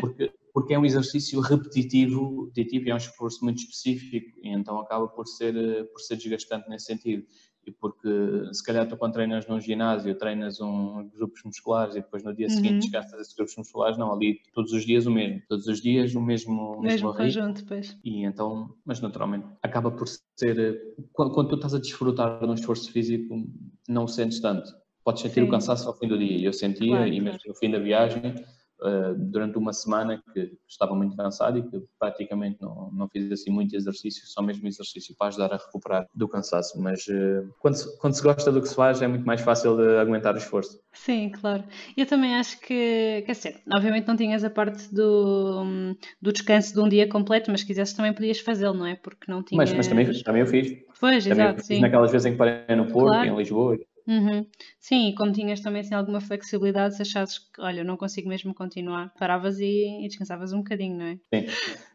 Porque, 0.00 0.32
porque 0.52 0.74
é 0.74 0.78
um 0.78 0.84
exercício 0.84 1.40
repetitivo, 1.40 2.46
repetitivo 2.46 2.88
e 2.88 2.90
é 2.90 2.94
um 2.94 2.96
esforço 2.96 3.44
muito 3.44 3.58
específico, 3.58 4.40
e 4.42 4.48
então 4.48 4.80
acaba 4.80 5.06
por 5.06 5.24
ser, 5.26 5.54
por 5.92 6.00
ser 6.00 6.16
desgastante 6.16 6.68
nesse 6.68 6.86
sentido. 6.86 7.24
E 7.64 7.70
porque 7.70 8.08
se 8.52 8.64
calhar 8.64 8.88
tu 8.88 8.96
quando 8.96 9.12
treinas 9.12 9.46
num 9.46 9.60
ginásio, 9.60 10.14
treinas 10.16 10.58
um, 10.60 11.08
grupos 11.14 11.42
musculares 11.44 11.94
e 11.94 12.00
depois 12.00 12.24
no 12.24 12.34
dia 12.34 12.48
seguinte 12.48 12.72
uhum. 12.72 12.78
desgastas 12.80 13.20
esses 13.20 13.34
grupos 13.34 13.56
musculares, 13.56 13.98
não, 13.98 14.12
ali 14.12 14.40
todos 14.52 14.72
os 14.72 14.84
dias 14.84 15.06
o 15.06 15.10
mesmo, 15.12 15.42
todos 15.48 15.66
os 15.66 15.80
dias 15.80 16.14
o 16.14 16.20
mesmo, 16.20 16.52
o 16.54 16.80
mesmo, 16.80 16.82
mesmo 16.82 17.14
conjunto, 17.14 17.64
pois. 17.66 17.96
E 18.02 18.24
então, 18.24 18.74
mas 18.84 19.00
naturalmente, 19.00 19.46
acaba 19.62 19.92
por 19.92 20.08
ser, 20.08 20.96
quando, 21.12 21.34
quando 21.34 21.50
tu 21.50 21.56
estás 21.56 21.74
a 21.74 21.78
desfrutar 21.78 22.40
de 22.40 22.46
um 22.46 22.54
esforço 22.54 22.90
físico, 22.90 23.46
não 23.86 24.04
o 24.04 24.08
sentes 24.08 24.40
tanto 24.40 24.72
podes 25.08 25.22
sentir 25.22 25.40
Sim. 25.40 25.48
o 25.48 25.50
cansaço 25.50 25.88
ao 25.88 25.96
fim 25.96 26.06
do 26.06 26.18
dia. 26.18 26.46
Eu 26.46 26.52
sentia, 26.52 26.88
claro, 26.88 27.06
e 27.06 27.18
mesmo 27.18 27.38
claro. 27.38 27.48
no 27.48 27.54
fim 27.54 27.70
da 27.70 27.78
viagem, 27.78 28.34
uh, 28.82 29.14
durante 29.16 29.56
uma 29.56 29.72
semana 29.72 30.22
que 30.34 30.52
estava 30.68 30.94
muito 30.94 31.16
cansado 31.16 31.56
e 31.56 31.62
que 31.62 31.82
praticamente 31.98 32.58
não, 32.60 32.90
não 32.92 33.08
fiz 33.08 33.32
assim 33.32 33.50
muito 33.50 33.74
exercício, 33.74 34.26
só 34.26 34.42
mesmo 34.42 34.68
exercício 34.68 35.16
para 35.18 35.28
ajudar 35.28 35.50
a 35.54 35.56
recuperar 35.56 36.06
do 36.14 36.28
cansaço. 36.28 36.78
Mas 36.78 37.06
uh, 37.06 37.48
quando, 37.58 37.76
se, 37.76 37.98
quando 38.00 38.12
se 38.12 38.22
gosta 38.22 38.52
do 38.52 38.60
que 38.60 38.68
se 38.68 38.74
faz, 38.74 39.00
é 39.00 39.08
muito 39.08 39.24
mais 39.24 39.40
fácil 39.40 39.78
de 39.78 39.96
aguentar 39.96 40.34
o 40.34 40.36
esforço. 40.36 40.78
Sim, 40.92 41.30
claro. 41.30 41.64
Eu 41.96 42.04
também 42.04 42.34
acho 42.34 42.60
que, 42.60 43.22
quer 43.24 43.32
dizer, 43.32 43.62
obviamente 43.74 44.06
não 44.06 44.14
tinhas 44.14 44.44
a 44.44 44.50
parte 44.50 44.94
do, 44.94 45.94
do 46.20 46.34
descanso 46.34 46.74
de 46.74 46.80
um 46.80 46.88
dia 46.90 47.08
completo, 47.08 47.50
mas 47.50 47.60
se 47.60 47.66
quisesse 47.66 47.96
também 47.96 48.12
podias 48.12 48.40
fazê-lo, 48.40 48.74
não 48.74 48.84
é? 48.84 48.94
Porque 48.94 49.32
não 49.32 49.42
tinhas... 49.42 49.70
Mas, 49.70 49.74
mas 49.74 49.88
também, 49.88 50.22
também 50.22 50.42
eu 50.42 50.46
fiz. 50.46 50.68
Pois, 51.00 51.24
também 51.24 51.46
exato, 51.46 51.64
sim. 51.64 51.80
Naquelas 51.80 52.12
vezes 52.12 52.26
em 52.26 52.32
que 52.32 52.36
parei 52.36 52.76
no 52.76 52.88
Porto, 52.88 53.06
claro. 53.06 53.26
em 53.26 53.34
Lisboa, 53.34 53.78
Uhum. 54.08 54.46
Sim, 54.80 55.10
e 55.10 55.14
como 55.14 55.32
tinhas 55.32 55.60
também 55.60 55.82
assim, 55.82 55.94
alguma 55.94 56.18
flexibilidade, 56.18 56.96
se 56.96 57.02
achasses 57.02 57.38
que, 57.38 57.60
olha, 57.60 57.80
eu 57.80 57.84
não 57.84 57.98
consigo 57.98 58.26
mesmo 58.26 58.54
continuar, 58.54 59.12
paravas 59.18 59.60
e, 59.60 60.02
e 60.02 60.08
descansavas 60.08 60.50
um 60.54 60.58
bocadinho, 60.58 60.96
não 60.96 61.04
é? 61.04 61.18
Sim. 61.34 61.46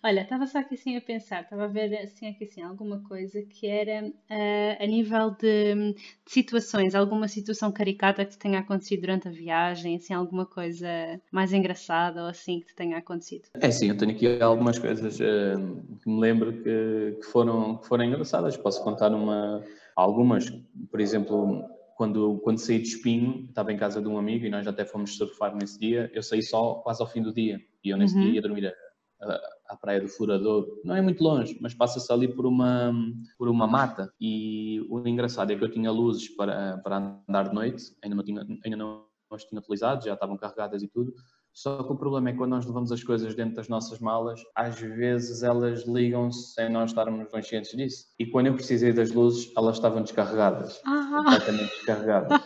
Olha, 0.04 0.22
estava 0.22 0.46
só 0.46 0.60
aqui 0.60 0.76
assim 0.76 0.96
a 0.96 1.02
pensar, 1.02 1.42
estava 1.42 1.64
a 1.64 1.68
ver 1.68 1.98
assim 1.98 2.28
aqui 2.28 2.44
assim 2.44 2.62
alguma 2.62 3.00
coisa 3.00 3.42
que 3.42 3.66
era 3.66 4.06
uh, 4.06 4.84
a 4.84 4.86
nível 4.86 5.32
de, 5.32 5.74
de, 5.74 5.96
situações, 6.28 6.94
alguma 6.94 7.28
situação 7.28 7.72
caricata 7.72 8.24
que 8.24 8.32
te 8.32 8.38
tenha 8.38 8.60
acontecido 8.60 9.02
durante 9.02 9.28
a 9.28 9.32
viagem, 9.32 9.96
assim, 9.96 10.14
alguma 10.14 10.46
coisa 10.46 10.88
mais 11.32 11.52
engraçada 11.52 12.22
ou 12.22 12.28
assim 12.28 12.60
que 12.60 12.68
te 12.68 12.76
tenha 12.76 12.98
acontecido. 12.98 13.48
É 13.56 13.72
sim, 13.72 13.90
eu 13.90 13.98
tenho 13.98 14.12
aqui 14.12 14.40
algumas 14.40 14.78
coisas 14.78 15.20
uh, 15.20 15.98
que 16.04 16.10
me 16.10 16.20
lembro 16.20 16.54
que, 16.62 17.18
que, 17.20 17.26
foram, 17.32 17.78
que 17.78 17.88
foram 17.88 18.04
engraçadas. 18.04 18.56
Posso 18.56 18.84
contar 18.84 19.12
uma, 19.12 19.64
algumas, 19.96 20.52
por 20.92 21.00
exemplo, 21.00 21.66
quando, 22.04 22.38
quando 22.40 22.58
saí 22.58 22.80
de 22.80 22.90
Espinho, 22.90 23.46
estava 23.48 23.72
em 23.72 23.78
casa 23.78 24.02
de 24.02 24.10
um 24.10 24.18
amigo 24.18 24.46
e 24.46 24.50
nós 24.50 24.68
até 24.68 24.84
fomos 24.84 25.16
surfar 25.16 25.56
nesse 25.56 25.80
dia, 25.80 26.12
eu 26.14 26.22
saí 26.22 26.44
só 26.44 26.76
quase 26.76 27.02
ao 27.02 27.08
fim 27.08 27.22
do 27.22 27.34
dia. 27.34 27.62
E 27.82 27.92
eu 27.92 27.98
nesse 27.98 28.14
uhum. 28.14 28.24
dia 28.24 28.32
ia 28.34 28.42
dormir 28.42 28.74
à 29.70 29.78
praia 29.78 30.02
do 30.02 30.10
Furador. 30.10 30.68
Não 30.84 30.98
é 30.98 31.02
muito 31.02 31.24
longe, 31.24 31.58
mas 31.62 31.74
passa-se 31.74 32.12
ali 32.12 32.28
por 32.28 32.46
uma, 32.46 32.94
por 33.38 33.48
uma 33.48 33.66
mata. 33.66 34.14
E 34.20 34.86
o 34.90 35.08
engraçado 35.08 35.54
é 35.54 35.56
que 35.56 35.64
eu 35.64 35.72
tinha 35.72 35.90
luzes 35.92 36.28
para, 36.28 36.78
para 36.80 37.24
andar 37.30 37.48
de 37.48 37.56
noite, 37.56 37.96
ainda 38.04 38.18
não, 38.18 38.24
tinha, 38.24 38.46
ainda 38.66 38.76
não 38.76 39.06
as 39.32 39.46
tinha 39.46 39.60
utilizado, 39.60 40.04
já 40.04 40.14
estavam 40.14 40.36
carregadas 40.36 40.84
e 40.84 40.90
tudo. 40.90 41.14
Só 41.54 41.84
que 41.84 41.92
o 41.92 41.96
problema 41.96 42.30
é 42.30 42.32
que 42.32 42.38
quando 42.40 42.52
nós 42.52 42.66
levamos 42.66 42.92
as 42.92 43.04
coisas 43.04 43.36
dentro 43.36 43.56
das 43.56 43.70
nossas 43.70 44.00
malas, 44.00 44.42
às 44.56 44.80
vezes 44.80 45.44
elas 45.44 45.86
ligam-se 45.86 46.54
sem 46.54 46.70
nós 46.70 46.90
estarmos 46.90 47.30
conscientes 47.30 47.72
disso. 47.78 48.08
E 48.18 48.26
quando 48.26 48.48
eu 48.48 48.56
precisei 48.56 48.92
das 48.92 49.12
luzes, 49.12 49.52
elas 49.56 49.76
estavam 49.76 50.02
descarregadas. 50.02 50.82
Ah. 50.86 51.24
Completamente 51.24 51.70
descarregadas. 51.70 52.42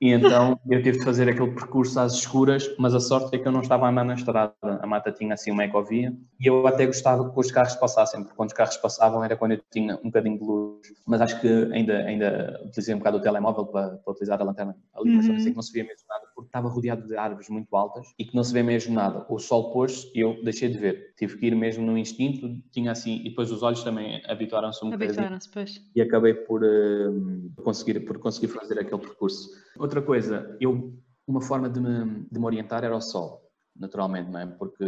E 0.00 0.12
então 0.12 0.58
eu 0.66 0.82
tive 0.82 0.98
de 0.98 1.04
fazer 1.04 1.28
aquele 1.28 1.50
percurso 1.50 2.00
às 2.00 2.14
escuras, 2.14 2.74
mas 2.78 2.94
a 2.94 3.00
sorte 3.00 3.36
é 3.36 3.38
que 3.38 3.46
eu 3.46 3.52
não 3.52 3.60
estava 3.60 3.84
a 3.84 3.90
andar 3.90 4.02
na 4.02 4.14
estrada. 4.14 4.54
A 4.62 4.86
mata 4.86 5.12
tinha 5.12 5.34
assim 5.34 5.50
uma 5.50 5.64
ecovia 5.64 6.16
e 6.40 6.46
eu 6.46 6.66
até 6.66 6.86
gostava 6.86 7.30
que 7.30 7.38
os 7.38 7.52
carros 7.52 7.74
passassem, 7.74 8.22
porque 8.22 8.34
quando 8.34 8.48
os 8.48 8.54
carros 8.54 8.78
passavam 8.78 9.22
era 9.22 9.36
quando 9.36 9.52
eu 9.52 9.60
tinha 9.70 9.96
um 9.96 10.04
bocadinho 10.04 10.38
de 10.38 10.44
luz. 10.44 10.88
Mas 11.06 11.20
acho 11.20 11.38
que 11.38 11.48
ainda, 11.70 11.98
ainda 11.98 12.62
utilizei 12.64 12.94
um 12.94 12.98
bocado 12.98 13.18
o 13.18 13.20
telemóvel 13.20 13.66
para, 13.66 13.98
para 13.98 14.12
utilizar 14.12 14.40
a 14.40 14.44
lanterna 14.44 14.74
ali, 14.94 15.10
mas 15.14 15.26
uhum. 15.26 15.36
que 15.36 15.54
não 15.54 15.62
se 15.62 15.72
via 15.72 15.84
mesmo 15.84 16.06
nada, 16.08 16.24
porque 16.40 16.48
estava 16.48 16.68
rodeado 16.68 17.06
de 17.06 17.16
árvores 17.16 17.48
muito 17.50 17.74
altas 17.76 18.08
e 18.18 18.24
que 18.24 18.34
não 18.34 18.42
se 18.42 18.52
vê 18.52 18.62
mesmo 18.62 18.94
nada. 18.94 19.26
O 19.28 19.38
sol 19.38 19.72
pôs 19.72 20.10
e 20.14 20.20
eu 20.20 20.42
deixei 20.42 20.70
de 20.70 20.78
ver. 20.78 21.14
Tive 21.16 21.36
que 21.36 21.46
ir 21.46 21.54
mesmo 21.54 21.84
no 21.84 21.98
instinto, 21.98 22.58
tinha 22.70 22.92
assim, 22.92 23.20
e 23.20 23.30
depois 23.30 23.50
os 23.50 23.62
olhos 23.62 23.84
também 23.84 24.22
habituaram-se 24.26 24.82
um 24.84 24.90
bocadinho. 24.90 25.10
Habituaram-se, 25.10 25.50
pois. 25.50 25.80
E 25.94 26.00
acabei 26.00 26.32
por, 26.32 26.62
uh, 26.64 27.52
conseguir, 27.62 28.00
por 28.00 28.18
conseguir 28.18 28.48
fazer 28.48 28.78
aquele 28.78 29.00
percurso. 29.00 29.50
Outra 29.78 30.00
coisa, 30.00 30.56
eu, 30.60 30.98
uma 31.26 31.42
forma 31.42 31.68
de 31.68 31.78
me, 31.78 32.26
de 32.30 32.38
me 32.38 32.46
orientar 32.46 32.84
era 32.84 32.96
o 32.96 33.00
sol, 33.00 33.42
naturalmente, 33.76 34.30
não 34.30 34.40
é? 34.40 34.46
Porque 34.46 34.84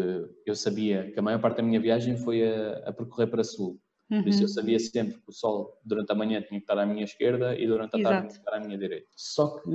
eu 0.46 0.54
sabia 0.54 1.12
que 1.12 1.18
a 1.18 1.22
maior 1.22 1.40
parte 1.40 1.58
da 1.58 1.62
minha 1.62 1.80
viagem 1.80 2.16
foi 2.16 2.42
a, 2.42 2.88
a 2.88 2.92
percorrer 2.92 3.26
para 3.26 3.44
sul. 3.44 3.78
Por 4.20 4.28
isso 4.28 4.42
eu 4.42 4.46
uhum. 4.46 4.52
sabia 4.52 4.78
sempre 4.78 5.14
que 5.14 5.28
o 5.28 5.32
sol 5.32 5.78
durante 5.84 6.12
a 6.12 6.14
manhã 6.14 6.40
tinha 6.42 6.60
que 6.60 6.64
estar 6.64 6.78
à 6.78 6.84
minha 6.84 7.04
esquerda 7.04 7.58
e 7.58 7.66
durante 7.66 7.96
a 7.96 7.98
Exato. 7.98 8.14
tarde 8.14 8.28
tinha 8.28 8.40
que 8.40 8.48
estar 8.48 8.56
à 8.56 8.60
minha 8.60 8.78
direita. 8.78 9.06
Só 9.16 9.58
que 9.58 9.70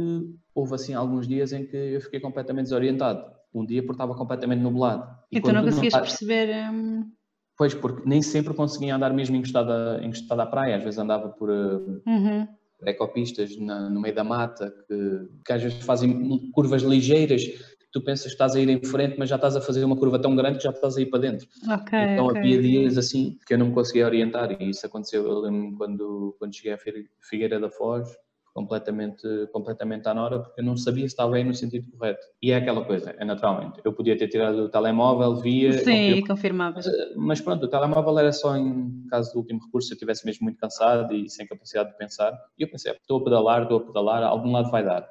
houve 0.54 0.76
assim 0.76 0.94
alguns 0.94 1.28
dias 1.28 1.54
em 1.54 1.66
que 1.66 1.76
eu 1.76 2.02
fiquei 2.02 2.20
completamente 2.20 2.66
desorientado. 2.66 3.26
Um 3.54 3.66
dia 3.66 3.82
porque 3.82 3.94
estava 3.94 4.16
completamente 4.16 4.62
nublado. 4.62 5.08
E 5.32 5.38
então 5.38 5.54
não 5.54 5.64
conseguias 5.64 5.94
não... 5.94 6.02
perceber... 6.02 6.72
Hum... 6.72 7.12
Pois, 7.58 7.74
porque 7.74 8.08
nem 8.08 8.22
sempre 8.22 8.54
conseguia 8.54 8.96
andar 8.96 9.12
mesmo 9.12 9.36
encostado, 9.36 9.72
a, 9.72 10.06
encostado 10.06 10.40
à 10.40 10.46
praia. 10.46 10.78
Às 10.78 10.84
vezes 10.84 11.00
andava 11.00 11.30
por... 11.30 11.50
Uh... 11.50 12.02
Uhum 12.06 12.48
ecopistas 12.86 13.58
na, 13.58 13.90
no 13.90 14.00
meio 14.00 14.14
da 14.14 14.24
mata, 14.24 14.72
que, 14.88 15.28
que 15.46 15.54
às 15.54 15.64
vezes 15.64 15.80
fazem 15.80 16.52
curvas 16.52 16.84
ligeiras, 16.84 17.44
tu 17.92 18.02
pensas 18.02 18.28
que 18.28 18.32
estás 18.34 18.56
a 18.56 18.60
ir 18.60 18.70
em 18.70 18.84
frente, 18.84 19.16
mas 19.18 19.30
já 19.30 19.36
estás 19.36 19.56
a 19.56 19.62
fazer 19.62 19.84
uma 19.84 19.96
curva 19.96 20.20
tão 20.20 20.36
grande 20.36 20.58
que 20.58 20.64
já 20.64 20.72
estás 20.72 20.98
a 20.98 21.02
ir 21.02 21.08
para 21.08 21.20
dentro. 21.20 21.48
Okay, 21.82 22.00
então 22.00 22.28
okay. 22.28 22.42
havia 22.42 22.62
dias 22.62 22.98
assim 22.98 23.38
que 23.46 23.54
eu 23.54 23.58
não 23.58 23.68
me 23.68 23.74
conseguia 23.74 24.06
orientar 24.06 24.62
e 24.62 24.70
isso 24.70 24.86
aconteceu, 24.86 25.26
eu 25.26 25.40
lembro 25.40 25.78
quando, 25.78 26.36
quando 26.38 26.56
cheguei 26.56 26.74
à 26.74 26.78
Figueira 27.22 27.60
da 27.60 27.70
Foz, 27.70 28.10
completamente, 28.58 29.22
completamente 29.54 30.10
à 30.10 30.16
nora, 30.16 30.40
porque 30.40 30.62
eu 30.62 30.66
não 30.66 30.76
sabia 30.76 31.04
se 31.04 31.14
estava 31.14 31.36
aí 31.36 31.44
no 31.44 31.54
sentido 31.54 31.92
correto. 31.92 32.26
E 32.42 32.52
é 32.52 32.56
aquela 32.56 32.84
coisa, 32.84 33.16
é 33.20 33.24
naturalmente. 33.24 33.80
Eu 33.86 33.94
podia 33.94 34.18
ter 34.18 34.28
tirado 34.30 34.64
o 34.64 34.70
telemóvel, 34.70 35.36
via. 35.36 35.74
Sim, 35.74 36.24
confirmava. 36.26 36.78
Mas, 36.78 36.88
mas, 37.16 37.42
pronto, 37.42 37.68
o 37.68 37.70
telemóvel 37.70 38.18
era 38.18 38.32
só 38.32 38.58
em 38.58 39.06
caso 39.12 39.32
do 39.32 39.40
último 39.42 39.64
recurso, 39.64 39.90
se 39.90 39.94
eu 39.94 39.96
estivesse 39.98 40.26
mesmo 40.26 40.46
muito 40.46 40.58
cansado 40.58 41.14
e 41.14 41.30
sem 41.30 41.46
capacidade 41.46 41.92
de 41.92 41.98
pensar. 41.98 42.34
E 42.58 42.64
eu 42.64 42.68
pensei, 42.72 42.94
estou 42.94 43.20
a 43.20 43.24
pedalar, 43.24 43.62
estou 43.62 43.78
a 43.78 43.86
pedalar, 43.86 44.24
algum 44.24 44.52
lado 44.52 44.72
vai 44.72 44.84
dar. 44.84 45.08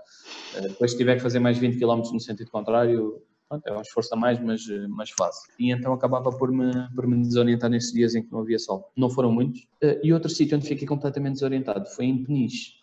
Eh, 0.53 0.63
depois, 0.63 0.91
se 0.91 0.99
tiver 0.99 1.15
que 1.15 1.23
fazer 1.23 1.39
mais 1.39 1.57
20 1.57 1.79
km 1.79 2.03
no 2.13 2.19
sentido 2.21 2.51
contrário, 2.51 3.23
Pronto, 3.49 3.65
é 3.65 3.79
um 3.79 3.81
esforço 3.81 4.13
a 4.13 4.17
mais, 4.17 4.41
mas, 4.41 4.63
mas 4.89 5.11
faço. 5.11 5.43
E 5.57 5.71
então 5.71 5.93
acabava 5.93 6.37
por 6.37 6.51
me, 6.51 6.73
por 6.97 7.07
me 7.07 7.23
desorientar 7.23 7.71
nesses 7.71 7.93
dias 7.93 8.17
em 8.17 8.23
que 8.25 8.33
não 8.33 8.41
havia 8.41 8.59
sol. 8.59 8.91
Não 8.97 9.09
foram 9.09 9.31
muitos. 9.31 9.69
Eh, 9.81 10.01
e 10.03 10.13
outro 10.13 10.29
sítio 10.29 10.57
onde 10.57 10.67
fiquei 10.67 10.85
completamente 10.85 11.35
desorientado 11.35 11.89
foi 11.91 12.07
em 12.07 12.25
Peniche 12.25 12.76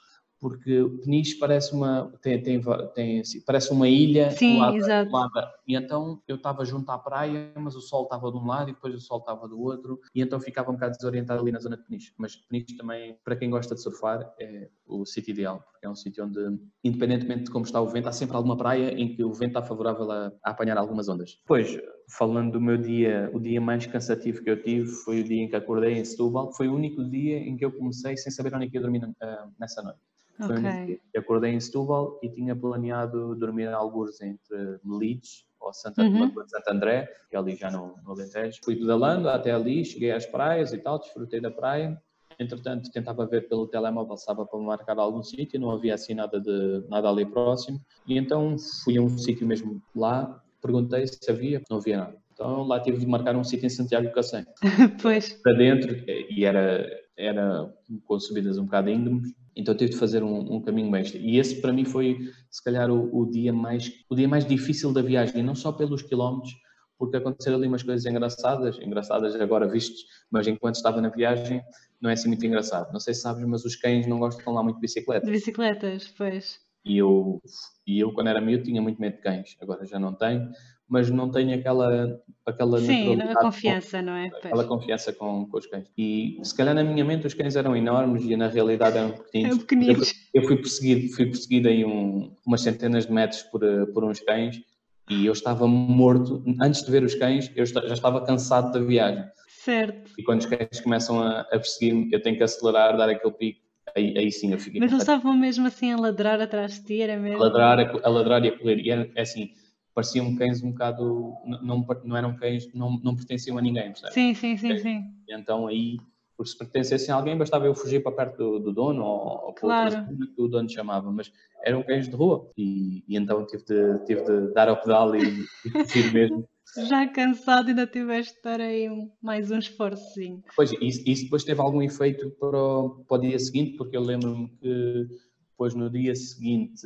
porque 0.43 0.83
Peniche 1.01 1.39
parece 1.39 1.73
uma 1.73 2.11
tem, 2.21 2.43
tem, 2.43 2.61
tem 2.93 3.21
assim, 3.21 3.39
parece 3.45 3.71
uma 3.71 3.87
ilha 3.87 4.29
Sim, 4.31 4.59
lado, 4.59 4.75
exato. 4.75 5.09
Lado, 5.09 5.31
e 5.65 5.73
então 5.73 6.21
eu 6.27 6.35
estava 6.35 6.65
junto 6.65 6.91
à 6.91 6.97
praia 6.97 7.53
mas 7.55 7.77
o 7.77 7.81
sol 7.81 8.03
estava 8.03 8.29
de 8.29 8.37
um 8.37 8.45
lado 8.45 8.69
e 8.69 8.73
depois 8.73 8.93
o 8.93 8.99
sol 8.99 9.19
estava 9.19 9.47
do 9.47 9.57
outro. 9.61 10.01
E 10.13 10.21
então 10.21 10.41
ficava 10.41 10.69
um 10.69 10.73
bocado 10.73 10.97
desorientado 10.97 11.41
ali 11.41 11.53
na 11.53 11.59
zona 11.59 11.77
de 11.77 11.83
Peniche. 11.83 12.13
Mas 12.17 12.35
Peniche 12.35 12.75
também 12.75 13.17
para 13.23 13.37
quem 13.37 13.49
gosta 13.49 13.73
de 13.73 13.81
surfar 13.81 14.33
é 14.37 14.67
o 14.85 15.05
sítio 15.05 15.31
ideal 15.31 15.63
porque 15.71 15.85
é 15.85 15.89
um 15.89 15.95
sítio 15.95 16.25
onde 16.25 16.59
independentemente 16.83 17.43
de 17.43 17.51
como 17.51 17.63
está 17.63 17.79
o 17.79 17.87
vento 17.87 18.09
há 18.09 18.11
sempre 18.11 18.35
alguma 18.35 18.57
praia 18.57 18.93
em 18.99 19.15
que 19.15 19.23
o 19.23 19.31
vento 19.31 19.57
está 19.57 19.63
favorável 19.63 20.11
a, 20.11 20.33
a 20.43 20.51
apanhar 20.51 20.77
algumas 20.77 21.07
ondas. 21.07 21.37
Depois 21.37 21.79
falando 22.09 22.51
do 22.51 22.61
meu 22.61 22.77
dia 22.77 23.31
o 23.33 23.39
dia 23.39 23.61
mais 23.61 23.85
cansativo 23.85 24.43
que 24.43 24.49
eu 24.49 24.61
tive 24.61 24.89
foi 24.89 25.21
o 25.21 25.23
dia 25.23 25.41
em 25.41 25.47
que 25.47 25.55
acordei 25.55 25.93
em 25.93 26.03
Setúbal. 26.03 26.51
Foi 26.51 26.67
o 26.67 26.75
único 26.75 27.01
dia 27.09 27.37
em 27.37 27.55
que 27.55 27.63
eu 27.63 27.71
comecei 27.71 28.17
sem 28.17 28.29
saber 28.29 28.53
onde 28.53 28.65
é 28.65 28.69
que 28.69 28.75
ia 28.75 28.81
dormir 28.81 29.03
uh, 29.05 29.09
nessa 29.57 29.81
noite 29.81 29.99
okay. 30.39 30.99
Acordei 31.15 31.51
em 31.51 31.59
Setúbal 31.59 32.19
e 32.21 32.29
tinha 32.29 32.55
planeado 32.55 33.35
dormir 33.35 33.63
em 33.63 33.73
alguns 33.73 34.21
entre 34.21 34.79
Melides 34.83 35.45
ou 35.59 35.73
Santa, 35.73 36.01
uhum. 36.01 36.31
Santo 36.47 36.69
André, 36.69 37.09
que 37.29 37.35
ali 37.35 37.55
já 37.55 37.71
no, 37.71 37.95
no 38.03 38.11
Alentejo. 38.11 38.59
Fui 38.63 38.75
pedalando 38.75 39.29
até 39.29 39.51
ali, 39.51 39.85
cheguei 39.85 40.11
às 40.11 40.25
praias 40.25 40.73
e 40.73 40.77
tal, 40.77 40.99
desfrutei 40.99 41.39
da 41.39 41.51
praia. 41.51 42.01
Entretanto, 42.39 42.91
tentava 42.91 43.25
ver 43.25 43.47
pelo 43.47 43.67
telemóvel 43.67 44.17
se 44.17 44.23
estava 44.23 44.45
para 44.45 44.59
marcar 44.59 44.97
algum 44.97 45.21
sítio, 45.21 45.59
não 45.59 45.71
havia 45.71 45.93
assim 45.93 46.13
nada, 46.13 46.39
de, 46.39 46.83
nada 46.89 47.09
ali 47.09 47.25
próximo. 47.25 47.79
E 48.07 48.17
então 48.17 48.55
fui 48.83 48.97
a 48.97 49.01
um 49.01 49.17
sítio 49.17 49.45
mesmo 49.45 49.81
lá, 49.95 50.41
perguntei 50.61 51.05
se 51.07 51.29
havia, 51.29 51.61
não 51.69 51.77
havia 51.77 51.97
nada. 51.97 52.23
Então 52.33 52.63
lá 52.63 52.79
tive 52.79 52.97
de 52.97 53.05
marcar 53.05 53.35
um 53.35 53.43
sítio 53.43 53.67
em 53.67 53.69
Santiago 53.69 54.07
do 54.07 54.13
Cacém. 54.13 54.45
pois. 55.01 55.33
Para 55.43 55.53
dentro, 55.53 55.95
e 56.07 56.43
era, 56.43 56.85
era 57.17 57.71
com 58.05 58.19
subidas 58.19 58.57
um 58.57 58.65
bocado 58.65 58.89
íngremes, 58.89 59.33
então 59.55 59.75
tive 59.75 59.91
de 59.91 59.97
fazer 59.97 60.23
um, 60.23 60.55
um, 60.55 60.61
caminho 60.61 60.95
extra. 60.95 61.19
E 61.19 61.37
esse 61.37 61.61
para 61.61 61.71
mim 61.71 61.85
foi, 61.85 62.17
se 62.49 62.63
calhar, 62.63 62.89
o, 62.89 63.15
o, 63.15 63.29
dia 63.29 63.53
mais, 63.53 63.91
o 64.09 64.15
dia 64.15 64.27
mais 64.27 64.45
difícil 64.45 64.91
da 64.91 65.01
viagem, 65.01 65.43
não 65.43 65.55
só 65.55 65.71
pelos 65.71 66.01
quilómetros, 66.01 66.53
porque 66.97 67.17
aconteceram 67.17 67.57
ali 67.57 67.67
umas 67.67 67.83
coisas 67.83 68.05
engraçadas, 68.05 68.79
engraçadas 68.79 69.35
agora 69.35 69.67
vistos, 69.67 70.03
mas 70.31 70.47
enquanto 70.47 70.75
estava 70.75 71.01
na 71.01 71.09
viagem 71.09 71.61
não 72.01 72.09
é 72.09 72.13
assim 72.13 72.27
muito 72.27 72.45
engraçado. 72.45 72.91
Não 72.91 72.99
sei 72.99 73.13
se 73.13 73.21
sabes, 73.21 73.45
mas 73.45 73.63
os 73.63 73.75
cães 73.75 74.07
não 74.07 74.19
gostam 74.19 74.53
lá 74.53 74.63
muito 74.63 74.75
de 74.75 74.81
bicicletas. 74.81 75.25
De 75.25 75.31
bicicletas, 75.31 76.13
pois. 76.17 76.59
E 76.85 76.97
eu, 76.97 77.41
e 77.87 77.99
eu 77.99 78.13
quando 78.13 78.27
era 78.27 78.41
miúdo, 78.41 78.63
tinha 78.63 78.81
muito 78.81 78.99
medo 78.99 79.15
de 79.15 79.21
cães, 79.21 79.55
agora 79.61 79.85
já 79.85 79.97
não 79.97 80.13
tenho, 80.13 80.49
mas 80.87 81.09
não 81.09 81.29
tenho 81.29 81.55
aquela, 81.55 82.19
aquela 82.45 82.79
Sim, 82.79 83.19
a 83.21 83.35
confiança, 83.35 83.99
com, 83.99 84.05
não 84.05 84.13
é? 84.13 84.27
Aquela 84.27 84.65
confiança 84.65 85.13
com, 85.13 85.45
com 85.47 85.57
os 85.57 85.65
cães. 85.65 85.87
E 85.97 86.37
se 86.43 86.55
calhar 86.55 86.75
na 86.75 86.83
minha 86.83 87.03
mente 87.03 87.25
os 87.25 87.33
cães 87.33 87.55
eram 87.55 87.75
enormes 87.75 88.23
e 88.25 88.35
na 88.35 88.47
realidade 88.47 88.97
eram 88.97 89.11
pequeninos. 89.11 89.51
Eram 89.51 89.59
pequeninos. 89.59 90.13
Eu, 90.33 90.41
eu, 90.41 90.47
fui 90.47 90.57
perseguido, 90.57 91.15
fui 91.15 91.25
perseguido 91.25 91.69
em 91.69 91.85
um, 91.85 92.35
umas 92.45 92.61
centenas 92.61 93.05
de 93.05 93.13
metros 93.13 93.43
por, 93.43 93.61
por 93.93 94.03
uns 94.03 94.19
cães 94.19 94.61
e 95.09 95.25
eu 95.25 95.33
estava 95.33 95.67
morto. 95.67 96.43
Antes 96.61 96.83
de 96.83 96.91
ver 96.91 97.03
os 97.03 97.15
cães, 97.15 97.51
eu 97.55 97.65
já 97.65 97.93
estava 97.93 98.23
cansado 98.25 98.71
da 98.71 98.85
viagem. 98.85 99.23
Certo. 99.47 100.11
E 100.17 100.23
quando 100.23 100.41
os 100.41 100.45
cães 100.45 100.81
começam 100.81 101.21
a, 101.21 101.41
a 101.41 101.57
perseguir-me, 101.57 102.09
eu 102.11 102.21
tenho 102.21 102.37
que 102.37 102.43
acelerar, 102.43 102.97
dar 102.97 103.09
aquele 103.09 103.33
pico. 103.33 103.63
Aí, 103.95 104.17
aí 104.17 104.31
sim 104.31 104.51
eu 104.51 104.59
fiquei. 104.59 104.79
Mas 104.79 104.91
eles 104.91 105.03
estavam 105.03 105.33
mesmo 105.33 105.67
assim 105.67 105.91
a 105.91 105.97
ladrar 105.97 106.41
atrás 106.41 106.73
de 106.73 106.83
ti, 106.83 107.01
era 107.01 107.17
mesmo? 107.17 107.37
A 107.37 107.47
ladrar, 107.47 107.79
a, 107.79 107.99
a 108.03 108.09
ladrar 108.09 108.43
e 108.43 108.49
a 108.49 108.57
correr. 108.57 108.79
E 108.79 108.89
era 108.89 109.09
é 109.15 109.21
assim 109.21 109.51
pareciam 109.93 110.35
cães 110.35 110.63
um 110.63 110.71
bocado, 110.71 111.33
não, 111.61 111.85
não 112.03 112.17
eram 112.17 112.35
cães, 112.35 112.71
não, 112.73 112.99
não 113.03 113.15
pertenciam 113.15 113.57
a 113.57 113.61
ninguém, 113.61 113.91
percebe? 113.91 114.13
Sim, 114.13 114.33
sim, 114.33 114.57
sim, 114.57 114.77
sim. 114.77 115.03
E 115.27 115.33
então 115.33 115.67
aí, 115.67 115.97
porque 116.35 116.51
se 116.51 116.57
pertencessem 116.57 117.13
a 117.13 117.17
alguém, 117.17 117.37
bastava 117.37 117.65
eu 117.65 117.75
fugir 117.75 118.01
para 118.01 118.11
perto 118.11 118.37
do, 118.37 118.59
do 118.59 118.73
dono 118.73 119.03
ou, 119.03 119.45
ou 119.45 119.53
para 119.53 119.61
claro. 119.61 119.97
outra 119.97 120.27
que 120.35 120.41
o 120.41 120.47
dono 120.47 120.69
chamava, 120.69 121.11
mas 121.11 121.31
eram 121.63 121.83
cães 121.83 122.07
de 122.07 122.15
rua 122.15 122.49
e, 122.57 123.03
e 123.07 123.15
então 123.15 123.45
tive 123.45 123.63
de, 123.63 124.05
tive 124.05 124.23
de 124.23 124.53
dar 124.53 124.67
ao 124.67 124.81
pedal 124.81 125.15
e, 125.15 125.45
e 125.65 125.85
fugir 125.85 126.11
mesmo. 126.11 126.47
Já 126.87 127.07
cansado, 127.07 127.67
ainda 127.67 127.85
tiveste 127.85 128.35
de 128.37 128.41
dar 128.41 128.59
aí 128.59 128.89
um, 128.89 129.11
mais 129.21 129.51
um 129.51 129.59
esforçozinho. 129.59 130.43
Pois, 130.55 130.71
isso, 130.81 131.03
isso 131.05 131.23
depois 131.25 131.43
teve 131.43 131.61
algum 131.61 131.83
efeito 131.83 132.31
para 132.39 132.57
o, 132.57 133.05
para 133.07 133.17
o 133.17 133.21
dia 133.21 133.37
seguinte, 133.37 133.77
porque 133.77 133.95
eu 133.95 134.01
lembro-me 134.01 134.47
que 134.59 135.07
depois, 135.53 135.75
no 135.75 135.87
dia 135.87 136.15
seguinte, 136.15 136.81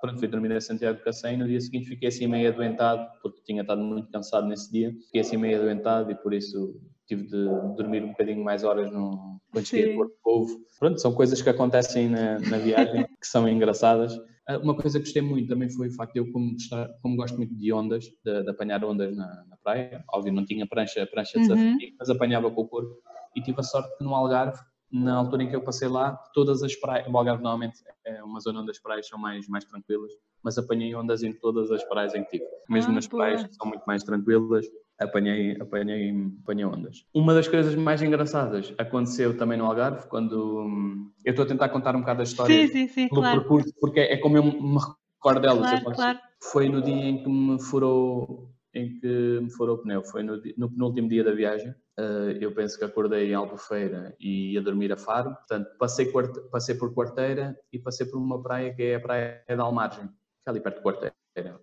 pronto, 0.00 0.18
fui 0.18 0.26
dormir 0.26 0.50
a 0.52 0.60
Santiago 0.60 1.02
Cacém. 1.04 1.36
No 1.36 1.46
dia 1.46 1.60
seguinte, 1.60 1.86
fiquei 1.86 2.08
assim 2.08 2.26
meio 2.26 2.48
adoentado, 2.48 3.06
porque 3.22 3.42
tinha 3.44 3.60
estado 3.60 3.82
muito 3.82 4.10
cansado 4.10 4.46
nesse 4.46 4.72
dia. 4.72 4.90
Fiquei 5.04 5.20
assim 5.20 5.36
meio 5.36 5.58
adoentado 5.58 6.10
e 6.10 6.14
por 6.14 6.32
isso 6.32 6.80
tive 7.06 7.24
de 7.24 7.44
dormir 7.76 8.02
um 8.02 8.08
bocadinho 8.08 8.42
mais 8.42 8.64
horas 8.64 8.90
no, 8.90 9.38
quando 9.52 9.66
cheguei 9.66 9.92
a 9.92 9.96
Porto 9.96 10.14
Povo. 10.22 10.60
Pronto, 10.78 11.00
são 11.00 11.14
coisas 11.14 11.42
que 11.42 11.50
acontecem 11.50 12.08
na, 12.08 12.38
na 12.38 12.58
viagem 12.58 13.06
que 13.20 13.26
são 13.26 13.46
engraçadas. 13.46 14.18
Ah, 14.48 14.58
uma 14.58 14.74
coisa 14.74 14.98
que 14.98 15.04
gostei 15.04 15.22
muito 15.22 15.48
também 15.48 15.68
foi 15.68 15.88
o 15.88 15.92
facto 15.92 16.14
de 16.14 16.20
eu, 16.20 16.32
como, 16.32 16.52
gostar, 16.52 16.88
como 17.02 17.16
gosto 17.16 17.36
muito 17.36 17.54
de 17.54 17.72
ondas, 17.72 18.04
de, 18.24 18.42
de 18.42 18.50
apanhar 18.50 18.82
ondas 18.82 19.14
na, 19.14 19.26
na, 19.48 19.56
praia, 19.62 20.02
óbvio, 20.12 20.32
não 20.32 20.44
tinha 20.44 20.66
prancha, 20.66 21.06
prancha 21.06 21.38
de 21.38 21.52
uhum. 21.52 21.76
mas 21.98 22.08
apanhava 22.08 22.50
com 22.50 22.62
o 22.62 22.68
corpo. 22.68 22.96
E 23.36 23.42
tive 23.42 23.60
a 23.60 23.62
sorte 23.62 23.94
que 23.98 24.04
no 24.04 24.14
Algarve 24.14 24.58
na 24.90 25.16
altura 25.16 25.42
em 25.42 25.48
que 25.48 25.56
eu 25.56 25.62
passei 25.62 25.88
lá, 25.88 26.12
todas 26.32 26.62
as 26.62 26.74
praias, 26.76 27.06
o 27.08 27.16
Algarve 27.16 27.42
normalmente 27.42 27.82
é 28.04 28.22
uma 28.22 28.40
zona 28.40 28.60
onde 28.60 28.70
as 28.70 28.78
praias 28.78 29.08
são 29.08 29.18
mais, 29.18 29.48
mais 29.48 29.64
tranquilas, 29.64 30.12
mas 30.42 30.56
apanhei 30.56 30.94
ondas 30.94 31.22
em 31.22 31.32
todas 31.32 31.70
as 31.70 31.82
praias 31.84 32.14
em 32.14 32.22
que 32.24 32.38
tive. 32.38 32.44
Mesmo 32.68 32.92
ah, 32.92 32.94
nas 32.94 33.06
boa. 33.06 33.24
praias 33.24 33.44
que 33.44 33.54
são 33.54 33.66
muito 33.66 33.82
mais 33.84 34.02
tranquilas, 34.04 34.66
apanhei, 34.98 35.56
apanhei, 35.60 36.14
apanhei 36.40 36.64
ondas. 36.64 37.04
Uma 37.12 37.34
das 37.34 37.48
coisas 37.48 37.74
mais 37.74 38.00
engraçadas 38.02 38.72
aconteceu 38.78 39.36
também 39.36 39.58
no 39.58 39.66
Algarve, 39.66 40.08
quando 40.08 40.60
hum, 40.60 41.10
eu 41.24 41.30
estou 41.30 41.44
a 41.44 41.48
tentar 41.48 41.68
contar 41.68 41.96
um 41.96 42.00
bocado 42.00 42.20
a 42.20 42.24
história 42.24 42.66
sim, 42.66 42.72
sim, 42.72 42.88
sim, 42.88 43.08
pelo 43.08 43.22
claro. 43.22 43.40
percurso, 43.40 43.72
porque 43.80 44.00
é 44.00 44.16
como 44.16 44.36
eu 44.36 44.44
me 44.44 44.78
recordo 44.78 45.40
delas. 45.40 45.68
Claro, 45.68 45.96
claro. 45.96 46.18
Foi 46.40 46.68
no 46.68 46.80
dia 46.80 46.94
em 46.94 47.22
que 47.22 47.28
me 47.28 47.60
furou 47.60 48.55
em 48.76 48.98
que 49.00 49.40
me 49.40 49.50
furou 49.50 49.76
o 49.76 49.78
pneu. 49.78 50.04
Foi 50.04 50.22
no, 50.22 50.36
no 50.56 50.70
penúltimo 50.70 51.08
dia 51.08 51.24
da 51.24 51.32
viagem. 51.32 51.70
Uh, 51.98 52.36
eu 52.38 52.52
penso 52.52 52.78
que 52.78 52.84
acordei 52.84 53.30
em 53.30 53.34
Albufeira 53.34 54.14
e 54.20 54.52
ia 54.52 54.60
dormir 54.60 54.92
a 54.92 54.96
Faro. 54.98 55.34
Portanto, 55.34 55.70
passei, 55.78 56.12
passei 56.52 56.74
por 56.74 56.94
Quarteira 56.94 57.58
e 57.72 57.78
passei 57.78 58.06
por 58.06 58.18
uma 58.18 58.42
praia 58.42 58.74
que 58.74 58.82
é 58.82 58.94
a 58.96 59.00
Praia 59.00 59.42
da 59.48 59.62
Almargem, 59.62 60.06
que 60.06 60.12
é 60.46 60.50
ali 60.50 60.60
perto 60.60 60.76
de 60.76 60.82
Quarteira, 60.82 61.14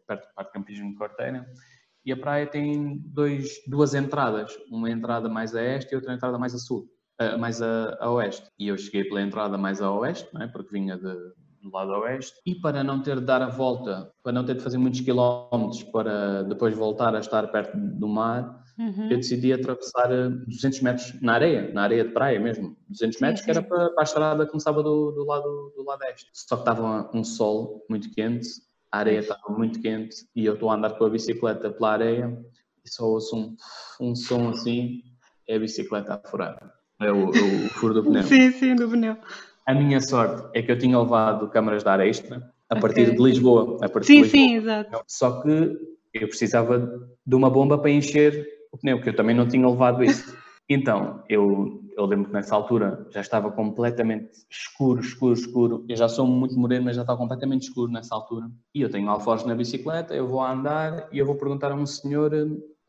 perto 0.07 0.27
do 0.27 0.33
Parque 0.33 0.53
Campismo 0.53 0.89
de 0.91 0.97
Quarteira. 0.97 1.47
E 2.03 2.11
a 2.11 2.17
praia 2.17 2.47
tem 2.47 2.97
dois, 3.05 3.61
duas 3.67 3.93
entradas, 3.93 4.57
uma 4.69 4.89
entrada 4.89 5.29
mais 5.29 5.55
a 5.55 5.63
este 5.63 5.93
e 5.93 5.95
outra 5.95 6.13
entrada 6.13 6.37
mais 6.37 6.53
a 6.53 6.57
sul, 6.57 6.89
uh, 7.21 7.37
mais 7.37 7.61
a, 7.61 7.95
a, 7.99 8.11
oeste. 8.11 8.49
E 8.59 8.67
eu 8.67 8.77
cheguei 8.77 9.03
pela 9.05 9.21
entrada 9.21 9.57
mais 9.57 9.81
a 9.81 9.89
oeste, 9.91 10.27
é? 10.41 10.47
porque 10.47 10.71
vinha 10.71 10.97
de, 10.97 11.15
do 11.63 11.71
lado 11.71 11.91
oeste, 11.93 12.33
e 12.45 12.53
para 12.53 12.83
não 12.83 13.01
ter 13.01 13.19
de 13.19 13.25
dar 13.25 13.41
a 13.41 13.47
volta, 13.47 14.11
para 14.21 14.33
não 14.33 14.45
ter 14.45 14.55
de 14.55 14.61
fazer 14.61 14.77
muitos 14.77 14.99
quilómetros 14.99 15.81
para 15.83 16.43
depois 16.43 16.75
voltar 16.75 17.15
a 17.15 17.19
estar 17.19 17.47
perto 17.47 17.77
do 17.77 18.07
mar, 18.07 18.61
uhum. 18.77 19.09
eu 19.09 19.17
decidi 19.17 19.53
atravessar 19.53 20.09
200 20.09 20.79
eh, 20.79 20.83
metros 20.83 21.21
na 21.21 21.33
areia, 21.33 21.71
na 21.73 21.83
areia 21.83 22.03
de 22.03 22.11
praia 22.11 22.39
mesmo, 22.39 22.75
200 22.89 23.21
metros, 23.21 23.39
sim, 23.39 23.45
sim. 23.45 23.51
que 23.53 23.57
era 23.57 23.67
para, 23.67 23.89
para, 23.91 24.01
a 24.01 24.03
estrada 24.03 24.45
que 24.45 24.51
começava 24.51 24.83
do, 24.83 25.11
do, 25.11 25.25
lado, 25.25 25.73
do 25.75 25.83
lado 25.85 26.03
este. 26.13 26.29
Só 26.33 26.57
que 26.57 26.61
estava 26.63 27.09
um 27.13 27.23
sol 27.23 27.85
muito 27.89 28.11
quente, 28.11 28.47
a 28.91 28.99
areia 28.99 29.19
estava 29.19 29.57
muito 29.57 29.81
quente, 29.81 30.17
e 30.35 30.45
eu 30.45 30.55
estou 30.55 30.69
a 30.69 30.75
andar 30.75 30.91
com 30.97 31.05
a 31.05 31.09
bicicleta 31.09 31.71
pela 31.71 31.93
areia, 31.93 32.37
e 32.85 32.89
só 32.89 33.05
ouço 33.05 33.37
um, 33.37 33.55
um 34.01 34.15
som 34.15 34.49
assim, 34.49 35.01
é 35.47 35.55
a 35.55 35.59
bicicleta 35.59 36.15
a 36.15 36.29
furar. 36.29 36.73
É 36.99 37.11
o, 37.11 37.27
o, 37.27 37.65
o 37.65 37.69
furo 37.69 37.93
do 37.93 38.03
pneu. 38.03 38.23
sim, 38.23 38.51
sim, 38.51 38.75
do 38.75 38.89
pneu. 38.89 39.17
A 39.65 39.73
minha 39.73 40.01
sorte 40.01 40.49
é 40.57 40.61
que 40.61 40.71
eu 40.71 40.77
tinha 40.77 40.99
levado 40.99 41.49
câmaras 41.49 41.83
de 41.83 41.89
ar 41.89 41.99
extra 42.01 42.51
a 42.69 42.75
partir 42.75 43.03
okay. 43.03 43.15
de 43.15 43.23
Lisboa. 43.23 43.77
A 43.81 43.89
partir 43.89 44.07
sim, 44.07 44.13
de 44.15 44.23
Lisboa. 44.23 44.31
sim, 44.31 44.55
exato. 44.55 45.03
Só 45.07 45.41
que 45.41 45.77
eu 46.13 46.27
precisava 46.27 47.09
de 47.25 47.35
uma 47.35 47.49
bomba 47.49 47.77
para 47.77 47.89
encher 47.89 48.47
o 48.71 48.77
pneu, 48.77 49.01
que 49.01 49.09
eu 49.09 49.15
também 49.15 49.35
não 49.35 49.47
tinha 49.47 49.67
levado 49.67 50.03
isso. 50.03 50.35
Então, 50.69 51.21
eu, 51.27 51.83
eu 51.97 52.05
lembro 52.05 52.27
que 52.27 52.33
nessa 52.33 52.55
altura 52.55 53.05
já 53.11 53.19
estava 53.19 53.51
completamente 53.51 54.31
escuro, 54.49 55.01
escuro, 55.01 55.33
escuro. 55.33 55.85
Eu 55.89 55.95
já 55.97 56.07
sou 56.07 56.25
muito 56.25 56.57
moreno, 56.57 56.85
mas 56.85 56.95
já 56.95 57.01
estava 57.01 57.19
completamente 57.19 57.63
escuro 57.63 57.91
nessa 57.91 58.15
altura. 58.15 58.49
E 58.73 58.81
eu 58.81 58.89
tenho 58.89 59.09
alforjes 59.09 59.45
na 59.45 59.55
bicicleta, 59.55 60.15
eu 60.15 60.25
vou 60.25 60.39
a 60.39 60.53
andar 60.53 61.09
e 61.11 61.19
eu 61.19 61.25
vou 61.25 61.35
perguntar 61.35 61.73
a 61.73 61.75
um 61.75 61.85
senhor 61.85 62.31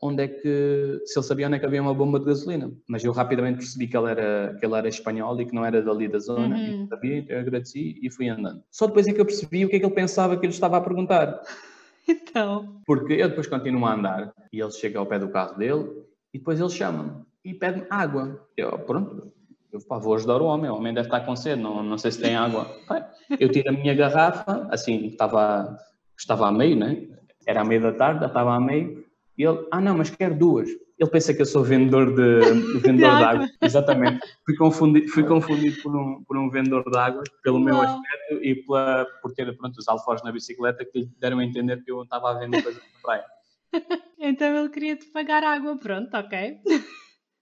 onde 0.01 0.23
é 0.23 0.27
que, 0.27 1.01
se 1.05 1.17
ele 1.17 1.25
sabia 1.25 1.47
onde 1.47 1.55
é 1.55 1.59
que 1.59 1.65
havia 1.65 1.81
uma 1.81 1.93
bomba 1.93 2.19
de 2.19 2.25
gasolina. 2.25 2.71
Mas 2.87 3.03
eu 3.03 3.11
rapidamente 3.11 3.59
percebi 3.59 3.87
que 3.87 3.97
ele 3.97 4.11
era, 4.11 4.55
que 4.59 4.65
ele 4.65 4.75
era 4.75 4.87
espanhol 4.87 5.39
e 5.39 5.45
que 5.45 5.55
não 5.55 5.65
era 5.65 5.81
dali 5.81 6.07
da 6.07 6.19
zona, 6.19 6.55
uhum. 6.55 6.85
e 6.85 6.87
sabia, 6.87 7.17
então 7.17 7.35
eu 7.35 7.41
agradeci 7.41 7.99
e 8.01 8.09
fui 8.11 8.29
andando. 8.29 8.61
Só 8.71 8.87
depois 8.87 9.07
é 9.07 9.13
que 9.13 9.21
eu 9.21 9.25
percebi 9.25 9.65
o 9.65 9.69
que 9.69 9.77
é 9.77 9.79
que 9.79 9.85
ele 9.85 9.93
pensava 9.93 10.37
que 10.37 10.45
ele 10.45 10.53
estava 10.53 10.77
a 10.77 10.81
perguntar. 10.81 11.41
Então. 12.07 12.83
Porque 12.85 13.13
eu 13.13 13.29
depois 13.29 13.47
continuo 13.47 13.83
a 13.83 13.95
andar 13.95 14.31
e 14.53 14.61
ele 14.61 14.69
chega 14.69 14.99
ao 14.99 15.07
pé 15.07 15.17
do 15.17 15.29
carro 15.29 15.57
dele 15.57 15.89
e 16.31 16.37
depois 16.37 16.59
ele 16.59 16.69
chama-me 16.69 17.25
e 17.45 17.53
pede-me 17.53 17.85
água. 17.89 18.47
Eu, 18.57 18.77
pronto, 18.79 19.31
eu 19.71 19.79
pá, 19.87 19.99
vou 19.99 20.15
ajudar 20.15 20.41
o 20.41 20.45
homem, 20.45 20.69
o 20.69 20.75
homem 20.75 20.93
deve 20.93 21.07
estar 21.07 21.21
com 21.21 21.35
sede, 21.35 21.61
não, 21.61 21.83
não 21.83 21.97
sei 21.97 22.11
se 22.11 22.21
tem 22.21 22.35
água. 22.35 22.67
Eu 23.39 23.49
tiro 23.49 23.69
a 23.69 23.71
minha 23.71 23.93
garrafa, 23.93 24.67
assim, 24.71 25.07
estava, 25.07 25.77
estava 26.17 26.47
a 26.47 26.51
meio, 26.51 26.75
né? 26.75 27.07
Era 27.45 27.61
a 27.61 27.65
meio 27.65 27.81
da 27.81 27.91
tarde, 27.91 28.25
estava 28.25 28.53
a 28.53 28.59
meio, 28.59 29.04
e 29.37 29.43
ele, 29.43 29.67
ah 29.71 29.81
não, 29.81 29.97
mas 29.97 30.09
quero 30.09 30.37
duas. 30.37 30.69
Ele 30.97 31.09
pensa 31.09 31.33
que 31.33 31.41
eu 31.41 31.45
sou 31.45 31.63
vendedor 31.63 32.15
de, 32.15 32.79
vendedor 32.79 33.17
de 33.17 33.23
água. 33.23 33.49
Exatamente. 33.61 34.25
Fui 34.45 34.55
confundido, 34.55 35.07
fui 35.09 35.23
confundido 35.23 35.81
por, 35.81 35.95
um, 35.95 36.23
por 36.23 36.37
um 36.37 36.49
vendedor 36.49 36.89
de 36.89 36.97
água, 36.97 37.23
pelo 37.43 37.57
Uau. 37.57 37.65
meu 37.65 37.81
aspecto 37.81 38.43
e 38.43 38.55
pela, 38.63 39.05
por 39.21 39.33
ter 39.33 39.55
pronto, 39.57 39.77
os 39.77 39.87
alforjes 39.87 40.23
na 40.23 40.31
bicicleta 40.31 40.85
que 40.85 40.99
lhe 40.99 41.11
deram 41.19 41.39
a 41.39 41.45
entender 41.45 41.83
que 41.83 41.91
eu 41.91 42.03
estava 42.03 42.31
a 42.31 42.39
vender 42.39 42.63
coisas 42.63 42.81
na 42.81 43.01
praia. 43.01 43.25
então 44.19 44.55
ele 44.55 44.69
queria 44.69 44.95
te 44.95 45.05
pagar 45.07 45.43
água, 45.43 45.77
pronto, 45.77 46.15
ok. 46.15 46.59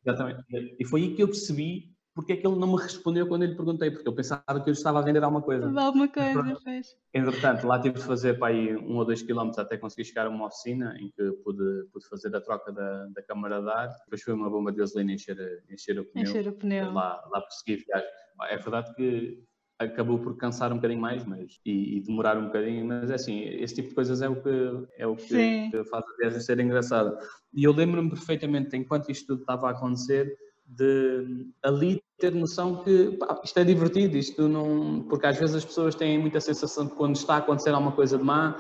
Exatamente. 0.04 0.44
E 0.80 0.86
foi 0.86 1.02
aí 1.02 1.16
que 1.16 1.22
eu 1.22 1.28
percebi 1.28 1.93
porque 2.14 2.34
é 2.34 2.38
que 2.38 2.45
ele 2.45 2.57
não 2.57 2.68
me 2.68 2.82
respondeu 2.82 3.28
quando 3.28 3.43
eu 3.43 3.49
lhe 3.49 3.55
perguntei, 3.55 3.89
porque 3.89 4.07
eu 4.07 4.14
pensava 4.14 4.61
que 4.64 4.70
eu 4.70 4.74
estava 4.74 4.99
a 4.99 5.01
vender 5.01 5.24
alguma 5.24 5.41
coisa. 5.41 5.66
Alguma 5.66 6.07
coisa, 6.07 6.55
fez. 6.64 6.95
Entretanto, 7.14 7.66
lá 7.66 7.80
tive 7.80 7.97
de 7.97 8.03
fazer 8.03 8.38
para 8.38 8.53
aí 8.53 8.76
um 8.76 8.97
ou 8.97 9.05
dois 9.05 9.24
quilómetros 9.24 9.57
até 9.57 9.78
conseguir 9.78 10.05
chegar 10.05 10.28
a 10.28 10.30
uma 10.30 10.45
oficina 10.45 10.95
em 10.99 11.09
que 11.09 11.32
pude, 11.43 11.88
pude 11.91 12.07
fazer 12.07 12.36
a 12.36 12.41
troca 12.41 12.72
da, 12.72 13.07
da 13.07 13.24
câmara 13.24 13.61
de 13.61 13.70
ar. 13.70 13.88
Depois 14.05 14.22
foi 14.22 14.34
uma 14.34 14.49
bomba 14.49 14.72
de 14.72 14.78
gasolina 14.78 15.11
encher, 15.11 15.64
encher 15.70 15.99
o 15.99 16.05
pneu. 16.05 16.24
Encher 16.24 16.47
o 16.47 16.53
pneu. 16.53 16.93
Lá, 16.93 17.24
lá 17.32 17.41
prosseguir 17.41 17.84
viagem. 17.86 18.09
É 18.49 18.57
verdade 18.57 18.93
que 18.95 19.43
acabou 19.80 20.20
por 20.20 20.38
cansar 20.38 20.72
um 20.72 20.76
bocadinho 20.76 21.01
mais 21.01 21.26
mas, 21.26 21.59
e, 21.66 21.97
e, 21.97 22.01
demorar 22.01 22.38
um 22.38 22.45
bocadinho, 22.45 22.86
mas 22.86 23.09
é 23.09 23.16
assim, 23.16 23.41
esse 23.41 23.76
tipo 23.76 23.89
de 23.89 23.95
coisas 23.95 24.22
é 24.22 24.30
o 24.30 24.41
que, 24.41 24.88
é 24.97 25.07
o 25.07 25.16
que, 25.16 25.70
que 25.72 25.84
faz 25.86 26.05
a 26.05 26.18
viagem 26.18 26.39
ser 26.39 26.59
engraçada. 26.59 27.18
E 27.53 27.64
eu 27.64 27.74
lembro-me 27.74 28.09
perfeitamente, 28.09 28.78
enquanto 28.78 29.09
isto 29.09 29.28
tudo 29.28 29.41
estava 29.41 29.68
a 29.68 29.72
acontecer, 29.72 30.38
de 30.66 31.47
ali 31.61 32.01
ter 32.18 32.34
noção 32.34 32.84
que 32.84 33.18
pá, 33.18 33.41
isto 33.43 33.59
é 33.59 33.64
divertido, 33.64 34.18
isto 34.18 34.47
não. 34.47 35.03
Porque 35.03 35.26
às 35.26 35.38
vezes 35.38 35.55
as 35.55 35.66
pessoas 35.66 35.95
têm 35.95 36.18
muita 36.18 36.39
sensação 36.39 36.86
de 36.86 36.93
quando 36.93 37.16
está 37.16 37.36
a 37.36 37.38
acontecer 37.38 37.70
alguma 37.70 37.91
coisa 37.91 38.18
de 38.18 38.24
má, 38.24 38.57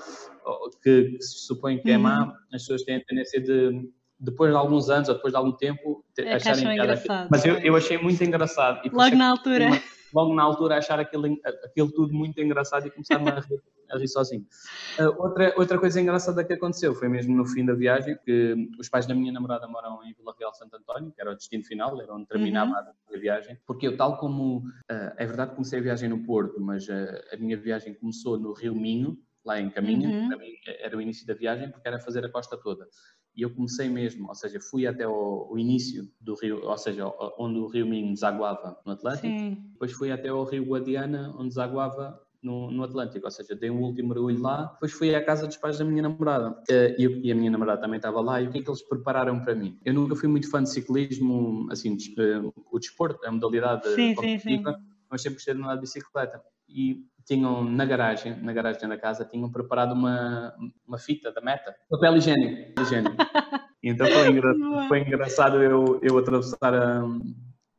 que, 0.81 1.03
que 1.11 1.21
se 1.21 1.45
supõe 1.47 1.79
que 1.79 1.91
é 1.91 1.97
má, 1.97 2.25
uhum. 2.25 2.31
as 2.53 2.61
pessoas 2.63 2.83
têm 2.83 2.97
a 2.97 3.05
tendência 3.05 3.41
de, 3.41 3.89
depois 4.23 4.51
de 4.51 4.57
alguns 4.57 4.89
anos 4.89 5.09
ou 5.09 5.15
depois 5.15 5.33
de 5.33 5.37
algum 5.37 5.51
tempo, 5.51 6.03
é 6.17 6.35
acharem 6.35 6.73
engraçado. 6.73 7.27
Mas 7.29 7.45
eu, 7.45 7.57
eu 7.57 7.75
achei 7.75 7.97
muito 7.97 8.23
engraçado. 8.23 8.79
E 8.85 8.89
Logo 8.89 9.15
na 9.15 9.29
altura. 9.29 9.67
Uma, 9.67 9.81
logo 10.13 10.33
na 10.33 10.43
altura 10.43 10.77
achar 10.77 10.99
aquilo, 10.99 11.37
aquilo 11.65 11.91
tudo 11.91 12.13
muito 12.13 12.39
engraçado 12.41 12.87
e 12.87 12.91
começar 12.91 13.15
a 13.15 13.39
rir, 13.41 13.61
a 13.91 13.97
rir 13.97 14.07
sozinho. 14.07 14.45
Uh, 14.97 15.21
outra, 15.21 15.53
outra 15.57 15.77
coisa 15.77 15.99
engraçada 15.99 16.41
que 16.43 16.53
aconteceu 16.53 16.95
foi 16.95 17.09
mesmo 17.09 17.35
no 17.35 17.45
fim 17.45 17.65
da 17.65 17.73
viagem, 17.73 18.17
que 18.23 18.55
os 18.79 18.87
pais 18.87 19.05
da 19.05 19.13
minha 19.13 19.33
namorada 19.33 19.67
moram 19.67 20.01
em 20.05 20.13
Vila 20.13 20.33
Real 20.39 20.53
Santo 20.53 20.77
António, 20.77 21.11
que 21.11 21.19
era 21.19 21.31
o 21.31 21.35
destino 21.35 21.65
final, 21.65 21.99
era 22.01 22.13
onde 22.13 22.25
terminava 22.27 22.71
uhum. 22.71 23.15
a 23.15 23.19
viagem, 23.19 23.59
porque 23.65 23.87
eu, 23.87 23.97
tal 23.97 24.17
como, 24.17 24.59
uh, 24.59 25.13
é 25.17 25.25
verdade 25.25 25.49
que 25.49 25.55
comecei 25.57 25.79
a 25.79 25.83
viagem 25.83 26.07
no 26.07 26.23
Porto, 26.23 26.61
mas 26.61 26.87
uh, 26.87 26.93
a 27.33 27.37
minha 27.37 27.57
viagem 27.57 27.93
começou 27.93 28.39
no 28.39 28.53
Rio 28.53 28.73
Minho, 28.73 29.17
lá 29.43 29.59
em 29.59 29.69
Caminha, 29.69 30.07
uhum. 30.07 30.29
mim 30.37 30.53
era 30.79 30.95
o 30.95 31.01
início 31.01 31.27
da 31.27 31.33
viagem, 31.33 31.69
porque 31.69 31.87
era 31.87 31.99
fazer 31.99 32.25
a 32.25 32.29
costa 32.29 32.55
toda. 32.55 32.87
E 33.35 33.41
eu 33.41 33.49
comecei 33.49 33.89
mesmo, 33.89 34.27
ou 34.27 34.35
seja, 34.35 34.59
fui 34.59 34.85
até 34.85 35.07
o, 35.07 35.47
o 35.49 35.57
início 35.57 36.07
do 36.21 36.35
rio, 36.35 36.63
ou 36.63 36.77
seja, 36.77 37.11
onde 37.39 37.57
o 37.57 37.67
rio 37.67 37.85
Minho 37.85 38.13
desaguava 38.13 38.77
no 38.85 38.91
Atlântico, 38.91 39.27
Sim. 39.27 39.57
depois 39.71 39.91
fui 39.91 40.11
até 40.11 40.31
o 40.31 40.43
rio 40.43 40.65
Guadiana, 40.65 41.33
onde 41.37 41.49
desaguava 41.49 42.19
no, 42.43 42.69
no, 42.69 42.83
Atlântico, 42.83 43.25
ou 43.25 43.31
seja, 43.31 43.55
dei 43.55 43.71
um 43.71 43.81
último 43.81 44.09
mergulho 44.09 44.39
lá, 44.39 44.65
depois 44.73 44.91
fui 44.91 45.15
à 45.15 45.23
casa 45.23 45.47
dos 45.47 45.57
pais 45.57 45.79
da 45.79 45.85
minha 45.85 46.03
namorada 46.03 46.61
eh, 46.69 46.95
e, 46.99 47.27
e, 47.27 47.31
a 47.31 47.35
minha 47.35 47.49
namorada 47.49 47.81
também 47.81 47.97
estava 47.97 48.19
lá 48.19 48.41
e 48.41 48.47
o 48.47 48.51
que 48.51 48.59
é 48.59 48.61
que 48.61 48.69
eles 48.69 48.81
prepararam 48.81 49.39
para 49.39 49.55
mim? 49.55 49.79
Eu 49.83 49.93
nunca 49.93 50.15
fui 50.15 50.27
muito 50.27 50.49
fã 50.51 50.61
de 50.61 50.69
ciclismo, 50.69 51.67
assim, 51.71 51.95
de, 51.95 52.13
uh, 52.19 52.53
o 52.71 52.79
desporto, 52.79 53.25
a 53.25 53.31
modalidade 53.31 53.87
sim, 53.95 54.13
competitiva, 54.13 54.73
sim, 54.73 54.79
sim. 54.79 54.85
mas 55.09 55.21
sempre 55.21 55.35
gostei 55.35 55.53
de 55.53 55.61
andar 55.61 55.75
de 55.75 55.81
bicicleta 55.81 56.41
e 56.67 57.05
tinham 57.25 57.63
na 57.63 57.85
garagem, 57.85 58.35
na 58.41 58.53
garagem 58.53 58.87
da 58.87 58.97
casa, 58.97 59.25
tinham 59.25 59.51
preparado 59.51 59.93
uma, 59.93 60.53
uma 60.87 60.97
fita 60.97 61.31
da 61.31 61.41
meta, 61.41 61.75
papel 61.89 62.17
higiênico. 62.17 62.81
higiênico. 62.81 63.15
então 63.83 64.07
foi, 64.07 64.29
engra 64.29 64.55
foi 64.87 64.99
engraçado 65.01 65.61
eu, 65.61 65.99
eu 66.01 66.17
atravessar 66.17 66.73
a, 66.73 67.03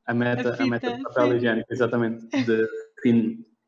a 0.07 0.15
meta, 0.15 0.51
a, 0.51 0.53
fita, 0.53 0.63
a 0.63 0.67
meta 0.67 0.97
de 0.97 1.03
papel 1.03 1.29
sim. 1.29 1.37
higiênico, 1.37 1.73
exatamente, 1.73 2.27
de 2.45 2.69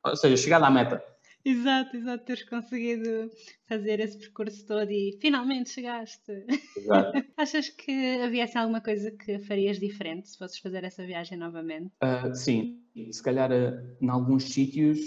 ou 0.04 0.16
seja, 0.16 0.36
chegar 0.36 0.62
à 0.62 0.70
meta. 0.70 1.02
Exato, 1.44 1.96
exato, 1.96 2.24
teres 2.24 2.42
conseguido 2.42 3.30
fazer 3.68 4.00
esse 4.00 4.18
percurso 4.18 4.66
todo 4.66 4.90
e 4.90 5.16
finalmente 5.20 5.70
chegaste. 5.70 6.44
Exato. 6.76 7.24
Achas 7.36 7.68
que 7.68 8.20
havia 8.20 8.48
alguma 8.56 8.80
coisa 8.80 9.12
que 9.12 9.38
farias 9.38 9.78
diferente 9.78 10.28
se 10.28 10.38
fosses 10.38 10.58
fazer 10.58 10.82
essa 10.82 11.06
viagem 11.06 11.38
novamente? 11.38 11.92
Uh, 12.02 12.34
sim, 12.34 12.82
se 13.12 13.22
calhar 13.22 13.52
uh, 13.52 13.96
em 14.00 14.08
alguns 14.08 14.42
sítios 14.44 14.98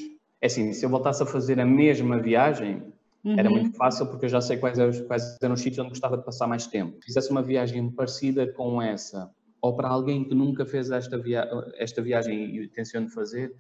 é 0.41 0.47
assim, 0.47 0.71
se 0.73 0.85
eu 0.85 0.89
voltasse 0.89 1.21
a 1.21 1.25
fazer 1.25 1.59
a 1.59 1.65
mesma 1.65 2.17
viagem, 2.19 2.83
uhum. 3.23 3.37
era 3.37 3.49
muito 3.49 3.75
fácil 3.75 4.07
porque 4.07 4.25
eu 4.25 4.29
já 4.29 4.41
sei 4.41 4.57
quais, 4.57 4.79
eram, 4.79 4.91
quais 5.05 5.37
eram 5.41 5.53
os 5.53 5.61
sítios 5.61 5.79
onde 5.79 5.89
gostava 5.89 6.17
de 6.17 6.23
passar 6.23 6.47
mais 6.47 6.65
tempo. 6.67 6.97
Se 6.99 7.07
fizesse 7.07 7.29
uma 7.29 7.41
viagem 7.41 7.89
parecida 7.91 8.47
com 8.53 8.81
essa, 8.81 9.29
ou 9.61 9.75
para 9.75 9.89
alguém 9.89 10.23
que 10.23 10.33
nunca 10.33 10.65
fez 10.65 10.89
esta, 10.89 11.17
via 11.17 11.47
esta 11.75 12.01
viagem 12.01 12.55
e 12.55 12.67
tenciona 12.69 13.09
fazer, 13.09 13.53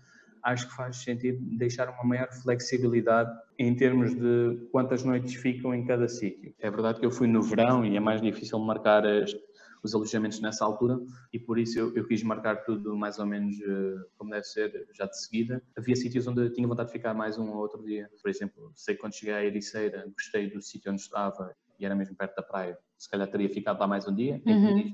acho 0.43 0.69
que 0.69 0.75
faz 0.75 0.97
sentido 0.97 1.37
deixar 1.57 1.89
uma 1.89 2.03
maior 2.03 2.29
flexibilidade 2.31 3.29
em 3.57 3.75
termos 3.75 4.15
de 4.15 4.67
quantas 4.71 5.03
noites 5.03 5.35
ficam 5.35 5.73
em 5.73 5.85
cada 5.85 6.07
sítio. 6.07 6.53
É 6.59 6.71
verdade 6.71 6.99
que 6.99 7.05
eu 7.05 7.11
fui 7.11 7.27
no 7.27 7.41
verão 7.41 7.85
e 7.85 7.97
é 7.97 7.99
mais 7.99 8.21
difícil 8.21 8.57
marcar 8.59 9.05
as, 9.05 9.35
os 9.83 9.93
alojamentos 9.93 10.39
nessa 10.39 10.65
altura 10.65 10.99
e 11.31 11.39
por 11.39 11.57
isso 11.57 11.79
eu, 11.79 11.95
eu, 11.95 12.05
quis 12.05 12.23
marcar 12.23 12.63
tudo 12.63 12.95
mais 12.95 13.19
ou 13.19 13.25
menos 13.25 13.57
uh, 13.59 14.05
como 14.17 14.31
deve 14.31 14.43
ser, 14.43 14.87
já 14.93 15.05
de 15.05 15.19
seguida. 15.19 15.61
Havia 15.77 15.95
sítios 15.95 16.27
onde 16.27 16.41
eu 16.41 16.53
tinha 16.53 16.67
vontade 16.67 16.87
de 16.87 16.93
ficar 16.93 17.13
mais 17.13 17.37
um 17.37 17.49
ou 17.49 17.57
outro 17.57 17.83
dia. 17.83 18.09
Por 18.21 18.29
exemplo, 18.29 18.71
sei 18.75 18.95
que 18.95 19.01
quando 19.01 19.13
cheguei 19.13 19.33
à 19.33 19.43
Ericeira, 19.43 20.05
gostei 20.13 20.49
do 20.49 20.61
sítio 20.61 20.91
onde 20.91 21.01
estava 21.01 21.55
e 21.79 21.85
era 21.85 21.95
mesmo 21.95 22.15
perto 22.15 22.35
da 22.35 22.43
praia. 22.43 22.77
Se 22.97 23.09
calhar 23.09 23.27
teria 23.29 23.49
ficado 23.49 23.79
lá 23.79 23.87
mais 23.87 24.07
um 24.07 24.13
dia. 24.13 24.41
Uhum. 24.45 24.93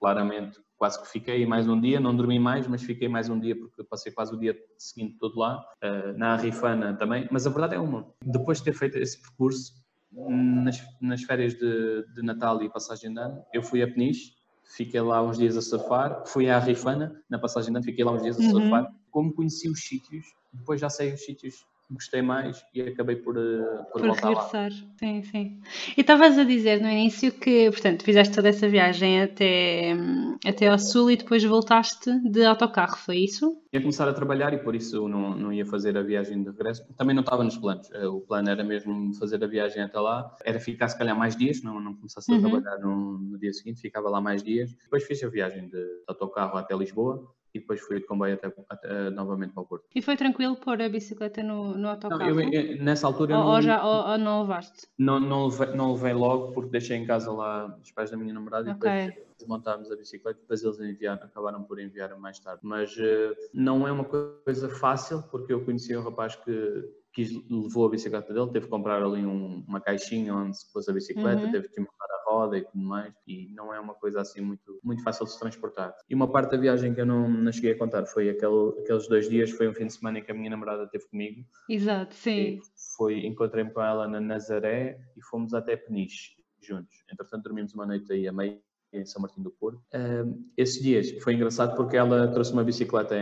Claramente, 0.00 0.60
quase 0.76 1.00
que 1.00 1.08
fiquei 1.08 1.46
mais 1.46 1.68
um 1.68 1.80
dia, 1.80 2.00
não 2.00 2.14
dormi 2.14 2.38
mais, 2.38 2.66
mas 2.66 2.82
fiquei 2.82 3.08
mais 3.08 3.28
um 3.28 3.38
dia 3.38 3.56
porque 3.56 3.84
passei 3.84 4.12
quase 4.12 4.34
o 4.34 4.38
dia 4.38 4.58
seguinte 4.76 5.16
todo 5.18 5.38
lá. 5.38 5.64
Uh, 5.82 6.18
na 6.18 6.34
Arrifana 6.34 6.94
também. 6.94 7.28
Mas 7.30 7.46
a 7.46 7.50
verdade 7.50 7.76
é 7.76 7.78
uma, 7.78 8.12
depois 8.22 8.58
de 8.58 8.64
ter 8.64 8.74
feito 8.74 8.98
esse 8.98 9.20
percurso, 9.20 9.72
nas, 10.14 10.82
nas 11.00 11.22
férias 11.22 11.54
de, 11.54 12.04
de, 12.14 12.22
Natal 12.22 12.62
e 12.62 12.70
passagem 12.70 13.12
de 13.12 13.18
ano, 13.18 13.44
eu 13.52 13.62
fui 13.62 13.82
a 13.82 13.86
Peniche, 13.86 14.32
fiquei 14.76 15.00
lá 15.00 15.22
uns 15.22 15.38
dias 15.38 15.56
a 15.56 15.62
surfar, 15.62 16.24
fui 16.26 16.48
à 16.48 16.58
Rifana, 16.58 17.20
na 17.28 17.38
passagem 17.38 17.70
de 17.72 17.76
ano, 17.76 17.84
fiquei 17.84 18.04
lá 18.04 18.12
uns 18.12 18.22
dias 18.22 18.38
a 18.38 18.42
surfar. 18.42 18.84
Uhum. 18.84 18.98
Como 19.10 19.34
conheci 19.34 19.68
os 19.68 19.80
sítios, 19.80 20.24
depois 20.52 20.80
já 20.80 20.88
sei 20.88 21.12
os 21.12 21.24
sítios 21.24 21.66
gostei 21.90 22.22
mais 22.22 22.64
e 22.74 22.80
acabei 22.80 23.16
por, 23.16 23.36
eh, 23.36 23.82
por, 23.92 24.00
por 24.00 24.06
voltar 24.06 24.28
regressar. 24.28 24.70
lá. 24.70 24.86
Sim, 24.98 25.22
sim. 25.22 25.60
E 25.96 26.00
estavas 26.00 26.38
a 26.38 26.44
dizer 26.44 26.80
no 26.80 26.88
início 26.88 27.32
que, 27.32 27.70
portanto, 27.70 28.04
fizeste 28.04 28.34
toda 28.34 28.48
essa 28.48 28.68
viagem 28.68 29.22
até, 29.22 29.94
até 30.46 30.68
ao 30.68 30.78
sul 30.78 31.10
e 31.10 31.16
depois 31.16 31.44
voltaste 31.44 32.10
de 32.30 32.44
autocarro, 32.44 32.96
foi 32.96 33.18
isso? 33.18 33.60
Ia 33.72 33.80
começar 33.80 34.08
a 34.08 34.12
trabalhar 34.12 34.52
e 34.54 34.58
por 34.58 34.74
isso 34.74 35.08
não, 35.08 35.36
não 35.36 35.52
ia 35.52 35.66
fazer 35.66 35.96
a 35.96 36.02
viagem 36.02 36.42
de 36.42 36.50
regresso. 36.50 36.84
Também 36.96 37.14
não 37.14 37.22
estava 37.22 37.44
nos 37.44 37.56
planos. 37.56 37.90
Eh, 37.92 38.06
o 38.06 38.20
plano 38.20 38.48
era 38.48 38.64
mesmo 38.64 39.14
fazer 39.14 39.42
a 39.42 39.46
viagem 39.46 39.82
até 39.82 40.00
lá. 40.00 40.34
Era 40.44 40.58
ficar 40.58 40.88
se 40.88 40.98
calhar 40.98 41.16
mais 41.16 41.36
dias, 41.36 41.62
não, 41.62 41.80
não 41.80 41.94
começasse 41.94 42.32
a 42.32 42.34
uhum. 42.34 42.40
trabalhar 42.40 42.78
no, 42.78 43.18
no, 43.18 43.38
dia 43.38 43.52
seguinte, 43.52 43.80
ficava 43.80 44.08
lá 44.08 44.20
mais 44.20 44.42
dias. 44.42 44.72
Depois 44.82 45.04
fiz 45.04 45.22
a 45.22 45.28
viagem 45.28 45.68
de 45.68 45.84
autocarro 46.06 46.56
até 46.56 46.74
Lisboa 46.76 47.34
e 47.54 47.60
depois 47.60 47.80
fui 47.80 48.00
de 48.00 48.06
comboio 48.06 48.34
até, 48.34 48.52
até, 48.68 49.10
novamente 49.10 49.52
para 49.52 49.62
o 49.62 49.66
Porto. 49.66 49.84
E 49.94 50.02
foi 50.02 50.16
tranquilo 50.16 50.56
pôr 50.56 50.82
a 50.82 50.88
bicicleta 50.88 51.42
no, 51.42 51.76
no 51.76 51.88
autocarro? 51.88 52.20
Não, 52.20 52.40
eu, 52.40 52.52
eu, 52.52 52.82
nessa 52.82 53.06
altura... 53.06 53.36
Ou, 53.36 53.44
não, 53.44 53.52
ou 53.52 53.62
já, 53.62 53.84
ou, 53.84 54.10
ou, 54.10 54.18
não 54.18 54.42
levaste? 54.42 54.88
Não, 54.98 55.20
não, 55.20 55.46
levei, 55.46 55.74
não 55.74 55.92
levei 55.92 56.12
logo 56.12 56.52
porque 56.52 56.70
deixei 56.70 56.96
em 56.96 57.06
casa 57.06 57.30
lá 57.30 57.78
os 57.80 57.92
pais 57.92 58.10
da 58.10 58.16
minha 58.16 58.34
namorada 58.34 58.72
okay. 58.72 58.90
e 58.90 59.06
depois 59.06 59.24
desmontámos 59.38 59.90
a 59.90 59.96
bicicleta 59.96 60.40
depois 60.40 60.62
eles 60.62 60.80
enviaram, 60.80 61.22
acabaram 61.24 61.62
por 61.62 61.78
enviar 61.78 62.16
mais 62.18 62.38
tarde. 62.38 62.60
Mas 62.64 62.96
uh, 62.96 63.34
não 63.52 63.86
é 63.86 63.92
uma 63.92 64.04
coisa 64.04 64.68
fácil 64.68 65.22
porque 65.30 65.52
eu 65.52 65.64
conheci 65.64 65.96
um 65.96 66.02
rapaz 66.02 66.34
que 66.36 66.84
quis, 67.12 67.30
levou 67.48 67.86
a 67.86 67.90
bicicleta 67.90 68.34
dele, 68.34 68.50
teve 68.50 68.66
que 68.66 68.70
comprar 68.70 69.02
ali 69.02 69.24
um, 69.24 69.64
uma 69.66 69.80
caixinha 69.80 70.34
onde 70.34 70.58
se 70.58 70.72
pôs 70.72 70.88
a 70.88 70.92
bicicleta, 70.92 71.42
uhum. 71.42 71.52
teve 71.52 71.68
que 71.68 71.80
montar 71.80 72.13
roda 72.34 72.58
e 72.58 72.62
tudo 72.62 72.82
mais, 72.82 73.14
e 73.26 73.48
não 73.54 73.72
é 73.72 73.78
uma 73.78 73.94
coisa 73.94 74.20
assim 74.20 74.40
muito, 74.40 74.80
muito 74.82 75.02
fácil 75.02 75.24
de 75.24 75.32
se 75.32 75.38
transportar. 75.38 75.94
E 76.08 76.14
uma 76.14 76.30
parte 76.30 76.50
da 76.52 76.56
viagem 76.56 76.94
que 76.94 77.00
eu 77.00 77.06
não, 77.06 77.28
não 77.28 77.52
cheguei 77.52 77.72
a 77.72 77.78
contar 77.78 78.04
foi 78.06 78.28
aquele, 78.28 78.80
aqueles 78.80 79.06
dois 79.08 79.28
dias, 79.28 79.50
foi 79.50 79.68
um 79.68 79.74
fim 79.74 79.86
de 79.86 79.92
semana 79.92 80.18
em 80.18 80.24
que 80.24 80.30
a 80.30 80.34
minha 80.34 80.50
namorada 80.50 80.84
esteve 80.84 81.06
comigo. 81.08 81.44
Exato, 81.68 82.14
sim. 82.14 82.60
Foi, 82.96 83.24
encontrei-me 83.24 83.70
com 83.70 83.80
ela 83.80 84.08
na 84.08 84.20
Nazaré 84.20 84.98
e 85.16 85.22
fomos 85.22 85.54
até 85.54 85.76
Peniche 85.76 86.36
juntos. 86.60 87.04
Entretanto, 87.12 87.44
dormimos 87.44 87.74
uma 87.74 87.86
noite 87.86 88.12
aí 88.12 88.26
a 88.26 88.32
meio 88.32 88.58
em 88.92 89.04
São 89.04 89.20
Martinho 89.20 89.44
do 89.44 89.50
Porto. 89.50 89.82
Um, 89.92 90.48
esses 90.56 90.80
dias 90.82 91.10
foi 91.22 91.34
engraçado 91.34 91.76
porque 91.76 91.96
ela 91.96 92.28
trouxe 92.28 92.52
uma 92.52 92.64
bicicleta 92.64 93.14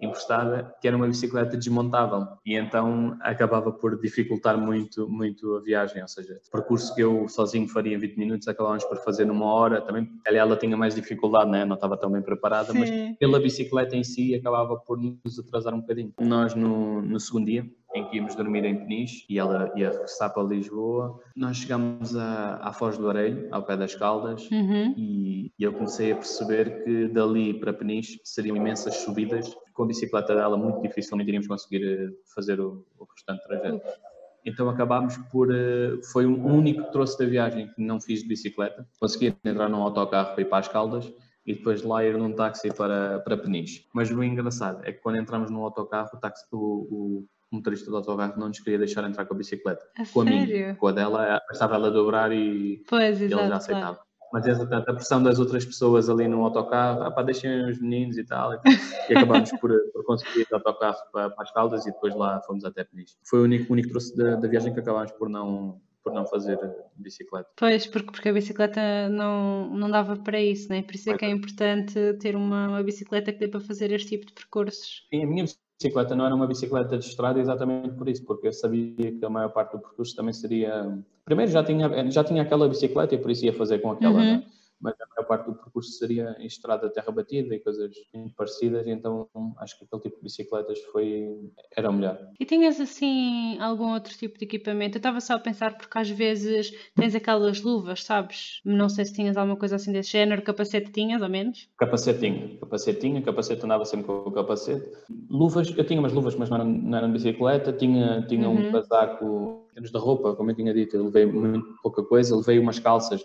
emprestada, 0.00 0.74
que 0.80 0.86
era 0.86 0.96
uma 0.96 1.06
bicicleta 1.06 1.56
desmontável 1.56 2.26
e 2.46 2.54
então 2.54 3.16
acabava 3.20 3.72
por 3.72 4.00
dificultar 4.00 4.56
muito, 4.56 5.08
muito 5.08 5.56
a 5.56 5.60
viagem, 5.60 6.02
ou 6.02 6.08
seja, 6.08 6.40
o 6.46 6.50
percurso 6.50 6.94
que 6.94 7.00
eu 7.00 7.28
sozinho 7.28 7.68
faria 7.68 7.96
em 7.96 7.98
20 7.98 8.16
minutos 8.16 8.48
acabávamos 8.48 8.84
por 8.84 8.98
fazer 8.98 9.24
numa 9.24 9.46
hora, 9.46 9.80
também 9.80 10.08
ela, 10.24 10.38
ela 10.38 10.56
tinha 10.56 10.76
mais 10.76 10.94
dificuldade, 10.94 11.50
né? 11.50 11.64
não 11.64 11.74
estava 11.74 11.96
tão 11.96 12.10
bem 12.10 12.22
preparada, 12.22 12.72
Sim. 12.72 12.78
mas 12.78 12.90
pela 13.18 13.40
bicicleta 13.40 13.96
em 13.96 14.04
si 14.04 14.34
acabava 14.34 14.76
por 14.76 14.98
nos 14.98 15.38
atrasar 15.38 15.74
um 15.74 15.80
bocadinho. 15.80 16.12
Nós 16.20 16.54
no, 16.54 17.02
no 17.02 17.18
segundo 17.18 17.46
dia 17.46 17.68
em 17.94 18.04
que 18.08 18.16
íamos 18.16 18.34
dormir 18.34 18.64
em 18.64 18.76
Peniche 18.76 19.24
e 19.28 19.38
ela 19.38 19.72
ia 19.76 19.90
regressar 19.90 20.32
para 20.32 20.42
Lisboa. 20.42 21.18
Nós 21.34 21.56
chegámos 21.56 22.16
a, 22.16 22.56
à 22.56 22.72
Foz 22.72 22.98
do 22.98 23.08
Areio, 23.08 23.48
ao 23.50 23.62
pé 23.62 23.76
das 23.76 23.94
Caldas, 23.94 24.48
uhum. 24.50 24.94
e, 24.96 25.52
e, 25.58 25.62
eu 25.62 25.72
comecei 25.72 26.12
a 26.12 26.16
perceber 26.16 26.84
que 26.84 27.08
dali 27.08 27.54
para 27.54 27.72
Peniche 27.72 28.20
seriam 28.24 28.56
imensas 28.56 28.96
subidas. 28.96 29.56
Com 29.72 29.84
a 29.84 29.86
bicicleta 29.86 30.34
dela, 30.34 30.56
muito 30.56 30.82
dificilmente 30.82 31.28
iríamos 31.28 31.46
conseguir 31.46 31.84
eh, 31.84 32.10
fazer 32.34 32.60
o, 32.60 32.84
o 32.98 33.04
restante 33.04 33.44
trajeto. 33.44 33.80
Então 34.44 34.68
acabámos 34.68 35.16
por. 35.30 35.54
Eh, 35.54 36.00
foi 36.12 36.26
o 36.26 36.46
único 36.46 36.90
troço 36.90 37.18
da 37.18 37.24
viagem 37.26 37.68
que 37.68 37.80
não 37.80 38.00
fiz 38.00 38.22
de 38.22 38.28
bicicleta. 38.28 38.86
Consegui 38.98 39.36
entrar 39.44 39.68
num 39.68 39.82
autocarro 39.82 40.32
para 40.32 40.42
ir 40.42 40.46
para 40.46 40.58
as 40.58 40.68
Caldas 40.68 41.12
e 41.46 41.54
depois 41.54 41.80
de 41.80 41.86
lá 41.86 42.04
ir 42.04 42.16
num 42.18 42.32
táxi 42.32 42.72
para, 42.74 43.20
para 43.20 43.36
Peniche. 43.36 43.86
Mas 43.94 44.10
o 44.10 44.22
engraçado 44.22 44.84
é 44.84 44.92
que 44.92 45.00
quando 45.00 45.16
entramos 45.16 45.50
no 45.50 45.62
autocarro, 45.64 46.10
o, 46.12 46.18
táxi, 46.18 46.44
o, 46.52 46.58
o 46.58 47.28
o 47.50 47.56
motorista 47.56 47.90
do 47.90 47.96
autocarro 47.96 48.38
não 48.38 48.48
nos 48.48 48.60
queria 48.60 48.78
deixar 48.78 49.04
entrar 49.04 49.24
com 49.24 49.34
a 49.34 49.36
bicicleta. 49.36 49.84
A 49.96 50.04
com 50.06 50.22
sério? 50.24 50.42
a 50.42 50.46
minha. 50.46 50.74
Com 50.76 50.86
a 50.86 50.92
dela, 50.92 51.40
estava 51.50 51.76
ela 51.76 51.88
a 51.88 51.90
dobrar 51.90 52.32
e 52.32 52.82
pois, 52.88 53.20
ele 53.20 53.30
já 53.30 53.56
aceitava. 53.56 53.96
Claro. 53.96 54.08
Mas 54.32 54.46
entretanto, 54.46 54.90
a 54.90 54.94
pressão 54.94 55.22
das 55.22 55.38
outras 55.38 55.64
pessoas 55.64 56.10
ali 56.10 56.28
no 56.28 56.44
autocarro, 56.44 57.02
ah 57.02 57.10
pá, 57.10 57.22
deixem 57.22 57.70
os 57.70 57.80
meninos 57.80 58.18
e 58.18 58.24
tal, 58.24 58.52
e, 58.52 58.58
e 59.08 59.16
acabámos 59.16 59.50
por, 59.52 59.72
por 59.92 60.04
conseguir 60.04 60.40
ir 60.40 60.46
de 60.46 60.54
autocarro 60.54 60.98
para, 61.10 61.30
para 61.30 61.44
as 61.44 61.50
Caldas 61.50 61.86
e 61.86 61.92
depois 61.92 62.14
lá 62.14 62.40
fomos 62.42 62.64
até 62.64 62.84
Peniche. 62.84 63.16
Foi 63.24 63.40
o 63.40 63.44
único, 63.44 63.72
único 63.72 63.88
troço 63.88 64.14
da, 64.16 64.36
da 64.36 64.48
viagem 64.48 64.74
que 64.74 64.80
acabámos 64.80 65.12
por 65.12 65.30
não, 65.30 65.80
por 66.04 66.12
não 66.12 66.26
fazer 66.26 66.58
bicicleta. 66.96 67.48
Pois, 67.56 67.86
porque, 67.86 68.10
porque 68.10 68.28
a 68.28 68.32
bicicleta 68.32 69.08
não, 69.08 69.70
não 69.70 69.90
dava 69.90 70.16
para 70.16 70.40
isso, 70.40 70.68
né? 70.68 70.82
por 70.82 70.94
isso 70.94 71.10
é 71.10 71.16
que 71.16 71.24
é 71.24 71.30
importante 71.30 71.94
ter 72.20 72.36
uma, 72.36 72.68
uma 72.68 72.82
bicicleta 72.82 73.32
que 73.32 73.38
dê 73.38 73.48
para 73.48 73.60
fazer 73.60 73.90
este 73.92 74.10
tipo 74.10 74.26
de 74.26 74.34
percursos. 74.34 75.06
Sim, 75.10 75.24
a 75.24 75.26
minha 75.26 75.44
bicicleta 75.78 76.16
não 76.16 76.26
era 76.26 76.34
uma 76.34 76.46
bicicleta 76.46 76.98
de 76.98 77.04
estrada 77.04 77.38
exatamente 77.38 77.90
por 77.90 78.08
isso, 78.08 78.24
porque 78.24 78.48
eu 78.48 78.52
sabia 78.52 79.12
que 79.12 79.24
a 79.24 79.30
maior 79.30 79.48
parte 79.50 79.72
do 79.72 79.78
percurso 79.78 80.14
também 80.14 80.32
seria. 80.32 80.98
Primeiro 81.24 81.52
já 81.52 81.62
tinha, 81.62 82.10
já 82.10 82.24
tinha 82.24 82.42
aquela 82.42 82.68
bicicleta 82.68 83.14
e 83.14 83.18
por 83.18 83.30
isso 83.30 83.44
ia 83.44 83.52
fazer 83.52 83.78
com 83.78 83.92
aquela. 83.92 84.18
Uhum. 84.18 84.36
Né? 84.38 84.44
Mas 84.80 84.94
a 85.00 85.06
maior 85.06 85.26
parte 85.26 85.46
do 85.46 85.54
percurso 85.54 85.90
seria 85.92 86.36
em 86.38 86.46
estrada 86.46 86.88
terra 86.90 87.12
batida 87.12 87.54
e 87.54 87.60
coisas 87.60 87.94
parecidas, 88.36 88.86
então 88.86 89.28
acho 89.58 89.78
que 89.78 89.84
aquele 89.84 90.02
tipo 90.02 90.16
de 90.16 90.22
bicicletas 90.22 90.78
foi, 90.92 91.50
era 91.76 91.90
o 91.90 91.92
melhor. 91.92 92.18
E 92.38 92.44
tinhas 92.44 92.80
assim 92.80 93.58
algum 93.60 93.92
outro 93.92 94.16
tipo 94.16 94.38
de 94.38 94.44
equipamento? 94.44 94.96
Eu 94.96 95.00
estava 95.00 95.20
só 95.20 95.34
a 95.34 95.38
pensar 95.38 95.76
porque 95.76 95.98
às 95.98 96.10
vezes 96.10 96.72
tens 96.94 97.14
aquelas 97.14 97.62
luvas, 97.62 98.04
sabes? 98.04 98.60
Não 98.64 98.88
sei 98.88 99.04
se 99.04 99.14
tinhas 99.14 99.36
alguma 99.36 99.56
coisa 99.56 99.76
assim 99.76 99.92
desse 99.92 100.12
género, 100.12 100.42
capacete 100.42 100.92
tinhas 100.92 101.22
ao 101.22 101.28
menos? 101.28 101.68
Capacete 101.76 102.20
tinha, 102.20 102.58
capacete 102.58 103.00
tinha, 103.00 103.22
capacete 103.22 103.64
andava 103.64 103.84
sempre 103.84 104.06
com 104.06 104.12
o 104.12 104.32
capacete. 104.32 104.86
Luvas, 105.28 105.72
eu 105.76 105.84
tinha 105.84 106.00
umas 106.00 106.12
luvas, 106.12 106.34
mas 106.34 106.48
não 106.48 106.56
eram, 106.56 107.08
não 107.08 107.12
bicicleta, 107.12 107.72
tinha, 107.72 108.24
tinha 108.28 108.48
uhum. 108.48 108.68
um 108.68 108.72
casaco 108.72 109.67
termos 109.78 109.92
da 109.92 109.98
roupa, 109.98 110.34
como 110.34 110.50
eu 110.50 110.56
tinha 110.56 110.74
dito, 110.74 110.96
eu 110.96 111.04
levei 111.04 111.24
muito 111.24 111.76
pouca 111.82 112.02
coisa, 112.02 112.36
levei 112.36 112.58
umas 112.58 112.78
calças, 112.78 113.22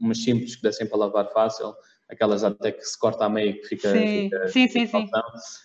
umas 0.00 0.22
simples 0.22 0.56
que 0.56 0.62
dessem 0.62 0.86
para 0.86 0.98
lavar 0.98 1.32
fácil, 1.32 1.74
aquelas 2.10 2.42
até 2.42 2.72
que 2.72 2.82
se 2.82 2.98
corta 2.98 3.24
a 3.24 3.28
meio 3.28 3.54
que 3.60 3.68
fica. 3.68 3.90
Sim, 3.90 4.24
fica, 4.24 4.48
sim, 4.48 4.68
sim, 4.68 4.86
sim. 4.86 5.10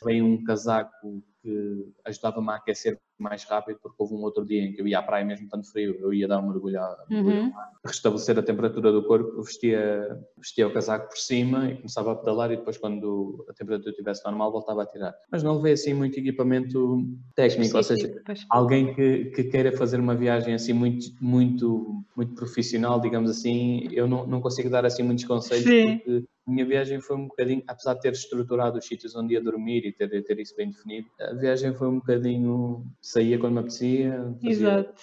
Levei 0.04 0.22
um 0.22 0.44
casaco 0.44 1.24
que 1.48 1.94
ajudava-me 2.04 2.50
a 2.50 2.56
aquecer 2.56 3.00
mais 3.18 3.46
rápido, 3.46 3.80
porque 3.82 3.96
houve 3.98 4.14
um 4.14 4.22
outro 4.22 4.46
dia 4.46 4.62
em 4.62 4.74
que 4.74 4.82
eu 4.82 4.88
ia 4.88 5.00
à 5.00 5.02
praia 5.02 5.26
mesmo 5.26 5.48
tanto 5.50 5.72
frio, 5.72 5.96
eu 6.00 6.14
ia 6.14 6.28
dar 6.28 6.40
um 6.40 6.50
mergulho, 6.50 6.78
uhum. 7.10 7.52
restabelecer 7.86 8.38
a 8.38 8.44
temperatura 8.44 8.92
do 8.92 9.04
corpo, 9.04 9.42
vestia, 9.42 10.20
vestia 10.38 10.68
o 10.68 10.74
casaco 10.74 11.08
por 11.08 11.18
cima 11.18 11.72
e 11.72 11.78
começava 11.78 12.12
a 12.12 12.16
pedalar 12.16 12.52
e 12.52 12.58
depois 12.58 12.78
quando 12.78 13.46
a 13.50 13.54
temperatura 13.54 13.92
estivesse 13.92 14.26
normal 14.26 14.52
voltava 14.52 14.84
a 14.84 14.86
tirar. 14.86 15.16
Mas 15.32 15.42
não 15.42 15.56
levei 15.56 15.74
assim 15.74 15.94
muito 15.94 16.20
equipamento 16.20 17.02
técnico, 17.34 17.78
ou 17.78 17.84
seja, 17.84 18.22
alguém 18.50 18.94
que, 18.94 19.26
que 19.26 19.46
queira 19.46 19.72
fazer 19.72 20.00
uma 20.00 20.16
viagem 20.16 20.54
assim 20.54 20.74
muito, 20.74 21.08
muito, 21.22 22.04
muito 22.16 22.36
profissional, 22.36 23.00
digamos 23.00 23.32
assim, 23.32 23.88
eu 23.94 24.06
não, 24.06 24.28
não 24.28 24.42
consigo 24.42 24.70
dar 24.70 24.86
assim 24.86 25.02
muitos 25.02 25.24
conselhos 25.24 25.64
Sim. 25.64 25.98
porque 25.98 26.24
a 26.48 26.52
minha 26.52 26.66
viagem 26.66 27.02
foi 27.02 27.18
um 27.18 27.28
bocadinho, 27.28 27.62
apesar 27.68 27.94
de 27.96 28.02
ter 28.02 28.14
estruturado 28.14 28.78
os 28.78 28.86
sítios 28.86 29.16
onde 29.16 29.34
ia 29.34 29.42
dormir 29.42 29.86
e 29.86 29.92
ter, 29.92 30.08
ter 30.24 30.40
isso 30.40 30.56
bem 30.56 30.70
definido, 30.70 31.08
a 31.20 31.34
viagem 31.34 31.74
foi 31.74 31.88
um 31.90 31.96
bocadinho, 31.96 32.86
saía 33.02 33.38
quando 33.38 33.54
me 33.54 33.60
apetecia, 33.60 34.34
fazia, 34.42 34.50
Exato. 34.50 34.94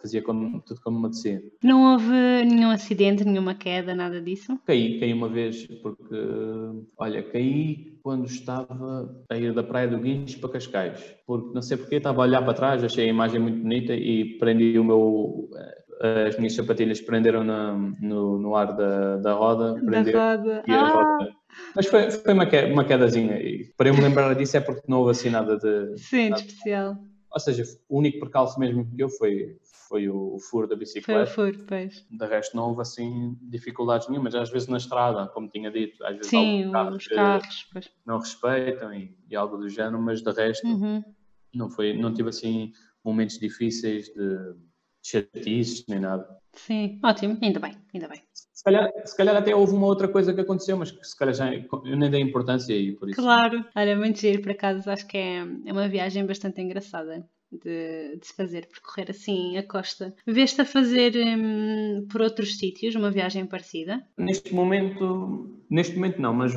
fazia 0.00 0.22
como, 0.22 0.60
tudo 0.62 0.80
como 0.82 1.00
me 1.00 1.06
apetecia. 1.06 1.42
Não 1.62 1.92
houve 1.92 2.12
nenhum 2.44 2.70
acidente, 2.70 3.24
nenhuma 3.24 3.54
queda, 3.54 3.94
nada 3.94 4.20
disso? 4.20 4.58
Caí, 4.64 5.00
caí 5.00 5.12
uma 5.12 5.28
vez, 5.28 5.66
porque, 5.82 6.16
olha, 6.96 7.22
caí 7.24 7.98
quando 8.02 8.26
estava 8.26 9.24
a 9.30 9.36
ir 9.36 9.52
da 9.52 9.62
Praia 9.62 9.88
do 9.88 9.98
Guincho 9.98 10.38
para 10.38 10.50
Cascais, 10.50 11.16
porque 11.26 11.54
não 11.54 11.62
sei 11.62 11.76
porque, 11.76 11.96
estava 11.96 12.22
a 12.22 12.26
olhar 12.26 12.42
para 12.42 12.54
trás, 12.54 12.84
achei 12.84 13.06
a 13.06 13.10
imagem 13.10 13.40
muito 13.40 13.60
bonita 13.60 13.94
e 13.94 14.38
prendi 14.38 14.78
o 14.78 14.84
meu 14.84 15.50
as 16.00 16.36
minhas 16.36 16.54
sapatilhas 16.54 17.00
prenderam 17.00 17.44
na, 17.44 17.72
no, 18.00 18.38
no 18.38 18.56
ar 18.56 18.74
da, 18.76 19.16
da 19.16 19.32
roda. 19.32 19.74
Da 19.74 20.00
roda. 20.00 20.64
Ah. 20.68 20.88
roda. 20.88 21.32
Mas 21.74 21.86
foi, 21.86 22.10
foi 22.10 22.32
uma, 22.32 22.48
uma 22.72 22.84
quedazinha. 22.84 23.36
E 23.36 23.72
para 23.76 23.88
eu 23.88 23.94
me 23.94 24.00
lembrar 24.00 24.34
disso 24.34 24.56
é 24.56 24.60
porque 24.60 24.82
não 24.88 24.98
houve 24.98 25.12
assim 25.12 25.30
nada 25.30 25.56
de. 25.56 25.96
Sim, 25.98 26.30
nada. 26.30 26.42
de 26.42 26.48
especial. 26.48 26.96
Ou 27.30 27.40
seja, 27.40 27.64
o 27.88 27.98
único 27.98 28.20
percalço 28.20 28.58
mesmo 28.60 28.88
que 28.88 29.02
eu 29.02 29.08
foi, 29.08 29.56
foi 29.88 30.08
o, 30.08 30.34
o 30.34 30.38
furo 30.38 30.68
da 30.68 30.76
bicicleta. 30.76 31.26
Foi 31.26 31.50
o 31.50 31.52
furo, 31.52 31.66
pois. 31.66 32.06
De 32.08 32.26
resto 32.26 32.56
não 32.56 32.68
houve 32.68 32.82
assim 32.82 33.36
dificuldades 33.42 34.08
nenhumas, 34.08 34.34
às 34.36 34.50
vezes 34.50 34.68
na 34.68 34.76
estrada, 34.76 35.26
como 35.28 35.48
tinha 35.48 35.70
dito, 35.70 36.04
às 36.04 36.16
vezes 36.16 36.30
Sim, 36.30 36.70
carros 36.70 36.96
os 36.96 37.08
carros 37.08 37.68
pois. 37.72 37.90
não 38.06 38.18
respeitam 38.18 38.94
e, 38.94 39.16
e, 39.28 39.34
algo 39.34 39.56
do 39.56 39.68
género, 39.68 40.00
mas 40.00 40.22
de 40.22 40.30
resto 40.30 40.64
uhum. 40.64 41.02
não, 41.52 41.68
foi, 41.68 41.92
não 41.92 42.14
tive 42.14 42.28
assim 42.28 42.70
momentos 43.04 43.36
difíceis 43.38 44.06
de 44.06 44.54
chatices 45.04 45.84
nem 45.88 46.00
nada. 46.00 46.26
Sim, 46.54 46.98
ótimo, 47.02 47.38
ainda 47.42 47.60
bem, 47.60 47.76
ainda 47.92 48.08
bem. 48.08 48.22
Se 48.32 48.64
calhar, 48.64 48.90
se 49.04 49.16
calhar 49.16 49.36
até 49.36 49.54
houve 49.54 49.74
uma 49.74 49.86
outra 49.86 50.08
coisa 50.08 50.32
que 50.32 50.40
aconteceu, 50.40 50.76
mas 50.76 50.90
que 50.90 51.04
se 51.04 51.16
calhar 51.16 51.34
já 51.34 51.52
eu 51.52 51.96
nem 51.96 52.10
dei 52.10 52.20
importância 52.20 52.74
aí, 52.74 52.92
por 52.92 53.10
isso. 53.10 53.20
Claro, 53.20 53.64
olha, 53.74 53.96
muito 53.96 54.18
giro, 54.18 54.40
por 54.40 54.52
acaso 54.52 54.88
acho 54.90 55.06
que 55.06 55.18
é, 55.18 55.38
é 55.66 55.72
uma 55.72 55.88
viagem 55.88 56.24
bastante 56.24 56.60
engraçada. 56.62 57.28
De, 57.52 58.16
de, 58.16 58.26
se 58.26 58.34
fazer, 58.34 58.66
percorrer 58.66 59.10
assim 59.10 59.56
a 59.56 59.62
costa. 59.62 60.12
Veste 60.26 60.60
a 60.60 60.64
fazer 60.64 61.14
hum, 61.14 62.04
por 62.10 62.20
outros 62.20 62.58
sítios 62.58 62.96
uma 62.96 63.12
viagem 63.12 63.46
parecida? 63.46 64.02
Neste 64.18 64.52
momento, 64.52 65.62
neste 65.70 65.94
momento 65.94 66.20
não, 66.20 66.34
mas 66.34 66.52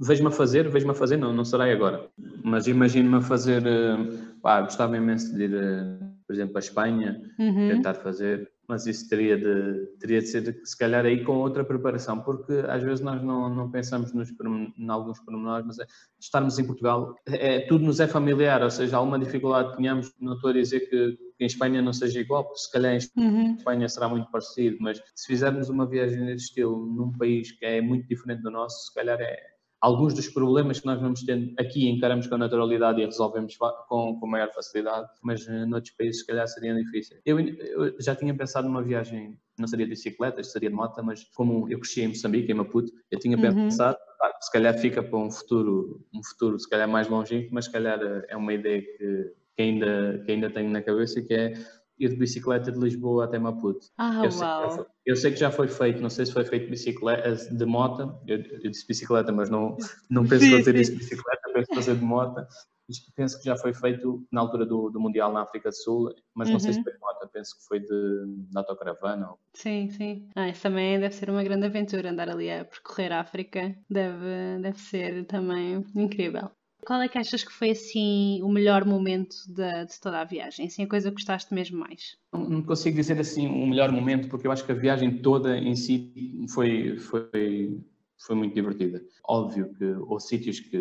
vejo-me 0.00 0.28
a 0.28 0.30
fazer, 0.30 0.66
vejo-me 0.70 0.92
a 0.92 0.94
fazer, 0.94 1.18
não, 1.18 1.34
não 1.34 1.44
será 1.44 1.70
agora. 1.70 2.08
Mas 2.42 2.66
imagino-me 2.66 3.16
a 3.16 3.20
fazer, 3.20 3.62
uh, 3.62 4.40
pá, 4.40 4.62
gostava 4.62 4.96
imenso 4.96 5.34
de 5.34 5.44
ir, 5.44 5.54
uh, 5.54 6.17
por 6.28 6.34
exemplo, 6.34 6.56
à 6.56 6.60
Espanha, 6.60 7.20
uhum. 7.38 7.68
tentar 7.70 7.94
fazer 7.94 8.48
mas 8.68 8.86
isso 8.86 9.08
teria 9.08 9.38
de, 9.38 9.86
teria 9.98 10.20
de 10.20 10.26
ser, 10.26 10.60
se 10.62 10.76
calhar, 10.76 11.06
aí 11.06 11.24
com 11.24 11.38
outra 11.38 11.64
preparação, 11.64 12.20
porque 12.20 12.52
às 12.68 12.82
vezes 12.82 13.00
nós 13.00 13.22
não, 13.22 13.48
não 13.48 13.70
pensamos 13.70 14.12
nos, 14.12 14.28
em 14.30 14.90
alguns 14.90 15.18
pormenores, 15.20 15.66
mas 15.66 15.78
é, 15.78 15.86
estarmos 16.20 16.58
em 16.58 16.66
Portugal, 16.66 17.14
é, 17.26 17.60
tudo 17.60 17.86
nos 17.86 17.98
é 17.98 18.06
familiar, 18.06 18.62
ou 18.62 18.70
seja, 18.70 18.98
alguma 18.98 19.18
dificuldade 19.18 19.70
que 19.70 19.78
tenhamos, 19.78 20.12
não 20.20 20.34
estou 20.34 20.50
a 20.50 20.52
dizer 20.52 20.80
que, 20.80 21.16
que 21.38 21.44
em 21.44 21.46
Espanha 21.46 21.80
não 21.80 21.94
seja 21.94 22.20
igual, 22.20 22.44
porque 22.44 22.60
se 22.60 22.70
calhar 22.70 22.94
em 22.94 23.22
uhum. 23.22 23.54
Espanha 23.54 23.88
será 23.88 24.06
muito 24.06 24.30
parecido, 24.30 24.76
mas 24.80 25.00
se 25.14 25.26
fizermos 25.26 25.70
uma 25.70 25.86
viagem 25.86 26.26
desse 26.26 26.44
estilo 26.44 26.84
num 26.84 27.10
país 27.12 27.50
que 27.52 27.64
é 27.64 27.80
muito 27.80 28.06
diferente 28.06 28.42
do 28.42 28.50
nosso, 28.50 28.88
se 28.88 28.94
calhar 28.94 29.18
é, 29.18 29.57
alguns 29.80 30.14
dos 30.14 30.28
problemas 30.28 30.80
que 30.80 30.86
nós 30.86 31.00
vamos 31.00 31.22
tendo 31.22 31.52
aqui 31.58 31.88
encaramos 31.88 32.26
com 32.26 32.36
naturalidade 32.36 33.00
e 33.00 33.04
resolvemos 33.04 33.56
com, 33.88 34.18
com 34.18 34.26
maior 34.26 34.52
facilidade, 34.52 35.08
mas 35.22 35.46
uh, 35.46 35.66
noutros 35.66 35.94
países 35.94 36.20
se 36.20 36.26
calhar 36.26 36.46
seriam 36.48 36.76
difíceis. 36.76 37.20
Eu, 37.24 37.38
eu, 37.38 37.94
já 38.00 38.14
tinha 38.14 38.34
pensado 38.34 38.68
numa 38.68 38.82
viagem, 38.82 39.38
não 39.58 39.66
seria 39.66 39.86
de 39.86 39.90
bicicleta, 39.90 40.42
seria 40.42 40.68
de 40.68 40.74
moto, 40.74 41.02
mas 41.04 41.24
como 41.34 41.68
eu 41.70 41.78
cresci 41.78 42.02
em 42.02 42.08
Moçambique, 42.08 42.50
em 42.50 42.54
Maputo, 42.54 42.92
eu 43.10 43.18
tinha 43.18 43.36
uhum. 43.36 43.54
pensado, 43.54 43.96
ah, 44.20 44.38
se 44.40 44.50
calhar 44.50 44.76
fica 44.78 45.02
para 45.02 45.18
um 45.18 45.30
futuro, 45.30 46.04
um 46.14 46.22
futuro 46.22 46.58
se 46.58 46.68
calhar 46.68 46.88
mais 46.88 47.08
longínquo, 47.08 47.50
mas 47.52 47.66
se 47.66 47.72
calhar 47.72 48.00
eh, 48.02 48.26
é 48.28 48.36
uma 48.36 48.52
ideia 48.52 48.82
que, 48.82 49.32
que 49.56 49.62
ainda, 49.62 50.22
que 50.24 50.32
ainda 50.32 50.50
tenho 50.50 50.70
na 50.70 50.82
cabeça, 50.82 51.22
que 51.22 51.34
é 51.34 51.52
ir 51.98 52.10
de 52.10 52.16
bicicleta 52.16 52.70
de 52.70 52.78
Lisboa 52.78 53.24
até 53.24 53.38
Maputo. 53.38 53.86
Ah, 53.96 54.22
eu, 54.24 54.30
sei 54.30 54.46
foi, 54.46 54.86
eu, 55.06 55.16
sei 55.16 55.32
que 55.32 55.38
já 55.38 55.50
foi 55.50 55.68
feito, 55.68 56.00
não 56.00 56.10
sei 56.10 56.26
se 56.26 56.32
foi 56.32 56.44
feito 56.44 56.64
de 56.64 56.70
bicicleta, 56.70 57.34
de 57.34 57.64
moto, 57.64 58.18
eu, 58.26 58.38
eu 58.38 58.70
disse 58.70 58.86
bicicleta, 58.86 59.32
mas 59.32 59.50
não, 59.50 59.76
não 60.08 60.26
penso 60.26 60.44
sim, 60.44 60.56
fazer 60.56 60.76
isso 60.76 60.92
de 60.92 60.98
bicicleta, 60.98 61.42
penso 61.52 61.74
fazer 61.74 61.96
de 61.96 62.04
moto. 62.04 62.46
Penso 63.14 63.38
que 63.38 63.44
já 63.44 63.54
foi 63.54 63.74
feito 63.74 64.26
na 64.32 64.40
altura 64.40 64.64
do, 64.64 64.88
do 64.88 64.98
Mundial 64.98 65.30
na 65.30 65.42
África 65.42 65.68
do 65.68 65.76
Sul, 65.76 66.14
mas 66.34 66.48
não 66.48 66.54
uhum. 66.54 66.60
sei 66.60 66.72
se 66.72 66.78
uhum. 66.78 66.84
foi 66.84 66.92
de 66.94 66.98
moto, 67.00 67.28
penso 67.30 67.58
que 67.58 67.66
foi 67.66 67.80
de, 67.80 67.86
de 67.86 68.56
autocaravana. 68.56 69.30
Ou... 69.30 69.38
Sim, 69.52 69.90
sim. 69.90 70.26
Ah, 70.34 70.48
isso 70.48 70.62
também 70.62 70.98
deve 70.98 71.14
ser 71.14 71.28
uma 71.28 71.44
grande 71.44 71.66
aventura, 71.66 72.10
andar 72.10 72.30
ali 72.30 72.50
a 72.50 72.64
percorrer 72.64 73.12
a 73.12 73.20
África, 73.20 73.76
deve, 73.90 74.62
deve 74.62 74.78
ser 74.78 75.26
também 75.26 75.84
incrível. 75.94 76.50
Qual 76.84 77.00
é 77.02 77.08
que 77.08 77.18
achas 77.18 77.44
que 77.44 77.52
foi 77.52 77.70
assim 77.70 78.42
o 78.42 78.48
melhor 78.48 78.84
momento 78.84 79.36
de, 79.48 79.84
de 79.84 80.00
toda 80.00 80.20
a 80.20 80.24
viagem? 80.24 80.66
Assim, 80.66 80.84
a 80.84 80.88
coisa 80.88 81.10
que 81.10 81.16
gostaste 81.16 81.52
mesmo 81.52 81.78
mais? 81.78 82.16
Não, 82.32 82.48
não, 82.48 82.62
consigo 82.62 82.96
dizer 82.96 83.18
assim 83.18 83.46
o 83.46 83.52
um 83.52 83.66
melhor 83.66 83.90
momento, 83.92 84.28
porque 84.28 84.46
eu 84.46 84.52
acho 84.52 84.64
que 84.64 84.72
a 84.72 84.76
viagem 84.76 85.18
toda 85.18 85.56
em 85.58 85.74
si 85.74 86.46
foi, 86.48 86.98
foi, 86.98 87.80
foi 88.18 88.36
muito 88.36 88.54
divertida. 88.54 89.02
Óbvio 89.24 89.74
que 89.74 89.84
houve 89.84 90.22
sítios 90.22 90.60
que 90.60 90.78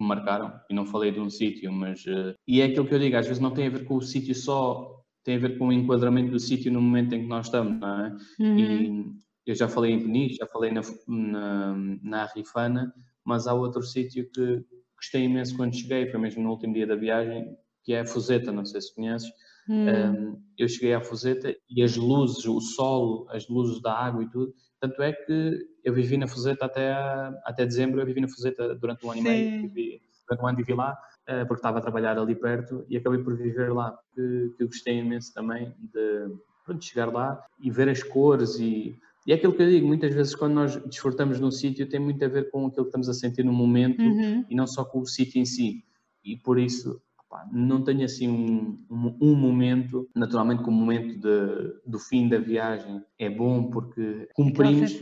me 0.00 0.08
marcaram, 0.08 0.52
e 0.68 0.74
não 0.74 0.86
falei 0.86 1.12
de 1.12 1.20
um 1.20 1.30
sítio, 1.30 1.72
mas. 1.72 2.04
Uh, 2.04 2.34
e 2.46 2.60
é 2.60 2.64
aquilo 2.64 2.86
que 2.86 2.94
eu 2.94 2.98
digo, 2.98 3.16
às 3.16 3.26
vezes 3.26 3.40
não 3.40 3.52
tem 3.52 3.66
a 3.66 3.70
ver 3.70 3.84
com 3.84 3.96
o 3.96 4.02
sítio 4.02 4.34
só, 4.34 5.04
tem 5.22 5.36
a 5.36 5.40
ver 5.40 5.58
com 5.58 5.68
o 5.68 5.72
enquadramento 5.72 6.32
do 6.32 6.40
sítio 6.40 6.72
no 6.72 6.80
momento 6.80 7.14
em 7.14 7.22
que 7.22 7.28
nós 7.28 7.46
estamos, 7.46 7.78
não 7.78 8.06
é? 8.06 8.16
Uhum. 8.40 9.16
E 9.46 9.50
eu 9.50 9.54
já 9.54 9.68
falei 9.68 9.92
em 9.92 10.00
Peniche, 10.00 10.36
já 10.36 10.46
falei 10.46 10.72
na, 10.72 10.80
na, 11.06 11.76
na 12.02 12.26
Rifana, 12.26 12.92
mas 13.24 13.46
há 13.46 13.54
outro 13.54 13.82
sítio 13.82 14.28
que 14.30 14.64
gostei 15.04 15.24
imenso 15.24 15.56
quando 15.56 15.76
cheguei, 15.76 16.06
foi 16.10 16.18
mesmo 16.18 16.42
no 16.42 16.50
último 16.50 16.72
dia 16.72 16.86
da 16.86 16.96
viagem, 16.96 17.56
que 17.84 17.92
é 17.92 18.00
a 18.00 18.06
Fuseta, 18.06 18.50
não 18.50 18.64
sei 18.64 18.80
se 18.80 18.94
conheces. 18.94 19.30
Hum. 19.68 19.86
Um, 19.88 20.42
eu 20.58 20.68
cheguei 20.68 20.94
à 20.94 21.00
Fuseta 21.00 21.54
e 21.68 21.82
as 21.82 21.96
luzes, 21.96 22.44
o 22.46 22.60
sol, 22.60 23.26
as 23.30 23.48
luzes 23.48 23.80
da 23.80 23.92
água 23.92 24.22
e 24.22 24.30
tudo, 24.30 24.54
tanto 24.80 25.02
é 25.02 25.12
que 25.12 25.66
eu 25.82 25.94
vivi 25.94 26.16
na 26.16 26.26
Fuseta 26.26 26.66
até, 26.66 26.92
até 27.44 27.64
dezembro, 27.64 28.00
eu 28.00 28.06
vivi 28.06 28.20
na 28.20 28.28
Fuseta 28.28 28.74
durante 28.74 29.04
um 29.06 29.10
ano 29.10 29.22
Sim. 29.22 29.26
e 29.26 29.30
meio, 29.30 29.62
vivi, 29.62 30.02
durante 30.28 30.42
um 30.42 30.46
ano 30.46 30.58
vivi 30.58 30.74
lá, 30.74 30.92
uh, 31.28 31.46
porque 31.46 31.60
estava 31.60 31.78
a 31.78 31.82
trabalhar 31.82 32.18
ali 32.18 32.34
perto 32.34 32.84
e 32.88 32.96
acabei 32.96 33.22
por 33.22 33.36
viver 33.36 33.72
lá, 33.72 33.96
que, 34.14 34.54
que 34.56 34.62
eu 34.62 34.66
gostei 34.66 34.98
imenso 34.98 35.32
também 35.32 35.74
de, 35.78 36.28
pronto, 36.64 36.84
chegar 36.84 37.12
lá 37.12 37.42
e 37.60 37.70
ver 37.70 37.88
as 37.88 38.02
cores 38.02 38.58
e 38.58 38.98
e 39.26 39.32
é 39.32 39.34
aquilo 39.34 39.54
que 39.54 39.62
eu 39.62 39.68
digo, 39.68 39.86
muitas 39.86 40.14
vezes 40.14 40.34
quando 40.34 40.54
nós 40.54 40.76
desfrutamos 40.84 41.40
num 41.40 41.50
sítio 41.50 41.88
tem 41.88 41.98
muito 41.98 42.22
a 42.24 42.28
ver 42.28 42.50
com 42.50 42.66
aquilo 42.66 42.84
que 42.84 42.88
estamos 42.88 43.08
a 43.08 43.14
sentir 43.14 43.44
no 43.44 43.52
momento 43.52 44.02
uhum. 44.02 44.44
e 44.48 44.54
não 44.54 44.66
só 44.66 44.84
com 44.84 45.00
o 45.00 45.06
sítio 45.06 45.40
em 45.40 45.44
si. 45.44 45.84
E 46.22 46.36
por 46.36 46.58
isso, 46.58 47.00
não 47.52 47.82
tenho 47.82 48.04
assim 48.04 48.28
um, 48.28 48.78
um, 48.90 49.16
um, 49.20 49.34
momento, 49.34 50.08
naturalmente 50.14 50.62
que 50.62 50.68
o 50.68 50.72
momento 50.72 51.18
de, 51.18 51.80
do 51.86 51.98
fim 51.98 52.28
da 52.28 52.38
viagem 52.38 53.02
é 53.18 53.28
bom 53.28 53.70
porque 53.70 54.28
cumprimos, 54.34 54.98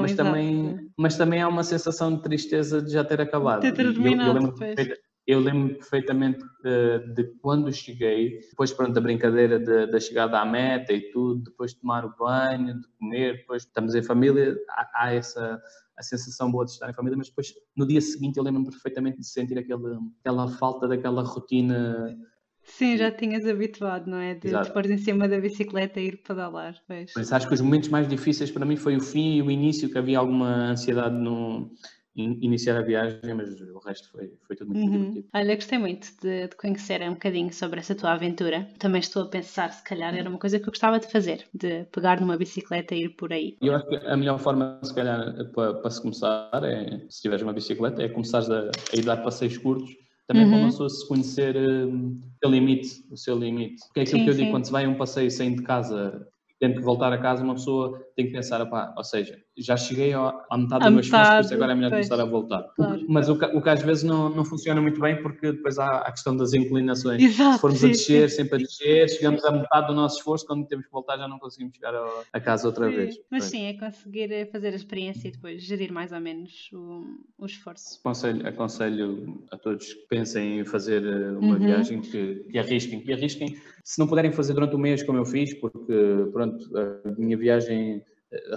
mas, 0.00 0.14
também, 0.14 0.90
mas 0.96 1.16
também 1.16 1.40
há 1.40 1.48
uma 1.48 1.62
sensação 1.62 2.14
de 2.14 2.22
tristeza 2.22 2.82
de 2.82 2.92
já 2.92 3.04
ter 3.04 3.20
acabado. 3.20 3.60
Ter 3.60 3.72
terminado, 3.72 4.38
eu, 4.38 4.42
eu 4.42 4.66
lembro, 4.66 4.96
eu 5.26 5.40
lembro 5.40 5.74
perfeitamente 5.74 6.38
de, 6.62 7.14
de, 7.14 7.24
quando 7.40 7.72
cheguei, 7.72 8.40
depois 8.48 8.72
pronto, 8.72 8.92
da 8.92 9.00
brincadeira 9.00 9.58
da, 9.58 9.86
da 9.86 9.98
chegada 9.98 10.38
à 10.38 10.44
meta 10.44 10.92
e 10.92 11.10
tudo, 11.10 11.42
depois 11.42 11.72
de 11.72 11.80
tomar 11.80 12.04
o 12.04 12.14
banho, 12.16 12.80
de 12.80 12.88
comer, 12.98 13.38
depois 13.38 13.62
estamos 13.62 13.94
em 13.94 14.02
família, 14.02 14.56
há, 14.70 14.90
há 14.94 15.14
essa 15.14 15.60
a 15.96 16.02
sensação 16.02 16.50
boa 16.50 16.64
de 16.64 16.72
estar 16.72 16.90
em 16.90 16.92
família, 16.92 17.16
mas 17.16 17.28
depois 17.28 17.54
no 17.74 17.86
dia 17.86 18.00
seguinte 18.00 18.36
eu 18.36 18.44
lembro-me 18.44 18.68
perfeitamente 18.68 19.18
de 19.18 19.26
sentir 19.26 19.58
aquela, 19.58 19.98
aquela 20.20 20.48
falta 20.48 20.86
daquela 20.86 21.22
rotina. 21.22 22.16
Sim, 22.62 22.96
já 22.96 23.10
tinhas 23.10 23.46
habituado, 23.46 24.06
não 24.06 24.18
é? 24.18 24.34
De, 24.34 24.50
de 24.50 24.72
pôr 24.72 24.84
em 24.90 24.98
cima 24.98 25.28
da 25.28 25.40
bicicleta 25.40 26.00
e 26.00 26.08
ir 26.08 26.22
pedalar. 26.22 26.74
Pois. 26.86 27.12
Mas 27.16 27.32
acho 27.32 27.48
que 27.48 27.54
os 27.54 27.60
momentos 27.60 27.88
mais 27.88 28.06
difíceis 28.06 28.50
para 28.50 28.66
mim 28.66 28.76
foi 28.76 28.96
o 28.96 29.00
fim 29.00 29.36
e 29.36 29.42
o 29.42 29.50
início, 29.50 29.88
que 29.88 29.96
havia 29.96 30.18
alguma 30.18 30.70
ansiedade 30.70 31.14
no, 31.14 31.70
iniciar 32.16 32.78
a 32.78 32.82
viagem, 32.82 33.34
mas 33.34 33.60
o 33.60 33.78
resto 33.78 34.10
foi, 34.10 34.32
foi 34.46 34.56
tudo 34.56 34.72
muito 34.72 34.90
uhum. 34.90 34.98
divertido. 34.98 35.28
Olha, 35.34 35.54
gostei 35.54 35.78
muito 35.78 36.08
de, 36.22 36.48
de, 36.48 36.56
conhecer 36.56 37.02
um 37.02 37.14
bocadinho 37.14 37.52
sobre 37.52 37.80
essa 37.80 37.94
tua 37.94 38.12
aventura. 38.12 38.68
Também 38.78 39.00
estou 39.00 39.22
a 39.22 39.28
pensar, 39.28 39.70
se 39.72 39.84
calhar 39.84 40.14
era 40.14 40.28
uma 40.28 40.38
coisa 40.38 40.58
que 40.58 40.64
eu 40.64 40.72
gostava 40.72 40.98
de 40.98 41.10
fazer, 41.10 41.46
de 41.52 41.84
pegar 41.92 42.20
numa 42.20 42.36
bicicleta 42.36 42.94
e 42.94 43.04
ir 43.04 43.10
por 43.10 43.32
aí. 43.32 43.56
Eu 43.60 43.74
acho 43.74 43.86
que 43.88 43.96
a 43.96 44.16
melhor 44.16 44.38
forma, 44.38 44.80
se 44.82 44.94
calhar, 44.94 45.34
para, 45.52 45.74
para 45.74 45.90
se 45.90 46.00
começar, 46.00 46.50
é, 46.64 47.02
se 47.08 47.22
tiveres 47.22 47.42
uma 47.42 47.52
bicicleta, 47.52 48.02
é 48.02 48.08
começar 48.08 48.40
a, 48.50 48.70
a 48.70 48.96
ir 48.96 49.04
dar 49.04 49.18
passeios 49.18 49.58
curtos, 49.58 49.94
também 50.26 50.44
uhum. 50.44 50.50
para 50.50 50.58
uma 50.58 50.68
pessoa 50.68 50.88
se 50.88 51.06
conhecer 51.06 51.56
um, 51.56 52.18
o 52.18 52.38
seu 52.38 52.50
limite, 52.50 53.04
o 53.10 53.16
seu 53.16 53.38
limite. 53.38 53.82
Porque 53.86 54.00
é 54.00 54.02
aquilo 54.02 54.18
sim, 54.18 54.24
que 54.24 54.30
eu 54.30 54.34
digo, 54.34 54.50
quando 54.50 54.64
se 54.64 54.72
vai 54.72 54.84
a 54.84 54.88
um 54.88 54.96
passeio 54.96 55.30
sem 55.30 55.54
de 55.54 55.62
casa 55.62 56.26
tendo 56.58 56.76
que 56.76 56.82
voltar 56.82 57.12
a 57.12 57.18
casa, 57.18 57.44
uma 57.44 57.54
pessoa 57.54 58.02
tem 58.16 58.26
que 58.26 58.32
pensar, 58.32 58.62
opá, 58.62 58.94
ou 58.96 59.04
seja, 59.04 59.38
já 59.58 59.76
cheguei 59.76 60.14
à 60.14 60.56
metade 60.56 60.86
do 60.86 60.90
meu 60.90 61.00
esforço, 61.00 61.40
isso 61.42 61.54
agora 61.54 61.72
é 61.72 61.74
melhor 61.74 61.90
pois, 61.90 62.08
começar 62.08 62.22
a 62.22 62.26
voltar. 62.26 62.62
Claro. 62.74 63.04
Mas 63.06 63.28
o 63.28 63.38
que, 63.38 63.44
o 63.44 63.60
que, 63.60 63.68
às 63.68 63.82
vezes 63.82 64.04
não, 64.04 64.30
não 64.30 64.42
funciona 64.42 64.80
muito 64.80 64.98
bem, 64.98 65.20
porque 65.20 65.52
depois 65.52 65.78
há 65.78 65.98
a 65.98 66.10
questão 66.10 66.34
das 66.34 66.54
inclinações. 66.54 67.22
Exato, 67.22 67.56
Se 67.56 67.60
formos 67.60 67.80
sim, 67.80 67.86
a 67.86 67.90
descer, 67.90 68.30
sim. 68.30 68.36
sempre 68.36 68.54
a 68.54 68.58
descer, 68.58 69.10
chegamos 69.10 69.44
à 69.44 69.52
metade 69.52 69.88
do 69.88 69.94
nosso 69.94 70.16
esforço, 70.16 70.46
quando 70.46 70.66
temos 70.66 70.86
que 70.86 70.92
voltar 70.92 71.18
já 71.18 71.28
não 71.28 71.38
conseguimos 71.38 71.74
chegar 71.76 71.94
a, 72.32 72.40
casa 72.40 72.66
outra 72.66 72.88
sim. 72.88 72.96
vez. 72.96 73.16
Mas 73.30 73.44
sim, 73.44 73.66
é 73.66 73.74
conseguir 73.74 74.32
eh, 74.32 74.46
fazer 74.46 74.68
a 74.68 74.76
experiência 74.76 75.28
e 75.28 75.32
depois 75.32 75.62
gerir 75.62 75.92
mais 75.92 76.10
ou 76.10 76.20
menos 76.20 76.70
o, 76.72 77.04
o 77.38 77.44
esforço. 77.44 78.00
Aconselho, 78.00 78.48
aconselho 78.48 79.44
a 79.50 79.58
todos 79.58 79.92
que 79.92 80.06
pensem 80.08 80.60
em 80.60 80.64
fazer 80.64 81.04
eh, 81.04 81.32
uma 81.32 81.54
uhum. 81.54 81.66
viagem 81.66 82.00
que, 82.00 82.46
que 82.50 82.58
arrisquem, 82.58 83.00
que 83.00 83.12
arrisquem. 83.12 83.58
Se 83.84 83.98
não 83.98 84.06
puderem 84.06 84.32
fazer 84.32 84.54
durante 84.54 84.74
o 84.74 84.78
mês, 84.78 85.02
como 85.02 85.18
eu 85.18 85.24
fiz, 85.24 85.52
porque 85.60 85.94
pronto, 86.32 86.66
a 86.76 87.20
minha 87.20 87.36
viagem 87.36 88.02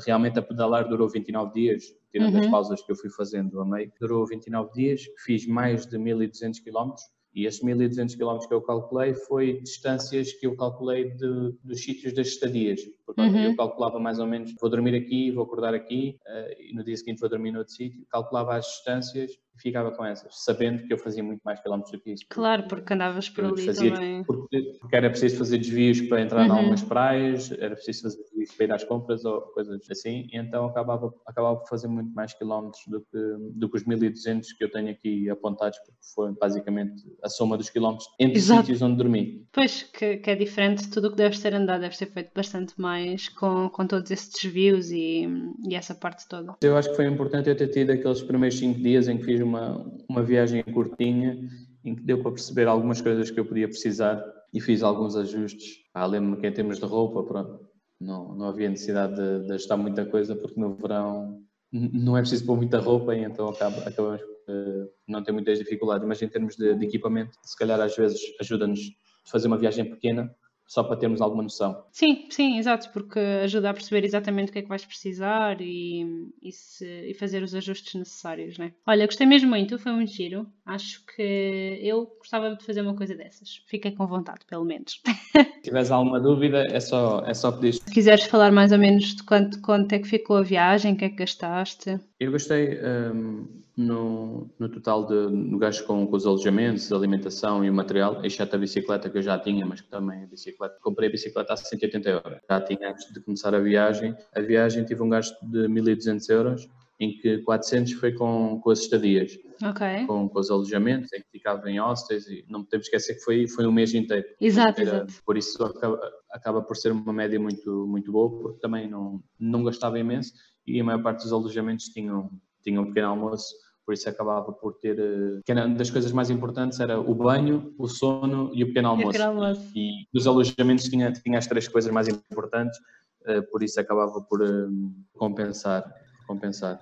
realmente 0.05 0.39
a 0.39 0.41
pedalar 0.41 0.88
durou 0.88 1.07
29 1.07 1.53
dias, 1.53 1.84
tirando 2.11 2.36
uhum. 2.36 2.39
as 2.41 2.47
pausas 2.47 2.82
que 2.82 2.91
eu 2.91 2.95
fui 2.95 3.09
fazendo 3.09 3.59
a 3.59 3.65
meio. 3.65 3.91
Durou 3.99 4.26
29 4.26 4.72
dias, 4.74 5.01
fiz 5.26 5.45
mais 5.45 5.86
de 5.86 5.97
1200 5.97 6.59
km, 6.59 6.93
E 7.34 7.45
esses 7.45 7.61
1200 7.61 8.15
km 8.15 8.39
que 8.47 8.53
eu 8.53 8.61
calculei 8.61 9.13
foi 9.13 9.61
distâncias 9.61 10.34
que 10.34 10.47
eu 10.47 10.55
calculei 10.55 11.11
de, 11.11 11.53
dos 11.63 11.84
sítios 11.84 12.13
das 12.13 12.28
estadias. 12.28 12.82
Portanto, 13.05 13.36
uhum. 13.36 13.43
eu 13.43 13.55
calculava 13.55 13.99
mais 13.99 14.20
ou 14.20 14.26
menos, 14.26 14.53
vou 14.59 14.70
dormir 14.70 14.95
aqui, 14.95 15.32
vou 15.32 15.43
acordar 15.43 15.74
aqui, 15.74 16.17
uh, 16.26 16.61
e 16.61 16.74
no 16.74 16.84
dia 16.84 16.97
seguinte 16.97 17.20
vou 17.20 17.30
dormir 17.30 17.51
noutro 17.51 17.74
sítio. 17.74 18.03
Calculava 18.09 18.55
as 18.55 18.65
distâncias 18.65 19.32
ficava 19.62 19.91
com 19.91 20.05
essas, 20.05 20.43
sabendo 20.43 20.86
que 20.86 20.93
eu 20.93 20.97
fazia 20.97 21.24
muito 21.24 21.41
mais 21.43 21.60
quilómetros 21.60 21.91
do 21.91 21.99
que 21.99 22.12
isso. 22.12 22.26
Claro, 22.30 22.64
porque 22.68 22.93
andavas 22.93 23.30
por 23.30 23.45
ali 23.45 23.66
fazia, 23.66 23.93
também. 23.93 24.24
Porque, 24.24 24.78
porque, 24.80 24.95
era 24.95 25.10
preciso 25.10 25.38
fazer 25.38 25.57
desvios 25.57 26.01
para 26.01 26.22
entrar 26.22 26.41
uhum. 26.41 26.47
em 26.47 26.57
algumas 26.57 26.82
praias, 26.82 27.51
era 27.51 27.76
preciso 27.76 28.03
fazer 28.03 28.24
desvios 28.24 28.51
para 28.55 28.66
ir 28.66 28.72
às 28.72 28.84
compras 28.84 29.26
ou 29.26 29.41
coisas 29.41 29.80
assim, 29.89 30.28
e 30.32 30.38
então 30.38 30.66
acabava, 30.66 31.14
acabava 31.26 31.60
por 31.60 31.68
fazer 31.68 31.88
muito 31.88 32.14
mais 32.14 32.34
quilómetros 32.34 32.84
do 32.88 33.01
que, 33.01 33.51
do 33.55 33.70
que 33.70 33.78
os 33.78 33.86
1200 33.86 34.53
que 34.53 34.64
eu 34.64 34.72
tenho 34.72 34.89
aqui 34.89 35.30
apontados, 35.30 35.78
porque 35.80 35.99
foi 36.14 36.32
basicamente 36.34 37.03
a 37.24 37.30
soma 37.30 37.57
dos 37.57 37.70
quilómetros 37.70 38.10
entre 38.20 38.38
Exato. 38.38 38.62
sítios 38.62 38.82
onde 38.82 38.97
dormi. 38.97 39.45
Pois, 39.51 39.84
que, 39.84 40.18
que 40.18 40.30
é 40.30 40.36
diferente, 40.36 40.89
tudo 40.89 41.07
o 41.07 41.12
que 41.12 41.18
deve 41.18 41.38
ser 41.38 41.53
andado 41.53 41.82
deve 41.82 41.95
ser 41.95 42.07
feito 42.07 42.32
bastante 42.36 42.80
mais 42.80 43.30
com, 43.30 43.70
com 43.70 43.86
todos 43.86 44.10
esses 44.12 44.32
desvios 44.34 44.91
e, 44.91 45.28
e 45.68 45.76
essa 45.76 45.93
parte 45.93 46.28
toda. 46.28 46.55
Eu 46.62 46.78
acho 46.78 46.89
que 46.89 46.95
foi 46.95 47.05
importante 47.05 47.49
eu 47.49 47.55
ter 47.55 47.68
tido 47.68 47.91
aqueles 47.91 48.22
primeiros 48.22 48.57
5 48.57 48.80
dias 48.80 49.07
em 49.07 49.18
que 49.18 49.26
fiz 49.26 49.41
uma, 49.49 49.85
uma 50.07 50.23
viagem 50.23 50.63
curtinha, 50.63 51.37
em 51.83 51.95
que 51.95 52.03
deu 52.03 52.21
para 52.21 52.31
perceber 52.31 52.67
algumas 52.67 53.01
coisas 53.01 53.29
que 53.31 53.39
eu 53.39 53.45
podia 53.45 53.67
precisar 53.67 54.23
e 54.53 54.61
fiz 54.61 54.83
alguns 54.83 55.15
ajustes. 55.15 55.77
Ah, 55.93 56.05
Lembro-me 56.05 56.37
que 56.37 56.47
em 56.47 56.53
termos 56.53 56.79
de 56.79 56.85
roupa, 56.85 57.23
pronto, 57.23 57.67
não, 57.99 58.35
não 58.35 58.47
havia 58.47 58.69
necessidade 58.69 59.15
de, 59.15 59.47
de 59.47 59.53
ajustar 59.53 59.77
muita 59.77 60.05
coisa, 60.05 60.35
porque 60.35 60.59
no 60.59 60.75
verão 60.75 61.41
não 61.71 62.17
é 62.17 62.21
preciso 62.21 62.45
pôr 62.45 62.57
muita 62.57 62.79
roupa 62.79 63.15
e 63.15 63.23
então 63.23 63.47
acaba, 63.47 63.77
acabamos 63.87 64.21
por 64.21 64.89
não 65.07 65.23
ter 65.23 65.31
muitas 65.31 65.59
dificuldades, 65.59 66.07
mas 66.07 66.21
em 66.21 66.27
termos 66.27 66.55
de, 66.55 66.73
de 66.75 66.85
equipamento, 66.85 67.37
se 67.43 67.55
calhar 67.57 67.79
às 67.79 67.95
vezes 67.95 68.19
ajuda-nos 68.39 68.79
a 69.27 69.31
fazer 69.31 69.47
uma 69.47 69.57
viagem 69.57 69.85
pequena 69.85 70.33
só 70.70 70.84
para 70.84 70.95
termos 70.95 71.20
alguma 71.20 71.41
noção. 71.41 71.84
Sim, 71.91 72.28
sim, 72.30 72.59
exato, 72.59 72.91
porque 72.91 73.20
ajuda 73.20 73.72
a 73.72 73.74
perceber 73.74 74.05
exatamente 74.05 74.49
o 74.49 74.53
que 74.53 74.59
é 74.59 74.61
que 74.61 74.70
vais 74.70 74.86
precisar 74.86 75.59
e, 75.59 76.30
e, 76.43 76.51
se, 76.51 76.86
e 76.86 77.13
fazer 77.15 77.41
os 77.41 77.55
ajustes 77.55 77.95
necessários, 77.95 78.59
né? 78.59 78.72
Olha, 78.86 79.07
gostei 79.07 79.26
mesmo 79.26 79.49
muito, 79.49 79.80
foi 79.80 79.91
muito 79.91 80.11
giro. 80.11 80.45
Acho 80.63 81.03
que 81.07 81.80
eu 81.82 82.05
gostava 82.20 82.55
de 82.55 82.63
fazer 82.63 82.82
uma 82.82 82.95
coisa 82.95 83.15
dessas. 83.15 83.63
Fiquei 83.65 83.91
com 83.91 84.05
vontade, 84.05 84.45
pelo 84.47 84.63
menos. 84.63 85.01
Se 85.34 85.61
tiveres 85.63 85.89
alguma 85.89 86.20
dúvida, 86.20 86.67
é 86.70 86.80
só, 86.80 87.24
é 87.26 87.34
só 87.34 87.51
pedir. 87.51 87.74
Se 87.74 87.91
quiseres 87.91 88.26
falar 88.26 88.51
mais 88.51 88.72
ou 88.72 88.78
menos 88.78 89.15
de 89.15 89.24
quanto, 89.24 89.59
quanto 89.61 89.91
é 89.93 89.99
que 89.99 90.07
ficou 90.07 90.38
a 90.38 90.43
viagem, 90.43 90.93
o 90.93 90.97
que 90.97 91.05
é 91.05 91.09
que 91.09 91.15
gastaste? 91.15 91.99
Eu 92.20 92.32
gostei. 92.32 92.78
Um 93.11 93.59
no, 93.80 94.49
no 94.59 94.67
total 94.67 95.05
de, 95.05 95.13
no 95.32 95.57
gasto 95.57 95.86
com, 95.86 96.05
com 96.05 96.15
os 96.15 96.25
alojamentos, 96.25 96.91
alimentação 96.91 97.63
e 97.63 97.69
o 97.69 97.73
material, 97.73 98.19
exceto 98.25 98.57
a 98.57 98.59
bicicleta 98.59 99.09
que 99.09 99.17
eu 99.17 99.21
já 99.21 99.39
tinha, 99.39 99.65
mas 99.65 99.80
que 99.80 99.89
também 99.89 100.23
a 100.23 100.27
bicicleta, 100.27 100.77
comprei 100.82 101.07
a 101.07 101.11
bicicleta 101.11 101.53
a 101.53 101.55
180 101.55 102.09
euros. 102.09 102.39
Já 102.49 102.59
tinha 102.59 102.91
antes 102.91 103.09
de 103.13 103.21
começar 103.21 103.55
a 103.55 103.59
viagem. 103.59 104.13
A 104.36 104.41
viagem 104.41 104.84
tive 104.84 105.01
um 105.01 105.07
gasto 105.07 105.34
de 105.45 105.69
1200 105.69 106.27
euros, 106.27 106.69
em 106.99 107.17
que 107.19 107.38
400 107.38 107.93
foi 107.93 108.11
com, 108.11 108.59
com 108.61 108.69
as 108.69 108.80
estadias, 108.80 109.39
okay. 109.63 110.05
com, 110.05 110.27
com 110.27 110.39
os 110.39 110.51
alojamentos, 110.51 111.13
em 111.13 111.21
que 111.21 111.30
ficava 111.32 111.71
em 111.71 111.80
hostels 111.80 112.27
e 112.27 112.43
não 112.49 112.65
podemos 112.65 112.88
esquecer 112.88 113.13
que 113.13 113.21
foi, 113.21 113.47
foi 113.47 113.65
um 113.65 113.71
mês 113.71 113.93
inteiro. 113.93 114.27
Exato, 114.41 114.82
Era, 114.82 114.89
exato. 114.89 115.13
Por 115.25 115.38
isso 115.38 115.63
acaba, 115.63 116.11
acaba 116.30 116.61
por 116.61 116.75
ser 116.75 116.91
uma 116.91 117.13
média 117.13 117.39
muito, 117.39 117.88
muito 117.88 118.11
boa, 118.11 118.30
porque 118.41 118.59
também 118.59 118.89
não, 118.89 119.23
não 119.39 119.63
gastava 119.63 119.97
imenso 119.97 120.34
e 120.67 120.82
a 120.82 120.84
maior 120.84 121.01
parte 121.01 121.23
dos 121.23 121.32
alojamentos 121.32 121.86
tinham, 121.86 122.30
tinham 122.61 122.84
um 122.84 122.88
pequeno 122.88 123.07
almoço 123.07 123.55
por 123.89 123.93
isso 123.93 124.07
acabava 124.07 124.51
por 124.53 124.75
ter. 124.75 124.99
Eh, 124.99 125.41
que 125.43 125.51
era 125.51 125.65
uma 125.65 125.75
das 125.75 125.89
coisas 125.89 126.11
mais 126.11 126.29
importantes 126.29 126.79
era 126.79 126.99
o 126.99 127.15
banho, 127.15 127.73
o 127.75 127.87
sono 127.87 128.51
e 128.53 128.63
o 128.63 128.67
pequeno 128.67 128.89
almoço. 128.89 129.13
pequeno 129.13 129.31
almoço. 129.31 129.71
E, 129.75 130.05
dos 130.13 130.27
alojamentos 130.27 130.85
tinha, 130.85 131.11
tinha 131.11 131.39
as 131.39 131.47
três 131.47 131.67
coisas 131.67 131.91
mais 131.91 132.07
importantes, 132.07 132.77
eh, 133.25 133.41
por 133.41 133.63
isso 133.63 133.79
acabava 133.79 134.21
por 134.21 134.43
eh, 134.43 134.67
compensar. 135.13 135.91
compensar. 136.27 136.79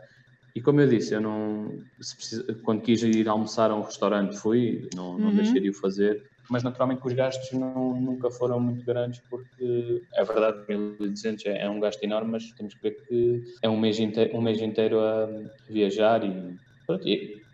E 0.54 0.60
como 0.60 0.82
eu 0.82 0.88
disse, 0.90 1.14
eu 1.14 1.22
não, 1.22 1.80
quando 2.64 2.82
quis 2.82 3.02
ir 3.04 3.30
almoçar 3.30 3.72
a 3.72 3.76
um 3.76 3.84
restaurante 3.84 4.36
fui, 4.36 4.90
não, 4.94 5.18
não 5.18 5.30
uhum. 5.30 5.36
deixei 5.38 5.62
de 5.62 5.70
o 5.70 5.74
fazer, 5.74 6.22
mas 6.50 6.62
naturalmente 6.62 7.06
os 7.06 7.14
gastos 7.14 7.58
não, 7.58 7.96
nunca 8.02 8.30
foram 8.30 8.60
muito 8.60 8.84
grandes 8.84 9.22
porque 9.30 10.04
é 10.14 10.24
verdade 10.26 10.66
que 10.66 10.76
1200 10.76 11.46
é, 11.46 11.64
é 11.64 11.70
um 11.70 11.80
gasto 11.80 12.04
enorme, 12.04 12.32
mas 12.32 12.52
temos 12.52 12.74
que 12.74 12.82
ver 12.82 12.92
que 13.08 13.44
é 13.62 13.70
um 13.70 13.80
mês 13.80 13.98
inteiro, 13.98 14.36
um 14.36 14.42
mês 14.42 14.62
inteiro 14.62 15.00
a 15.00 15.30
viajar 15.70 16.24
e 16.26 16.58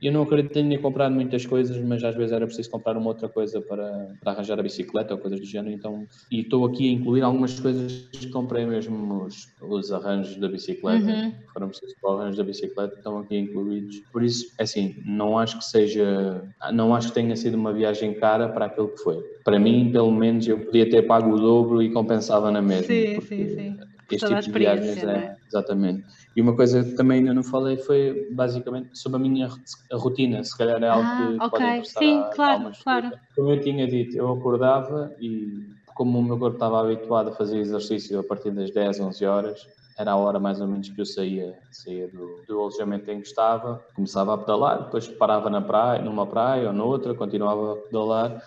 eu 0.02 0.12
não 0.12 0.24
acredito 0.24 0.50
que 0.50 0.62
tenha 0.62 0.78
comprado 0.80 1.14
muitas 1.14 1.46
coisas, 1.46 1.78
mas 1.78 2.04
às 2.04 2.16
vezes 2.16 2.32
era 2.32 2.46
preciso 2.46 2.70
comprar 2.70 2.98
uma 2.98 3.08
outra 3.08 3.30
coisa 3.30 3.62
para, 3.62 4.10
para 4.20 4.34
arranjar 4.34 4.60
a 4.60 4.64
bicicleta 4.64 5.14
ou 5.14 5.20
coisas 5.20 5.40
do 5.40 5.46
género. 5.46 5.74
Então, 5.74 6.06
e 6.30 6.42
estou 6.42 6.66
aqui 6.66 6.90
a 6.90 6.92
incluir 6.92 7.22
algumas 7.22 7.60
coisas 7.60 8.10
que 8.12 8.30
comprei 8.30 8.66
mesmo, 8.66 9.24
os, 9.24 9.48
os 9.62 9.92
arranjos 9.92 10.36
da 10.36 10.48
bicicleta, 10.48 11.06
uhum. 11.06 11.34
foram 11.54 11.70
precisos 11.70 11.96
para 12.00 12.12
o 12.12 12.18
arranjo 12.18 12.38
da 12.38 12.44
bicicleta, 12.44 12.96
estão 12.96 13.18
aqui 13.18 13.38
incluídos. 13.38 14.02
Por 14.12 14.24
isso, 14.24 14.54
é 14.60 14.64
assim, 14.64 15.02
não 15.06 15.38
acho 15.38 15.58
que 15.58 15.66
seja, 15.66 16.44
não 16.74 16.94
acho 16.94 17.08
que 17.08 17.16
tenha 17.16 17.36
sido 17.36 17.56
uma 17.56 17.74
viagem 17.74 18.14
cara 18.14 18.50
para 18.50 18.66
aquilo 18.66 18.90
que 18.90 19.02
foi. 19.02 19.24
Para 19.44 19.58
mim, 19.60 19.90
pelo 19.92 20.12
menos, 20.12 20.48
eu 20.48 20.60
podia 20.60 20.90
ter 20.90 21.04
pago 21.04 21.32
o 21.32 21.40
dobro 21.40 21.82
e 21.82 21.92
compensava 21.92 22.52
na 22.52 22.62
mesma. 22.62 22.88
Sim, 22.88 23.22
sim, 23.22 23.48
sim. 23.48 23.78
Este 24.12 24.28
tipo 24.28 24.42
de 24.42 24.52
viagens 24.52 25.04
é, 25.04 25.12
é, 25.12 25.36
exatamente. 25.48 26.04
E 26.36 26.42
uma 26.42 26.56
coisa 26.56 26.84
que 26.84 26.92
também 26.92 27.20
ainda 27.20 27.34
não 27.34 27.44
falei 27.44 27.78
foi 27.78 28.28
basicamente 28.32 28.98
sobre 28.98 29.18
a 29.18 29.20
minha 29.20 29.50
a 29.92 29.98
rotina, 29.98 30.44
se 30.44 30.58
calhar 30.58 30.82
é 30.84 30.88
algo 30.88 31.08
ah, 31.08 31.18
que 31.18 31.46
okay. 31.46 31.76
pode 31.76 31.90
Sim, 31.90 32.20
a, 32.20 32.24
claro, 32.26 32.72
claro. 32.84 33.12
Como 33.36 33.52
eu 33.52 33.62
tinha 33.62 33.88
dito, 33.88 34.18
eu 34.18 34.32
acordava 34.32 35.14
e 35.20 35.74
como 35.96 36.20
o 36.20 36.24
meu 36.24 36.38
corpo 36.38 36.56
estava 36.56 36.82
habituado 36.82 37.30
a 37.30 37.34
fazer 37.34 37.60
exercício 37.60 38.20
a 38.20 38.24
partir 38.24 38.52
das 38.52 38.72
10, 38.72 39.00
11 39.00 39.26
horas, 39.26 39.68
era 39.98 40.12
a 40.12 40.16
hora 40.16 40.40
mais 40.40 40.60
ou 40.60 40.68
menos 40.68 40.90
que 40.90 41.00
eu 41.00 41.06
saía, 41.06 41.54
saía 41.72 42.08
do, 42.08 42.44
do 42.48 42.60
alojamento 42.60 43.10
em 43.12 43.22
que 43.22 43.28
estava, 43.28 43.84
começava 43.94 44.34
a 44.34 44.38
pedalar, 44.38 44.86
depois 44.86 45.08
parava 45.08 45.50
na 45.50 45.62
praia, 45.62 46.02
numa 46.02 46.26
praia 46.26 46.68
ou 46.68 46.74
noutra, 46.74 47.14
continuava 47.14 47.74
a 47.74 47.76
pedalar, 47.76 48.42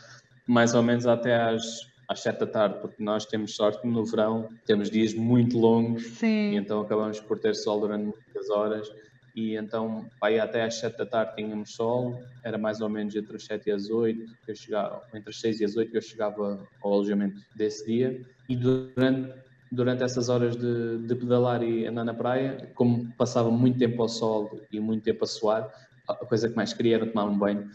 mais 0.47 0.75
ou 0.75 0.83
menos 0.83 1.07
até 1.07 1.41
às 1.41 1.63
às 2.09 2.21
sete 2.21 2.41
da 2.41 2.47
tarde, 2.47 2.81
porque 2.81 3.03
nós 3.03 3.27
temos 3.27 3.55
sorte 3.55 3.81
que 3.81 3.89
no 3.89 4.05
verão 4.05 4.49
temos 4.65 4.91
dias 4.91 5.15
muito 5.15 5.59
longos 5.59 6.05
Sim. 6.19 6.53
e 6.53 6.57
então 6.57 6.81
acabamos 6.81 7.21
por 7.21 7.39
ter 7.39 7.55
sol 7.55 7.81
durante 7.81 8.05
muitas 8.05 8.51
horas. 8.51 8.89
E 9.35 9.55
então 9.55 10.07
aí 10.23 10.41
até 10.41 10.63
às 10.63 10.77
sete 10.77 10.97
da 10.97 11.07
tarde 11.07 11.37
tínhamos 11.37 11.75
sol, 11.75 12.19
era 12.43 12.57
mais 12.57 12.81
ou 12.81 12.89
menos 12.89 13.15
entre 13.15 13.37
as 13.37 13.45
sete 13.45 13.69
e 13.69 13.73
as 13.73 13.91
oito, 13.91 14.25
que 14.45 14.53
eu 14.53 14.57
chegava, 14.57 15.03
entre 15.15 15.31
as 15.31 15.41
seis 15.41 15.61
e 15.61 15.65
as 15.65 15.77
oito 15.77 15.91
que 15.91 15.99
eu 15.99 16.03
chegava 16.03 16.67
ao 16.83 16.93
alojamento 16.93 17.41
desse 17.55 17.85
dia. 17.85 18.21
E 18.49 18.57
durante 18.57 19.47
durante 19.71 20.05
essas 20.05 20.29
horas 20.29 20.57
de, 20.57 20.99
de 20.99 21.15
pedalar 21.15 21.63
e 21.63 21.87
andar 21.87 22.05
na 22.05 22.15
praia, 22.15 22.71
como 22.75 23.13
passava 23.15 23.51
muito 23.51 23.79
tempo 23.79 24.01
ao 24.01 24.09
sol 24.09 24.61
e 24.71 24.79
muito 24.79 25.03
tempo 25.03 25.25
a 25.25 25.27
suar, 25.27 25.69
a 26.09 26.15
coisa 26.15 26.49
que 26.49 26.55
mais 26.55 26.73
queria 26.73 26.97
era 26.97 27.07
tomar 27.07 27.25
um 27.25 27.37
banho, 27.37 27.69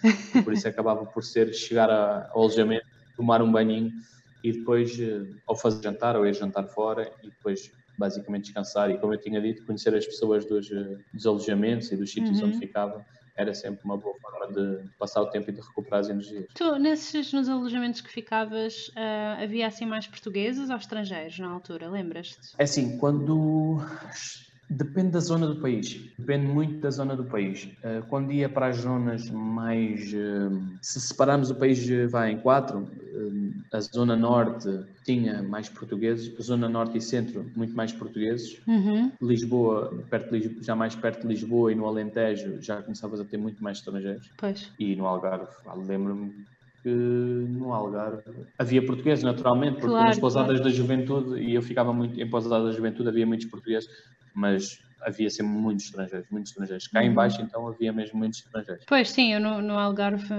por 0.44 0.54
isso 0.54 0.66
acabava 0.68 1.06
por 1.06 1.24
ser 1.24 1.54
chegar 1.54 1.90
ao 1.90 2.40
alojamento, 2.40 2.86
tomar 3.16 3.42
um 3.42 3.52
banhinho 3.52 3.92
e 4.44 4.52
depois 4.52 4.98
ou 5.48 5.56
eh, 5.56 5.60
fazer 5.60 5.84
jantar 5.84 6.16
ou 6.16 6.26
ir 6.26 6.34
jantar 6.34 6.68
fora 6.68 7.12
e 7.24 7.30
depois 7.30 7.72
basicamente 7.98 8.46
descansar 8.46 8.90
e 8.90 8.98
como 8.98 9.14
eu 9.14 9.20
tinha 9.20 9.40
dito 9.42 9.66
conhecer 9.66 9.94
as 9.94 10.06
pessoas 10.06 10.46
dos, 10.46 10.72
eh, 10.72 10.98
dos 11.14 11.26
alojamentos 11.26 11.92
e 11.92 11.98
dos 11.98 12.12
sítios 12.12 12.40
uhum. 12.40 12.48
onde 12.48 12.58
ficava 12.58 13.06
era 13.36 13.54
sempre 13.54 13.84
uma 13.86 13.98
boa 13.98 14.16
forma 14.20 14.54
de 14.54 14.88
passar 15.00 15.22
o 15.22 15.28
tempo 15.28 15.50
e 15.50 15.54
de 15.54 15.62
recuperar 15.62 16.02
as 16.02 16.10
energias. 16.10 16.46
Tu, 16.54 16.76
nesses 16.78 17.32
nos 17.34 17.48
alojamentos 17.50 18.02
que 18.02 18.10
ficavas, 18.10 18.90
uh, 18.90 19.42
havia 19.42 19.68
assim 19.68 19.86
mais 19.86 20.06
portugueses 20.06 20.70
ou 20.70 20.76
estrangeiros 20.76 21.40
na 21.40 21.50
altura, 21.50 21.90
lembras-te? 21.90 22.54
É 22.58 22.64
assim, 22.64 22.98
quando 22.98 23.80
Depende 24.74 25.10
da 25.10 25.20
zona 25.20 25.48
do 25.48 25.58
país, 25.58 26.00
depende 26.18 26.48
muito 26.48 26.80
da 26.80 26.90
zona 26.90 27.14
do 27.14 27.26
país. 27.26 27.66
Uh, 27.84 28.02
quando 28.08 28.32
ia 28.32 28.48
para 28.48 28.68
as 28.68 28.78
zonas 28.78 29.30
mais. 29.30 30.14
Uh, 30.14 30.62
se 30.82 31.02
separarmos 31.02 31.50
o 31.50 31.56
país 31.56 31.86
vai 32.10 32.32
em 32.32 32.38
quatro, 32.38 32.88
a 33.72 33.80
zona 33.82 34.16
norte 34.16 34.70
tinha 35.04 35.44
mais 35.44 35.68
portugueses, 35.68 36.34
a 36.40 36.44
zona 36.44 36.70
norte 36.70 36.98
e 36.98 37.02
centro 37.02 37.46
muito 37.56 37.76
mais 37.76 37.92
portugueses. 37.92 38.62
Uhum. 38.66 39.12
Lisboa, 39.22 39.94
perto 40.10 40.34
Lisboa, 40.34 40.64
já 40.64 40.76
mais 40.76 40.96
perto 40.96 41.22
de 41.22 41.28
Lisboa 41.28 41.72
e 41.72 41.76
no 41.76 41.86
Alentejo 41.86 42.62
já 42.62 42.82
começavas 42.82 43.20
a 43.20 43.26
ter 43.26 43.38
muito 43.38 43.62
mais 43.62 43.78
estrangeiros. 43.80 44.30
Pois. 44.38 44.72
E 44.80 44.96
no 44.96 45.06
Algarve, 45.06 45.48
lembro-me 45.86 46.46
que 46.82 46.90
no 46.90 47.74
Algarve 47.74 48.24
havia 48.58 48.84
portugueses 48.86 49.24
naturalmente, 49.24 49.74
porque 49.74 49.88
claro, 49.88 50.08
nas 50.08 50.20
pousadas 50.20 50.58
claro. 50.58 50.64
da 50.64 50.70
juventude, 50.70 51.40
e 51.40 51.54
eu 51.54 51.62
ficava 51.62 51.94
muito 51.94 52.20
em 52.20 52.28
pousadas 52.30 52.66
da 52.66 52.72
juventude, 52.72 53.10
havia 53.10 53.26
muitos 53.26 53.46
portugueses, 53.48 53.90
mas 54.34 54.80
havia 55.02 55.30
sempre 55.30 55.54
muitos 55.54 55.86
estrangeiros, 55.86 56.28
muitos 56.30 56.52
estrangeiros. 56.52 56.88
Cá 56.88 57.04
em 57.04 57.10
uhum. 57.10 57.16
baixo 57.16 57.42
então 57.42 57.68
havia 57.68 57.92
mesmo 57.92 58.20
muitos 58.20 58.40
estrangeiros. 58.40 58.86
Pois 58.88 59.10
sim, 59.10 59.34
eu 59.34 59.40
no, 59.40 59.62
no 59.62 59.78
Algarve 59.78 60.34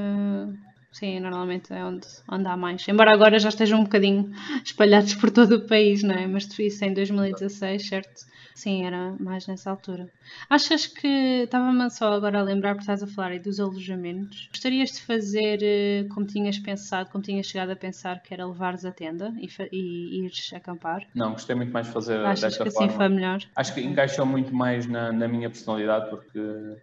sim, 0.92 1.18
normalmente 1.20 1.72
é 1.72 1.84
onde, 1.84 2.06
onde 2.30 2.46
há 2.46 2.56
mais. 2.56 2.86
Embora 2.86 3.12
agora 3.12 3.38
já 3.38 3.48
estejam 3.48 3.80
um 3.80 3.84
bocadinho 3.84 4.30
espalhados 4.64 5.14
por 5.14 5.30
todo 5.30 5.56
o 5.56 5.66
país, 5.66 6.02
não 6.02 6.14
é? 6.14 6.26
Mas 6.26 6.48
isso 6.58 6.84
em 6.84 6.94
2016, 6.94 7.88
certo? 7.88 8.32
Sim, 8.54 8.84
era 8.84 9.14
mais 9.18 9.46
nessa 9.46 9.70
altura. 9.70 10.08
Achas 10.48 10.86
que, 10.86 11.42
estava-me 11.44 11.90
só 11.90 12.12
agora 12.12 12.40
a 12.40 12.42
lembrar, 12.42 12.74
porque 12.74 12.82
estás 12.82 13.02
a 13.02 13.06
falar 13.06 13.28
aí 13.28 13.38
dos 13.38 13.58
alojamentos, 13.58 14.48
gostarias 14.50 14.92
de 14.92 15.02
fazer 15.02 15.58
eh, 15.62 16.06
como 16.14 16.26
tinhas 16.26 16.58
pensado, 16.58 17.10
como 17.10 17.24
tinhas 17.24 17.46
chegado 17.46 17.70
a 17.70 17.76
pensar, 17.76 18.22
que 18.22 18.32
era 18.32 18.46
levares 18.46 18.84
a 18.84 18.92
tenda 18.92 19.32
e, 19.38 19.48
e 19.72 20.24
ires 20.24 20.52
acampar? 20.54 21.06
Não, 21.14 21.32
gostei 21.32 21.56
muito 21.56 21.72
mais 21.72 21.86
de 21.86 21.92
fazer 21.92 22.18
Achas 22.20 22.40
desta 22.40 22.64
que 22.64 22.70
forma. 22.70 22.86
assim 22.86 22.96
foi 22.96 23.08
melhor? 23.08 23.40
Acho 23.56 23.74
que 23.74 23.80
encaixou 23.80 24.26
muito 24.26 24.54
mais 24.54 24.86
na, 24.86 25.12
na 25.12 25.26
minha 25.26 25.48
personalidade, 25.48 26.10
porque, 26.10 26.40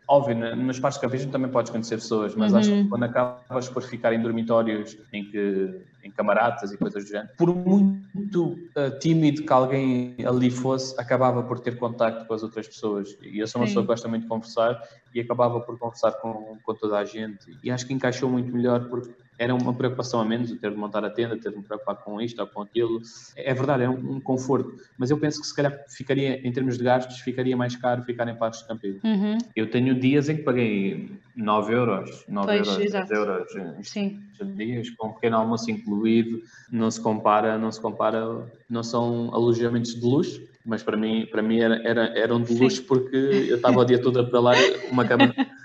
óbvio, 0.08 0.36
nos 0.56 0.80
parques 0.80 1.00
de 1.00 1.06
campismo 1.06 1.32
também 1.32 1.52
podes 1.52 1.72
conhecer 1.72 1.96
pessoas, 1.96 2.36
mas 2.36 2.54
acho 2.54 2.72
que 2.72 2.88
quando 2.88 3.04
acabas 3.04 3.70
por 3.70 3.84
ficar 3.84 3.99
em 4.14 4.22
dormitórios 4.22 4.98
em 5.14 5.24
que 5.26 5.82
em 6.04 6.12
camaradas 6.12 6.72
e 6.72 6.78
coisas 6.78 7.04
do 7.04 7.10
género, 7.10 7.30
por 7.38 7.54
muito 7.54 8.54
uh, 8.54 9.00
tímido 9.00 9.44
que 9.44 9.52
alguém 9.52 10.16
ali 10.26 10.50
fosse, 10.50 11.00
acabava 11.00 11.44
por 11.44 11.60
ter 11.60 11.78
contacto 11.78 12.26
com 12.26 12.34
as 12.34 12.42
outras 12.42 12.68
pessoas. 12.68 13.18
E 13.22 13.40
eu 13.40 13.48
sou 13.48 13.60
uma 13.60 13.68
Sim. 13.68 13.72
pessoa 13.72 13.84
que 13.84 13.88
gosta 13.88 14.08
muito 14.08 14.24
de 14.24 14.30
conversar 14.30 14.82
e 15.14 15.20
acabava 15.20 15.60
por 15.60 15.78
conversar 15.78 16.14
com, 16.14 16.58
com 16.64 16.74
toda 16.74 16.98
a 16.98 17.06
gente. 17.06 17.58
E 17.62 17.70
acho 17.70 17.86
que 17.86 17.94
encaixou 17.94 18.30
muito 18.30 18.52
melhor 18.52 18.88
porque 18.90 19.12
era 19.40 19.56
uma 19.56 19.74
preocupação 19.74 20.20
a 20.20 20.26
menos, 20.26 20.52
o 20.52 20.58
ter 20.58 20.70
de 20.70 20.78
montar 20.78 21.04
a 21.06 21.10
tenda, 21.10 21.38
ter 21.38 21.50
de 21.50 21.58
me 21.58 21.64
preocupar 21.64 21.96
com 21.96 22.22
isto 22.22 22.40
ou 22.42 22.46
com 22.48 22.62
aquilo. 22.62 23.02
É 23.38 23.54
verdade, 23.54 23.84
é 23.84 23.90
um, 23.90 24.16
um 24.16 24.20
conforto, 24.20 24.76
mas 24.98 25.10
eu 25.10 25.18
penso 25.18 25.40
que 25.40 25.48
se 25.48 25.56
calhar 25.56 25.74
ficaria, 25.88 26.46
em 26.46 26.52
termos 26.52 26.78
de 26.78 26.84
gastos, 26.84 27.20
ficaria 27.22 27.56
mais 27.56 27.76
caro 27.78 28.04
ficar 28.04 28.28
em 28.28 28.36
parques 28.36 28.60
de 28.62 28.68
campismo. 28.68 29.00
Uhum, 29.04 29.38
Eu 29.56 29.72
tenho 29.72 29.96
dias 29.98 30.28
em 30.28 30.36
que 30.36 30.44
paguei 30.44 31.10
9 31.36 31.74
euros, 31.74 32.26
9 32.28 32.48
Pois, 32.48 32.60
euros, 32.60 32.76
10 32.76 32.90
exato. 32.90 33.14
euros, 33.14 33.48
sim, 33.88 34.20
dias, 34.56 34.90
com 34.92 35.08
um 35.08 35.14
pequeno 35.14 35.38
almoço 35.38 35.72
incluído, 35.72 36.42
não 36.70 36.92
se 36.92 37.00
compara, 37.00 37.58
não 37.58 37.72
se 37.72 37.80
compara, 37.80 38.46
não 38.70 38.84
são 38.84 39.34
alojamentos 39.34 39.96
de 39.96 40.02
luxo, 40.06 40.42
mas 40.66 40.84
para 40.84 40.98
mim, 40.98 41.26
para 41.32 41.42
mim 41.42 41.60
era, 41.62 41.82
era, 41.88 42.20
eram 42.20 42.42
de 42.42 42.54
luxo 42.60 42.84
porque 42.84 43.16
eu 43.16 43.56
estava 43.56 43.80
o 43.80 43.86
dia 43.86 44.02
todo 44.02 44.20
a 44.20 44.24
pedalar, 44.26 44.58
uma 44.92 45.06
cama, 45.06 45.34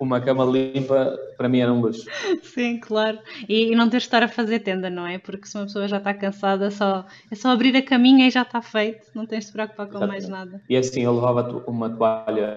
uma 0.00 0.20
cama 0.20 0.44
limpa, 0.44 1.16
para 1.36 1.48
mim 1.48 1.60
era 1.60 1.72
um 1.72 1.80
luxo. 1.80 2.10
sim, 2.42 2.78
claro. 2.80 3.18
E, 3.48 3.72
e 3.72 3.76
não 3.76 3.88
teres 3.88 4.04
de 4.04 4.08
estar 4.08 4.22
a 4.22 4.28
fazer 4.28 4.60
tenda, 4.60 4.90
não 4.90 5.06
é? 5.06 5.18
Porque 5.18 5.46
se 5.46 5.56
uma 5.56 5.64
pessoa 5.66 5.88
já 5.88 5.98
está 5.98 6.14
cansada, 6.14 6.70
só, 6.70 7.04
é 7.30 7.34
só 7.34 7.50
abrir 7.50 7.76
a 7.76 7.84
caminha 7.84 8.26
e 8.26 8.30
já 8.30 8.42
está 8.42 8.62
feito, 8.62 9.06
não 9.14 9.26
tens 9.26 9.44
de 9.44 9.50
te 9.50 9.52
preocupar 9.52 9.88
com 9.88 10.00
mais 10.02 10.24
Exatamente. 10.24 10.30
nada. 10.30 10.60
E 10.68 10.76
assim, 10.76 11.02
eu 11.02 11.14
levava 11.14 11.64
uma 11.68 11.90
toalha, 11.96 12.56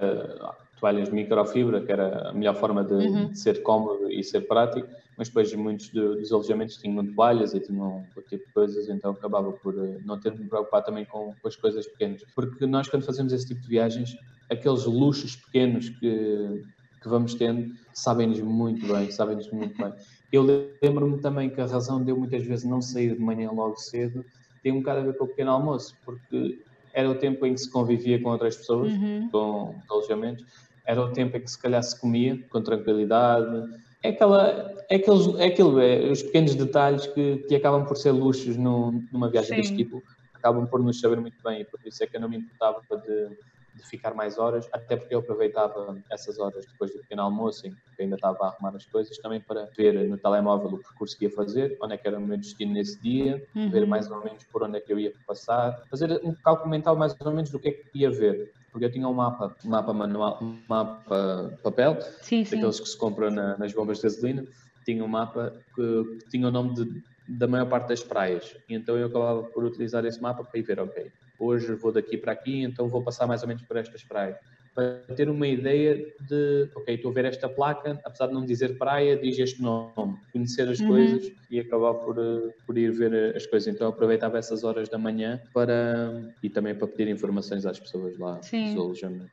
toalhas 0.80 1.10
de 1.10 1.16
microfibra, 1.16 1.84
que 1.86 1.92
era 1.92 2.30
a 2.30 2.34
melhor 2.34 2.56
forma 2.56 2.84
de, 2.84 2.94
Uhum. 2.94 3.32
de 3.32 3.38
ser 3.40 3.62
cómodo 3.64 4.10
e 4.12 4.24
ser 4.24 4.42
prático, 4.42 4.88
mas 5.18 5.28
depois 5.30 5.54
muitos 5.54 5.90
do- 5.92 6.16
dos 6.18 6.32
alojamentos 6.32 6.78
tinham 6.78 7.06
toalhas 7.14 7.54
e 7.54 7.60
tinham 7.60 8.04
outro 8.16 8.24
tipo 8.30 8.46
de 8.46 8.52
coisas, 8.54 8.90
então 8.90 9.12
acabava 9.12 9.52
por 9.54 9.74
eh, 9.78 10.00
não 10.04 10.20
ter 10.20 10.32
de 10.34 10.42
me 10.42 10.50
preocupar 10.50 10.84
também 10.84 11.06
com, 11.06 11.36
com 11.42 11.48
as 11.48 11.56
coisas 11.56 11.88
pequenas. 11.88 12.22
Porque 12.36 12.66
nós, 12.68 12.88
quando 12.90 13.06
fazemos 13.06 13.34
esse 13.34 13.48
tipo 13.48 13.62
de 13.62 13.68
viagens, 13.70 14.10
aqueles 14.52 14.86
luxos 14.86 15.36
pequenos 15.36 15.90
que, 15.90 16.62
que 17.04 17.10
vamos 17.10 17.36
tendo, 17.36 17.70
sabem-nos 17.94 18.40
muito 18.42 18.88
bem, 18.88 19.12
sabem-nos 19.12 19.52
muito 19.52 19.78
bem. 19.78 19.94
Eu 20.32 20.42
lembro-me 20.82 21.20
também 21.22 21.50
que 21.50 21.62
a 21.62 21.66
razão 21.66 22.04
de 22.04 22.12
eu 22.12 22.18
muitas 22.18 22.44
vezes 22.44 22.66
não 22.66 22.82
sair 22.82 23.14
de 23.16 23.22
manhã 23.22 23.52
logo 23.52 23.76
cedo 23.78 24.26
tem 24.64 24.72
um 24.72 24.78
bocado 24.78 25.02
a 25.02 25.04
ver 25.04 25.18
com 25.18 25.26
o 25.26 25.28
pequeno 25.28 25.52
almoço, 25.52 25.98
porque 26.06 26.64
era 26.94 27.10
o 27.10 27.16
tempo 27.16 27.46
em 27.46 27.54
que 27.54 27.60
se 27.60 27.70
convivia 27.70 28.22
com 28.22 28.30
outras 28.30 28.56
pessoas, 28.56 28.94
Uhum. 28.94 29.30
com 29.32 29.84
alojamentos, 29.90 30.44
era 30.86 31.02
o 31.02 31.12
tempo 31.12 31.36
em 31.38 31.42
que 31.44 31.50
se 31.52 31.60
calhar 31.62 31.84
se 31.84 32.00
comia 32.00 32.38
com 32.50 32.62
tranquilidade. 32.62 33.68
É, 34.04 34.10
aquela, 34.10 34.48
é, 34.90 34.96
aqueles, 34.96 35.28
é 35.38 35.46
aquilo, 35.46 35.80
é 35.80 36.12
os 36.12 36.22
pequenos 36.24 36.56
detalhes 36.56 37.06
que, 37.08 37.38
que 37.48 37.56
acabam 37.56 37.86
por 37.86 37.98
ser 37.98 38.12
luxos 38.12 38.56
num- 38.58 39.06
numa 39.12 39.30
viagem 39.30 39.56
deste 39.56 39.72
Sim. 39.76 39.84
tipo, 39.84 40.04
acabam 40.34 40.68
por 40.68 40.82
nos 40.84 41.00
saber 41.00 41.20
muito 41.20 41.38
bem, 41.44 41.62
e 41.62 41.66
por 41.66 41.80
isso 41.86 42.04
é 42.04 42.08
que 42.08 42.18
eu 42.18 42.22
não 42.22 42.30
me 42.30 42.38
importava 42.38 42.82
de, 43.06 43.30
de 43.74 43.84
ficar 43.88 44.14
mais 44.14 44.38
horas, 44.38 44.68
até 44.72 44.96
porque 44.96 45.16
eu 45.16 45.20
aproveitava 45.20 46.00
essas 46.12 46.38
horas 46.40 46.66
depois 46.68 46.92
do 46.94 47.00
pequeno 47.00 47.24
almoço, 47.24 47.66
em 47.68 47.72
que 47.96 48.04
ainda 48.04 48.16
estava 48.16 48.38
a 48.44 48.48
arrumar 48.50 48.76
as 48.76 48.86
coisas, 48.86 49.18
também 49.18 49.42
para 49.42 49.68
ver 49.76 50.08
no 50.08 50.18
telemóvel 50.18 50.70
o 50.74 50.82
percurso 50.82 51.18
que 51.18 51.26
ia 51.26 51.32
fazer, 51.32 51.78
onde 51.82 51.94
é 51.96 51.98
que 51.98 52.08
era 52.08 52.20
o 52.20 52.22
meu 52.26 52.38
destino 52.38 52.74
nesse 52.74 53.02
dia, 53.02 53.44
Uhum. 53.56 53.70
ver 53.72 53.88
mais 53.88 54.10
ou 54.12 54.24
menos 54.24 54.44
por 54.46 54.64
onde 54.64 54.78
é 54.78 54.82
que 54.82 54.94
eu 54.94 55.00
ia 55.00 55.14
passar, 55.26 55.76
fazer 55.90 56.22
um 56.24 56.36
cálculo 56.36 56.70
mental 56.70 56.96
mais 56.96 57.16
ou 57.20 57.32
menos 57.32 57.50
do 57.50 57.60
que 57.60 57.70
é 57.70 57.72
que 57.72 57.90
ia 57.96 58.12
ver, 58.12 58.52
porque 58.72 58.86
eu 58.86 58.92
tinha 58.92 59.08
um 59.08 59.14
mapa, 59.14 59.56
um 59.66 59.70
mapa 59.70 59.94
manual, 59.94 60.40
um 60.42 60.64
mapa 60.70 61.60
papel, 61.64 62.00
Sim, 62.22 62.44
sim. 62.46 62.56
daqueles 62.56 62.80
que 62.80 62.88
se 62.90 62.98
compram 62.98 63.32
na- 63.32 63.58
nas 63.58 63.74
bombas 63.74 63.98
de 63.98 64.04
gasolina, 64.04 64.46
tinha 64.86 65.04
um 65.04 65.08
mapa 65.08 65.64
que, 65.76 66.04
que 66.20 66.28
tinha 66.30 66.48
o 66.48 66.52
nome 66.52 66.74
de- 66.74 67.02
da 67.28 67.48
maior 67.48 67.70
parte 67.70 67.88
das 67.88 68.04
praias. 68.04 68.56
E 68.68 68.76
então 68.76 68.98
eu 68.98 69.08
acabava 69.08 69.44
por 69.44 69.64
utilizar 69.64 70.04
esse 70.06 70.22
mapa 70.22 70.44
para 70.44 70.60
ir 70.60 70.64
ver, 70.64 70.80
ok, 70.80 71.12
hoje 71.40 71.74
vou 71.76 71.92
daqui 71.92 72.18
para 72.18 72.32
aqui, 72.32 72.64
então 72.64 72.88
vou 72.88 73.04
passar 73.04 73.28
mais 73.28 73.42
ou 73.42 73.48
menos 73.48 73.64
por 73.64 73.78
estas 73.78 74.04
praias. 74.04 74.38
Para 74.76 75.04
ter 75.16 75.30
uma 75.30 75.48
ideia 75.48 75.96
de, 76.20 76.68
ok, 76.76 76.96
estou 76.96 77.12
a 77.12 77.14
ver 77.14 77.26
esta 77.26 77.48
placa, 77.48 78.00
apesar 78.04 78.28
de 78.28 78.34
não 78.34 78.44
dizer 78.44 78.76
praia, 78.80 79.16
diz 79.16 79.38
este 79.38 79.62
nome. 79.62 80.16
Conhecer 80.32 80.68
as 80.68 80.80
Uhum. 80.80 80.88
coisas 80.88 81.24
e 81.48 81.60
acabar 81.60 81.94
por, 81.94 82.18
eh, 82.18 82.50
por 82.66 82.76
ir 82.78 82.92
ver 82.92 83.14
eh, 83.14 83.38
as 83.38 83.46
coisas. 83.46 83.68
Então 83.68 83.86
eu 83.86 83.92
aproveitava 83.94 84.40
essas 84.40 84.64
horas 84.64 84.90
da 84.90 84.98
manhã 84.98 85.40
para, 85.54 86.12
e 86.42 86.50
também 86.50 86.74
para 86.76 86.88
pedir 86.88 87.08
informações 87.12 87.66
às 87.68 87.80
pessoas 87.80 88.18
lá 88.18 88.40
Sim. 88.42 88.76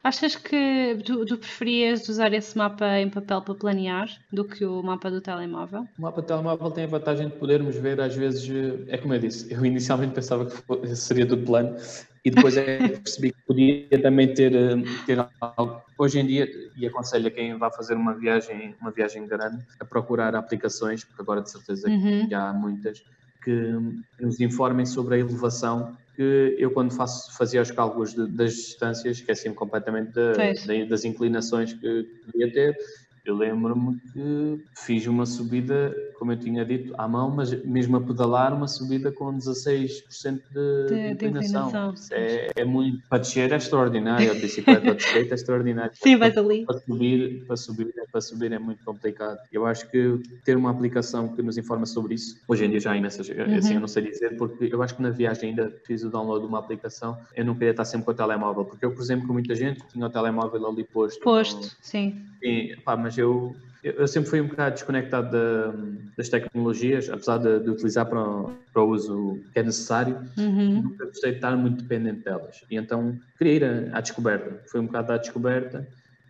Achas 0.05 0.37
que 0.37 0.99
tu, 1.07 1.25
tu 1.25 1.39
preferias 1.39 2.07
usar 2.09 2.33
esse 2.35 2.57
mapa 2.59 2.99
em 2.99 3.09
papel 3.09 3.43
para 3.43 3.55
planear 3.55 4.09
do 4.31 4.47
que 4.47 4.65
o 4.67 4.83
mapa 4.83 5.11
do 5.11 5.23
telemóvel? 5.23 5.85
O 5.99 6.03
mapa 6.03 6.21
de 6.21 6.27
telemóvel 6.29 6.71
tem 6.71 6.85
a 6.85 6.87
vantagem 6.87 7.29
de 7.29 7.37
podermos 7.37 7.77
ver, 7.77 7.99
às 8.01 8.15
vezes, 8.15 8.49
eh, 8.51 8.85
é 8.95 8.99
como 8.99 9.15
eu 9.15 9.19
disse, 9.21 9.53
eu 9.53 9.65
inicialmente 9.65 10.13
pensava 10.15 10.47
que 10.47 10.95
seria 10.97 11.27
tudo 11.27 11.45
plano 11.47 11.77
e 12.25 12.31
depois 12.31 12.57
é 12.57 12.79
que 12.79 13.01
percebi 13.01 13.33
que 13.33 13.39
podia 13.47 14.03
também 14.03 14.33
ter, 14.35 14.55
eh, 14.55 14.77
ter 15.07 15.27
algo. 15.41 15.83
Hoje 15.99 16.19
em 16.21 16.27
dia, 16.27 16.49
e 16.77 16.87
aconselho 16.87 17.29
a 17.29 17.31
quem 17.31 17.57
vai 17.59 17.73
fazer 17.73 17.95
uma 17.95 18.15
viagem, 18.15 18.75
uma 18.81 18.91
viagem 18.91 19.27
grande, 19.27 19.65
a 19.79 19.85
procurar 19.85 20.35
aplicações, 20.35 21.05
porque 21.05 21.23
agora 21.23 21.41
de 21.43 21.51
certeza 21.51 21.89
que 21.89 21.97
Uhum. 21.97 22.29
já 22.31 22.49
há 22.51 22.53
muitas, 22.53 22.99
que 23.43 23.73
nos 24.21 24.39
informem 24.41 24.85
sobre 24.85 25.15
a 25.15 25.19
elevação 25.19 25.97
que 26.15 26.57
eu 26.59 26.71
quando 26.73 26.93
faço, 26.93 27.35
fazia 27.39 27.63
os 27.63 27.71
cálculos 27.71 28.15
de- 28.15 28.27
das 28.29 28.53
distâncias, 28.55 29.17
esqueci-me 29.19 29.55
completamente 29.55 30.13
da- 30.13 30.35
Pois. 30.37 30.67
da- 30.67 30.85
das 30.85 31.05
inclinações 31.07 31.73
que 31.73 32.07
devia 32.27 32.53
ter. 32.53 32.77
Eu 33.25 33.37
lembro-me 33.37 33.99
que 34.13 34.65
fiz 34.79 35.07
uma 35.07 35.27
subida, 35.27 35.95
como 36.19 36.33
eu 36.33 36.39
tinha 36.39 36.65
dito, 36.65 36.95
à 36.97 37.07
mão, 37.07 37.31
mas 37.31 37.53
mesmo 37.65 37.97
a 37.97 38.01
pedalar, 38.01 38.55
uma 38.55 38.67
subida 38.67 39.13
com 39.13 39.37
16% 39.37 40.43
de, 40.51 40.87
De- 40.89 41.03
de 41.05 41.11
inclinação. 41.11 41.71
é, 42.13 42.51
é 42.57 42.65
muito. 42.65 43.03
Para 43.09 43.19
descer 43.19 43.53
é 43.53 43.57
extraordinário, 43.57 44.31
a 44.31 44.35
bicicleta 44.35 44.95
de 44.95 45.03
skate 45.03 45.31
é 45.31 45.35
extraordinário. 45.35 45.93
Sim, 45.95 46.17
vais 46.17 46.37
ali. 46.37 46.65
Para 46.65 46.79
subir, 46.79 47.45
para, 47.47 47.57
subir, 47.57 47.93
para 48.11 48.21
subir 48.21 48.53
é 48.53 48.59
muito 48.59 48.83
complicado. 48.85 49.39
Eu 49.53 49.67
acho 49.67 49.89
que 49.91 50.19
ter 50.45 50.57
uma 50.57 50.71
aplicação 50.71 51.35
que 51.35 51.43
nos 51.43 51.59
informa 51.59 51.85
sobre 51.87 52.15
isso, 52.15 52.41
hoje 52.49 52.65
em 52.65 52.71
dia 52.71 52.81
já 52.81 52.93
há 52.93 52.97
imensas, 52.97 53.29
assim 53.31 53.75
eu 53.75 53.81
não 53.81 53.89
sei 53.89 54.03
dizer, 54.05 54.37
porque 54.37 54.69
eu 54.73 54.83
acho 54.83 54.97
que 54.97 55.03
na 55.03 55.11
viagem 55.11 55.51
ainda 55.51 55.71
fiz 55.87 56.03
o 56.05 56.11
download 56.11 56.43
de 56.43 56.49
uma 56.49 56.59
aplicação, 56.59 57.19
eu 57.35 57.45
não 57.45 57.55
queria 57.55 57.71
estar 57.73 57.85
sempre 57.85 58.07
com 58.07 58.13
o 58.13 58.15
telemóvel, 58.15 58.65
porque 58.65 58.85
eu 58.85 58.95
cruzei-me 58.95 59.27
com 59.27 59.33
muita 59.33 59.55
gente 59.55 59.87
tinha 59.89 60.07
o 60.07 60.11
telemóvel 60.11 60.67
ali 60.67 60.85
posto. 60.85 61.21
Posto, 61.23 61.77
sim. 61.83 62.30
E, 62.43 62.77
pá, 62.85 62.97
mas 62.97 63.17
eu, 63.19 63.57
eu 63.83 64.07
sempre 64.09 64.31
fui 64.31 64.41
um 64.41 64.49
bocado 64.49 64.75
desconectado 64.75 65.31
da- 65.31 65.75
das 66.17 66.29
tecnologias, 66.29 67.09
apesar 67.11 67.39
de, 67.39 67.61
de 67.61 67.71
utilizar 67.71 68.07
para, 68.09 68.21
o- 68.23 68.59
para 68.73 68.83
o 68.83 68.89
uso 68.91 69.45
que 69.53 69.59
é 69.59 69.63
necessário, 69.63 70.17
Uhum. 70.39 70.83
nunca 70.83 71.07
gostei 71.07 71.31
de 71.33 71.37
estar 71.37 71.57
muito 71.57 71.83
dependente 71.83 72.23
delas. 72.25 72.57
E 72.71 72.77
então 72.77 73.19
queria 73.39 73.53
ir 73.55 73.65
à, 73.65 73.99
à 73.99 74.01
descoberta. 74.01 74.63
Foi 74.71 74.81
um 74.81 74.87
bocado 74.87 75.13
à 75.13 75.19
descoberta, 75.19 75.87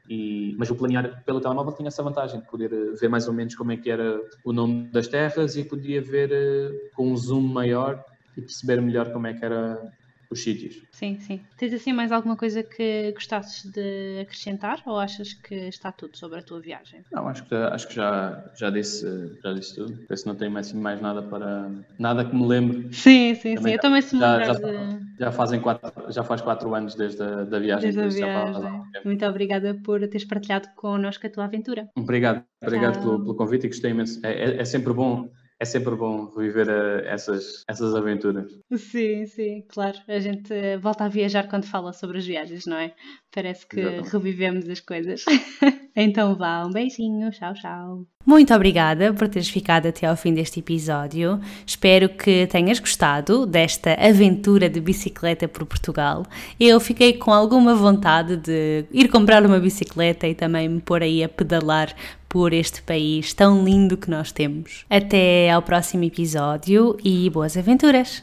e, 0.09 0.57
mas 0.59 0.69
o 0.71 0.75
planear 0.77 1.23
pelo 1.25 1.41
telemóvel 1.41 1.73
tinha 1.75 1.89
essa 1.89 2.03
vantagem 2.03 2.41
de 2.41 2.47
poder 2.47 2.73
eh, 2.73 2.95
ver 3.01 3.09
mais 3.09 3.29
ou 3.29 3.35
menos 3.35 3.55
como 3.55 3.71
é 3.71 3.77
que 3.77 3.89
era 3.91 4.21
o 4.43 4.53
nome 4.53 4.91
das 4.93 5.07
terras 5.07 5.57
e 5.57 5.63
podia 5.65 6.03
ver 6.03 6.31
eh, 6.33 6.73
com 6.93 7.13
um 7.13 7.17
zoom 7.17 7.43
maior 7.43 8.03
e 8.37 8.41
perceber 8.43 8.81
melhor 8.81 9.13
como 9.13 9.27
é 9.29 9.35
que 9.35 9.45
era 9.45 9.81
os 10.31 10.43
sítios. 10.43 10.77
Sim, 10.93 11.19
sim. 11.21 11.41
Tens 11.57 11.73
assim 11.75 11.93
mais 11.93 12.13
alguma 12.13 12.37
coisa 12.37 12.63
que 12.63 13.13
gostasses 13.13 13.65
de 13.71 14.21
acrescentar 14.21 14.83
ou 14.87 14.99
achas 14.99 15.33
que 15.35 15.55
está 15.55 15.91
tudo 15.91 16.17
sobre 16.17 16.39
a 16.39 16.43
tua 16.43 16.61
viagem? 16.61 17.03
Não, 17.13 17.27
acho 17.29 17.45
que, 17.47 17.55
acho 17.55 17.89
que 17.89 17.95
já, 17.95 18.45
já, 18.57 18.71
disse, 18.71 19.05
já 19.43 19.53
disse 19.53 19.75
tudo. 19.77 19.93
Por 20.07 20.15
isso 20.15 20.29
não 20.29 20.35
tenho 20.37 20.51
mais, 20.51 20.73
mais 20.73 21.01
nada 21.01 21.23
para. 21.23 21.71
Nada 21.99 22.25
que 22.25 22.35
me 22.35 22.47
lembre. 22.47 22.93
Sim, 22.95 23.35
sim, 23.35 23.57
sim. 23.57 23.57
Também 23.57 23.75
Eu 23.75 23.81
também 23.81 24.03
se 24.03 24.15
me 24.15 24.21
já- 24.21 24.41
já- 24.45 24.53
de, 24.55 25.01
Já, 25.21 25.33
fazem 25.33 25.61
quatro, 25.61 26.13
já 26.13 26.25
faz 26.25 26.41
quatro 26.41 26.75
anos 26.75 26.95
desde 26.95 27.23
a 27.23 27.45
da 27.45 27.59
viagem. 27.59 27.91
desde 27.93 28.01
a 28.03 28.09
viagem. 28.09 28.81
Muito 29.05 29.25
obrigada 29.27 29.75
por 29.85 30.01
teres 30.09 30.25
partilhado 30.27 30.69
connosco 30.77 31.27
a 31.27 31.31
tua 31.31 31.45
aventura. 31.45 31.89
Obrigado, 31.97 32.45
obrigado 32.63 33.01
pelo, 33.01 33.19
pelo 33.21 33.35
convite 33.35 33.67
e 33.67 33.69
gostei 33.69 33.91
imenso. 33.91 34.21
É, 34.25 34.31
é- 34.33 34.57
é 34.63 34.65
sempre 34.65 34.93
bom. 34.93 35.29
É 35.61 35.65
sempre 35.67 35.95
bom 35.95 36.33
reviver 36.35 36.69
eh, 36.71 37.05
essas, 37.07 37.65
essas 37.69 37.95
aventuras. 37.95 38.51
Sim, 38.75 39.27
sim, 39.27 39.63
claro. 39.69 39.99
A 40.09 40.19
gente 40.19 40.79
volta 40.79 41.05
a 41.05 41.09
viajar 41.09 41.49
quando 41.49 41.67
fala 41.67 41.93
sobre 41.93 42.17
as 42.17 42.27
viagens, 42.27 42.65
não 42.65 42.79
é? 42.79 42.95
Parece 43.31 43.67
que 43.67 43.79
Exatamente. 43.79 44.11
revivemos 44.11 44.69
as 44.69 44.81
coisas. 44.81 45.25
Então 45.97 46.37
vá, 46.37 46.65
um 46.65 46.71
beijinho, 46.71 47.31
tchau, 47.31 47.53
tchau. 47.53 48.07
Muito 48.25 48.55
obrigada 48.55 49.13
por 49.13 49.29
teres 49.29 49.49
ficado 49.49 49.87
até 49.87 50.07
ao 50.07 50.17
fim 50.17 50.33
deste 50.33 50.61
episódio. 50.61 51.41
Espero 51.67 52.09
que 52.09 52.47
tenhas 52.47 52.79
gostado 52.79 53.45
desta 53.45 53.95
aventura 53.95 54.69
de 54.69 54.81
bicicleta 54.81 55.49
por 55.49 55.67
Portugal. 55.67 56.25
Eu 56.59 56.79
fiquei 56.79 57.15
com 57.15 57.33
alguma 57.33 57.75
vontade 57.75 58.37
de 58.37 58.85
ir 58.93 59.09
comprar 59.09 59.45
uma 59.45 59.59
bicicleta 59.59 60.29
e 60.29 60.35
também 60.35 60.69
me 60.69 60.81
pôr 60.81 61.03
aí 61.03 61.25
a 61.25 61.29
pedalar 61.29 61.95
por 62.31 62.55
este 62.55 62.81
país 62.81 63.35
tão 63.35 63.63
lindo 63.65 63.97
que 63.99 64.09
nós 64.09 64.33
temos. 64.33 64.87
Até 64.89 65.51
ao 65.51 65.61
próximo 65.61 66.05
episódio 66.05 66.97
e 67.05 67.29
boas 67.29 67.57
aventuras! 67.57 68.19